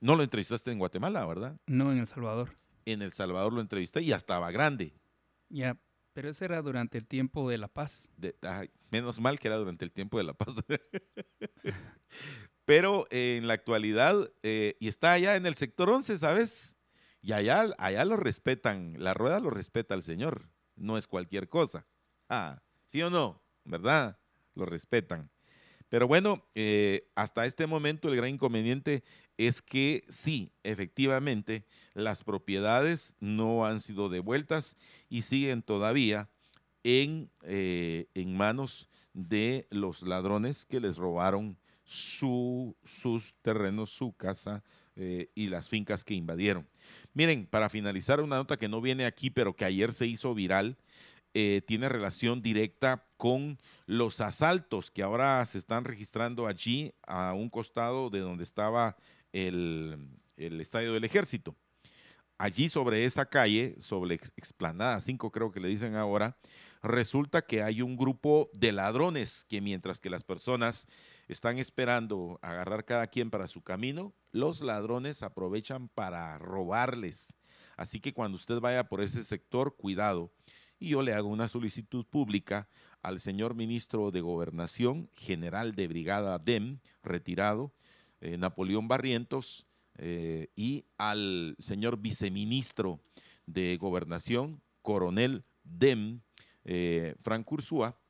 no 0.00 0.14
lo 0.14 0.22
entrevistaste 0.22 0.72
en 0.72 0.78
Guatemala, 0.78 1.24
¿verdad? 1.24 1.56
No 1.66 1.90
en 1.90 1.98
El 1.98 2.06
Salvador. 2.06 2.50
En 2.84 3.00
El 3.00 3.12
Salvador 3.12 3.54
lo 3.54 3.62
entrevisté 3.62 4.02
y 4.02 4.06
ya 4.06 4.16
estaba 4.16 4.50
grande. 4.50 4.92
Ya, 5.48 5.78
pero 6.16 6.30
eso 6.30 6.46
era 6.46 6.62
durante 6.62 6.96
el 6.96 7.06
tiempo 7.06 7.50
de 7.50 7.58
la 7.58 7.68
paz. 7.68 8.08
De- 8.16 8.34
ay, 8.40 8.70
menos 8.90 9.20
mal 9.20 9.38
que 9.38 9.48
era 9.48 9.58
durante 9.58 9.84
el 9.84 9.92
tiempo 9.92 10.16
de 10.16 10.24
la 10.24 10.32
paz. 10.32 10.54
Pero 12.64 13.06
eh, 13.10 13.36
en 13.36 13.46
la 13.46 13.52
actualidad, 13.52 14.32
eh, 14.42 14.78
y 14.80 14.88
está 14.88 15.12
allá 15.12 15.36
en 15.36 15.44
el 15.44 15.56
sector 15.56 15.90
11, 15.90 16.16
¿sabes? 16.16 16.78
Y 17.20 17.32
allá, 17.32 17.66
allá 17.76 18.06
lo 18.06 18.16
respetan, 18.16 18.94
la 18.98 19.12
rueda 19.12 19.40
lo 19.40 19.50
respeta 19.50 19.92
al 19.92 20.02
señor, 20.02 20.48
no 20.74 20.96
es 20.96 21.06
cualquier 21.06 21.50
cosa. 21.50 21.86
Ah, 22.30 22.62
¿sí 22.86 23.02
o 23.02 23.10
no? 23.10 23.42
¿Verdad? 23.66 24.18
Lo 24.54 24.64
respetan. 24.64 25.30
Pero 25.90 26.08
bueno, 26.08 26.48
eh, 26.54 27.10
hasta 27.14 27.44
este 27.44 27.66
momento 27.66 28.08
el 28.08 28.16
gran 28.16 28.30
inconveniente 28.30 29.04
es 29.38 29.62
que 29.62 30.04
sí, 30.08 30.52
efectivamente, 30.62 31.64
las 31.94 32.24
propiedades 32.24 33.14
no 33.20 33.66
han 33.66 33.80
sido 33.80 34.08
devueltas 34.08 34.76
y 35.08 35.22
siguen 35.22 35.62
todavía 35.62 36.28
en, 36.84 37.30
eh, 37.42 38.06
en 38.14 38.36
manos 38.36 38.88
de 39.12 39.66
los 39.70 40.02
ladrones 40.02 40.64
que 40.66 40.80
les 40.80 40.96
robaron 40.96 41.58
su- 41.84 42.76
sus 42.84 43.34
terrenos, 43.42 43.90
su 43.90 44.12
casa 44.12 44.62
eh, 44.96 45.30
y 45.34 45.48
las 45.48 45.68
fincas 45.68 46.04
que 46.04 46.14
invadieron. 46.14 46.66
Miren, 47.12 47.46
para 47.46 47.68
finalizar 47.68 48.20
una 48.20 48.36
nota 48.36 48.56
que 48.56 48.68
no 48.68 48.80
viene 48.80 49.04
aquí, 49.04 49.30
pero 49.30 49.54
que 49.54 49.64
ayer 49.64 49.92
se 49.92 50.06
hizo 50.06 50.34
viral, 50.34 50.78
eh, 51.34 51.60
tiene 51.66 51.88
relación 51.90 52.40
directa 52.40 53.04
con 53.18 53.58
los 53.84 54.22
asaltos 54.22 54.90
que 54.90 55.02
ahora 55.02 55.44
se 55.44 55.58
están 55.58 55.84
registrando 55.84 56.46
allí 56.46 56.94
a 57.06 57.34
un 57.34 57.50
costado 57.50 58.08
de 58.08 58.20
donde 58.20 58.42
estaba 58.42 58.96
el, 59.36 60.60
estadio 60.60 60.92
del 60.92 61.04
ejército. 61.04 61.56
Allí 62.38 62.68
sobre 62.68 63.04
esa 63.04 63.26
calle, 63.26 63.76
sobre 63.78 64.14
Ex- 64.14 64.32
Explanada 64.36 65.00
5 65.00 65.30
creo 65.30 65.50
que 65.52 65.60
le 65.60 65.68
dicen 65.68 65.94
ahora, 65.94 66.36
resulta 66.82 67.42
que 67.42 67.62
hay 67.62 67.80
un 67.80 67.96
grupo 67.96 68.50
de 68.52 68.72
ladrones 68.72 69.44
que 69.48 69.60
mientras 69.62 70.00
que 70.00 70.10
las 70.10 70.22
personas 70.22 70.86
están 71.28 71.56
esperando 71.58 72.38
agarrar 72.42 72.84
cada 72.84 73.06
quien 73.06 73.30
para 73.30 73.48
su 73.48 73.62
camino, 73.62 74.14
los 74.32 74.60
ladrones 74.60 75.22
aprovechan 75.22 75.88
para 75.88 76.36
robarles. 76.38 77.38
Así 77.76 78.00
que 78.00 78.12
cuando 78.12 78.36
usted 78.36 78.60
vaya 78.60 78.84
por 78.84 79.00
ese 79.00 79.22
sector, 79.24 79.76
cuidado. 79.76 80.30
Y 80.78 80.90
yo 80.90 81.00
le 81.00 81.14
hago 81.14 81.28
una 81.28 81.48
solicitud 81.48 82.04
pública 82.06 82.68
al 83.02 83.18
señor 83.18 83.54
ministro 83.54 84.10
de 84.10 84.20
Gobernación, 84.20 85.08
general 85.14 85.74
de 85.74 85.88
brigada 85.88 86.38
DEM, 86.38 86.80
retirado, 87.02 87.72
eh, 88.26 88.36
Napoleón 88.36 88.88
Barrientos, 88.88 89.68
eh, 89.98 90.48
y 90.56 90.84
al 90.98 91.54
señor 91.60 91.98
viceministro 91.98 93.00
de 93.46 93.76
Gobernación, 93.76 94.60
coronel 94.82 95.44
DEM, 95.62 96.22
eh, 96.64 97.14
Frank 97.22 97.50
Ursúa, 97.52 98.00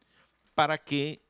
para 0.55 0.79
que 0.79 1.23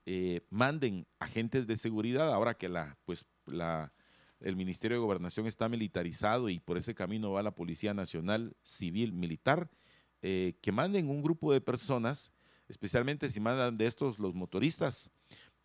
manden 0.50 1.04
agentes 1.18 1.66
de 1.66 1.76
seguridad 1.76 2.32
ahora 2.32 2.54
que 2.54 2.68
la, 2.68 2.96
pues, 3.04 3.26
la, 3.46 3.92
el 4.38 4.54
Ministerio 4.54 4.98
de 4.98 5.02
Gobernación 5.02 5.48
está 5.48 5.68
militarizado 5.68 6.48
y 6.48 6.60
por 6.60 6.78
ese 6.78 6.94
camino 6.94 7.32
va 7.32 7.42
la 7.42 7.56
Policía 7.56 7.92
Nacional 7.92 8.56
Civil 8.62 9.12
Militar, 9.12 9.68
que 10.20 10.72
manden 10.72 11.10
un 11.10 11.22
grupo 11.22 11.52
de 11.52 11.60
personas, 11.60 12.32
especialmente 12.68 13.28
si 13.30 13.40
mandan 13.40 13.76
de 13.78 13.86
estos 13.86 14.20
los 14.20 14.32
motoristas, 14.32 15.10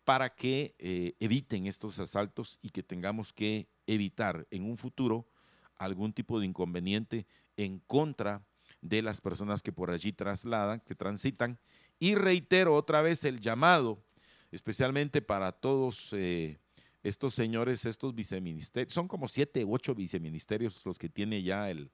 para 0.04 0.34
que 0.34 0.74
eh, 0.78 1.14
eviten 1.20 1.66
estos 1.66 1.98
asaltos 2.00 2.58
y 2.62 2.70
que 2.70 2.82
tengamos 2.82 3.32
que 3.32 3.68
evitar 3.86 4.46
en 4.50 4.64
un 4.64 4.76
futuro 4.76 5.28
algún 5.76 6.12
tipo 6.12 6.40
de 6.40 6.46
inconveniente 6.46 7.26
en 7.56 7.78
contra 7.80 8.44
de 8.80 9.02
las 9.02 9.20
personas 9.20 9.62
que 9.62 9.72
por 9.72 9.90
allí 9.90 10.12
trasladan, 10.12 10.80
que 10.80 10.94
transitan. 10.94 11.58
Y 11.98 12.14
reitero 12.16 12.74
otra 12.74 13.00
vez 13.00 13.24
el 13.24 13.40
llamado, 13.40 14.02
especialmente 14.50 15.22
para 15.22 15.52
todos 15.52 16.12
eh, 16.12 16.58
estos 17.02 17.34
señores, 17.34 17.84
estos 17.84 18.14
viceministerios, 18.14 18.92
son 18.92 19.08
como 19.08 19.28
siete 19.28 19.64
u 19.64 19.74
ocho 19.74 19.94
viceministerios 19.94 20.84
los 20.84 20.98
que 20.98 21.08
tiene 21.08 21.42
ya 21.42 21.70
el, 21.70 21.90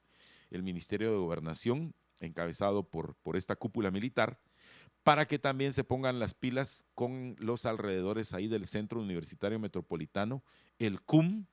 el 0.51 0.63
Ministerio 0.63 1.11
de 1.11 1.19
Gobernación, 1.19 1.95
encabezado 2.21 2.83
por, 2.83 3.15
por 3.17 3.37
esta 3.37 3.55
cúpula 3.55 3.91
militar, 3.91 4.41
para 5.03 5.27
que 5.27 5.39
también 5.39 5.73
se 5.73 5.85
pongan 5.85 6.19
las 6.19 6.35
pilas 6.35 6.85
con 6.95 7.37
los 7.39 7.67
alrededores 7.67 8.35
ahí 8.35 8.49
del 8.49 8.67
Centro 8.67 9.01
Universitario 9.01 9.59
Metropolitano, 9.59 10.43
el 10.79 11.01
CUM, 11.01 11.47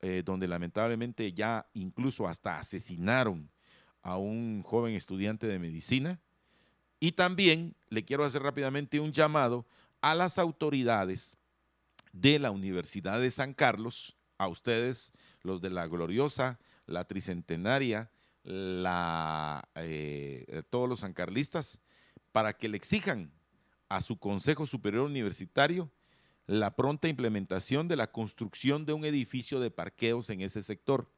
eh, 0.00 0.22
donde 0.24 0.48
lamentablemente 0.48 1.32
ya 1.32 1.66
incluso 1.74 2.28
hasta 2.28 2.58
asesinaron 2.58 3.50
a 4.02 4.16
un 4.16 4.62
joven 4.62 4.94
estudiante 4.94 5.46
de 5.46 5.58
medicina. 5.58 6.20
Y 7.00 7.12
también 7.12 7.76
le 7.88 8.04
quiero 8.04 8.24
hacer 8.24 8.42
rápidamente 8.42 9.00
un 9.00 9.12
llamado 9.12 9.66
a 10.00 10.14
las 10.14 10.38
autoridades 10.38 11.36
de 12.12 12.38
la 12.38 12.50
Universidad 12.50 13.20
de 13.20 13.30
San 13.30 13.54
Carlos, 13.54 14.16
a 14.38 14.48
ustedes, 14.48 15.12
los 15.42 15.60
de 15.60 15.70
la 15.70 15.86
gloriosa, 15.88 16.58
la 16.86 17.04
tricentenaria, 17.04 18.10
eh, 18.44 19.62
todos 20.70 20.88
los 20.88 21.00
sancarlistas, 21.00 21.80
para 22.32 22.56
que 22.56 22.68
le 22.68 22.76
exijan 22.76 23.32
a 23.88 24.00
su 24.00 24.18
Consejo 24.18 24.66
Superior 24.66 25.04
Universitario 25.04 25.90
la 26.46 26.76
pronta 26.76 27.08
implementación 27.08 27.88
de 27.88 27.96
la 27.96 28.10
construcción 28.10 28.86
de 28.86 28.94
un 28.94 29.04
edificio 29.04 29.60
de 29.60 29.70
parqueos 29.70 30.30
en 30.30 30.40
ese 30.40 30.62
sector. 30.62 31.10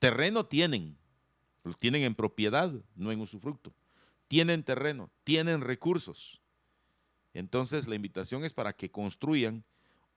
Terreno 0.00 0.46
tienen, 0.46 0.98
lo 1.62 1.74
tienen 1.74 2.02
en 2.02 2.14
propiedad, 2.14 2.72
no 2.96 3.12
en 3.12 3.20
usufructo. 3.20 3.72
Tienen 4.26 4.64
terreno, 4.64 5.10
tienen 5.22 5.60
recursos. 5.60 6.40
Entonces 7.34 7.86
la 7.86 7.94
invitación 7.94 8.44
es 8.44 8.52
para 8.52 8.72
que 8.72 8.90
construyan 8.90 9.64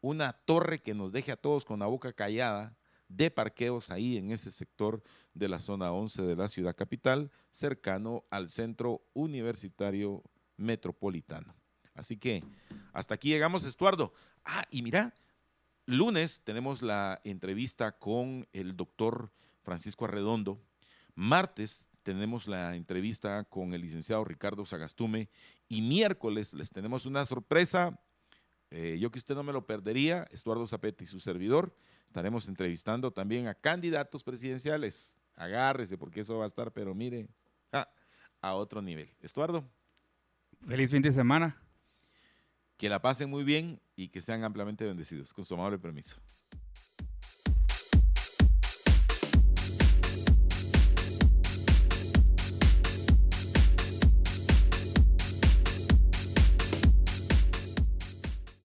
una 0.01 0.33
torre 0.33 0.79
que 0.79 0.93
nos 0.93 1.11
deje 1.11 1.31
a 1.31 1.37
todos 1.37 1.65
con 1.65 1.79
la 1.79 1.87
boca 1.87 2.13
callada 2.13 2.75
de 3.09 3.31
parqueos 3.31 3.89
ahí 3.91 4.17
en 4.17 4.31
ese 4.31 4.51
sector 4.51 5.01
de 5.33 5.47
la 5.47 5.59
zona 5.59 5.91
11 5.91 6.23
de 6.23 6.35
la 6.35 6.47
ciudad 6.47 6.75
capital, 6.75 7.31
cercano 7.51 8.25
al 8.29 8.49
centro 8.49 9.01
universitario 9.13 10.23
metropolitano. 10.57 11.55
Así 11.93 12.17
que 12.17 12.43
hasta 12.93 13.15
aquí 13.15 13.29
llegamos, 13.29 13.65
Estuardo. 13.65 14.13
Ah, 14.45 14.65
y 14.69 14.81
mira, 14.81 15.15
lunes 15.85 16.41
tenemos 16.43 16.81
la 16.81 17.21
entrevista 17.23 17.97
con 17.97 18.47
el 18.53 18.75
doctor 18.75 19.31
Francisco 19.63 20.05
Arredondo. 20.05 20.61
Martes 21.15 21.89
tenemos 22.03 22.47
la 22.47 22.75
entrevista 22.75 23.43
con 23.45 23.73
el 23.73 23.81
licenciado 23.81 24.23
Ricardo 24.23 24.65
Sagastume. 24.65 25.29
Y 25.67 25.81
miércoles 25.81 26.53
les 26.53 26.71
tenemos 26.71 27.05
una 27.05 27.25
sorpresa. 27.25 27.99
Eh, 28.71 28.97
yo 28.99 29.11
que 29.11 29.19
usted 29.19 29.35
no 29.35 29.43
me 29.43 29.53
lo 29.53 29.65
perdería, 29.65 30.27
Estuardo 30.31 30.67
Zapetti 30.67 31.05
y 31.05 31.07
su 31.07 31.19
servidor. 31.19 31.75
Estaremos 32.07 32.47
entrevistando 32.47 33.11
también 33.11 33.47
a 33.47 33.53
candidatos 33.53 34.23
presidenciales. 34.23 35.19
Agárrese 35.35 35.97
porque 35.97 36.21
eso 36.21 36.37
va 36.37 36.45
a 36.45 36.47
estar, 36.47 36.71
pero 36.71 36.95
mire, 36.95 37.29
a 38.41 38.53
otro 38.55 38.81
nivel. 38.81 39.09
Estuardo. 39.21 39.63
Feliz 40.67 40.89
fin 40.89 41.01
de 41.01 41.11
semana. 41.11 41.61
Que 42.77 42.89
la 42.89 43.01
pasen 43.01 43.29
muy 43.29 43.43
bien 43.43 43.79
y 43.95 44.09
que 44.09 44.21
sean 44.21 44.43
ampliamente 44.43 44.85
bendecidos. 44.85 45.33
Con 45.33 45.43
su 45.43 45.55
amable 45.55 45.79
permiso. 45.79 46.17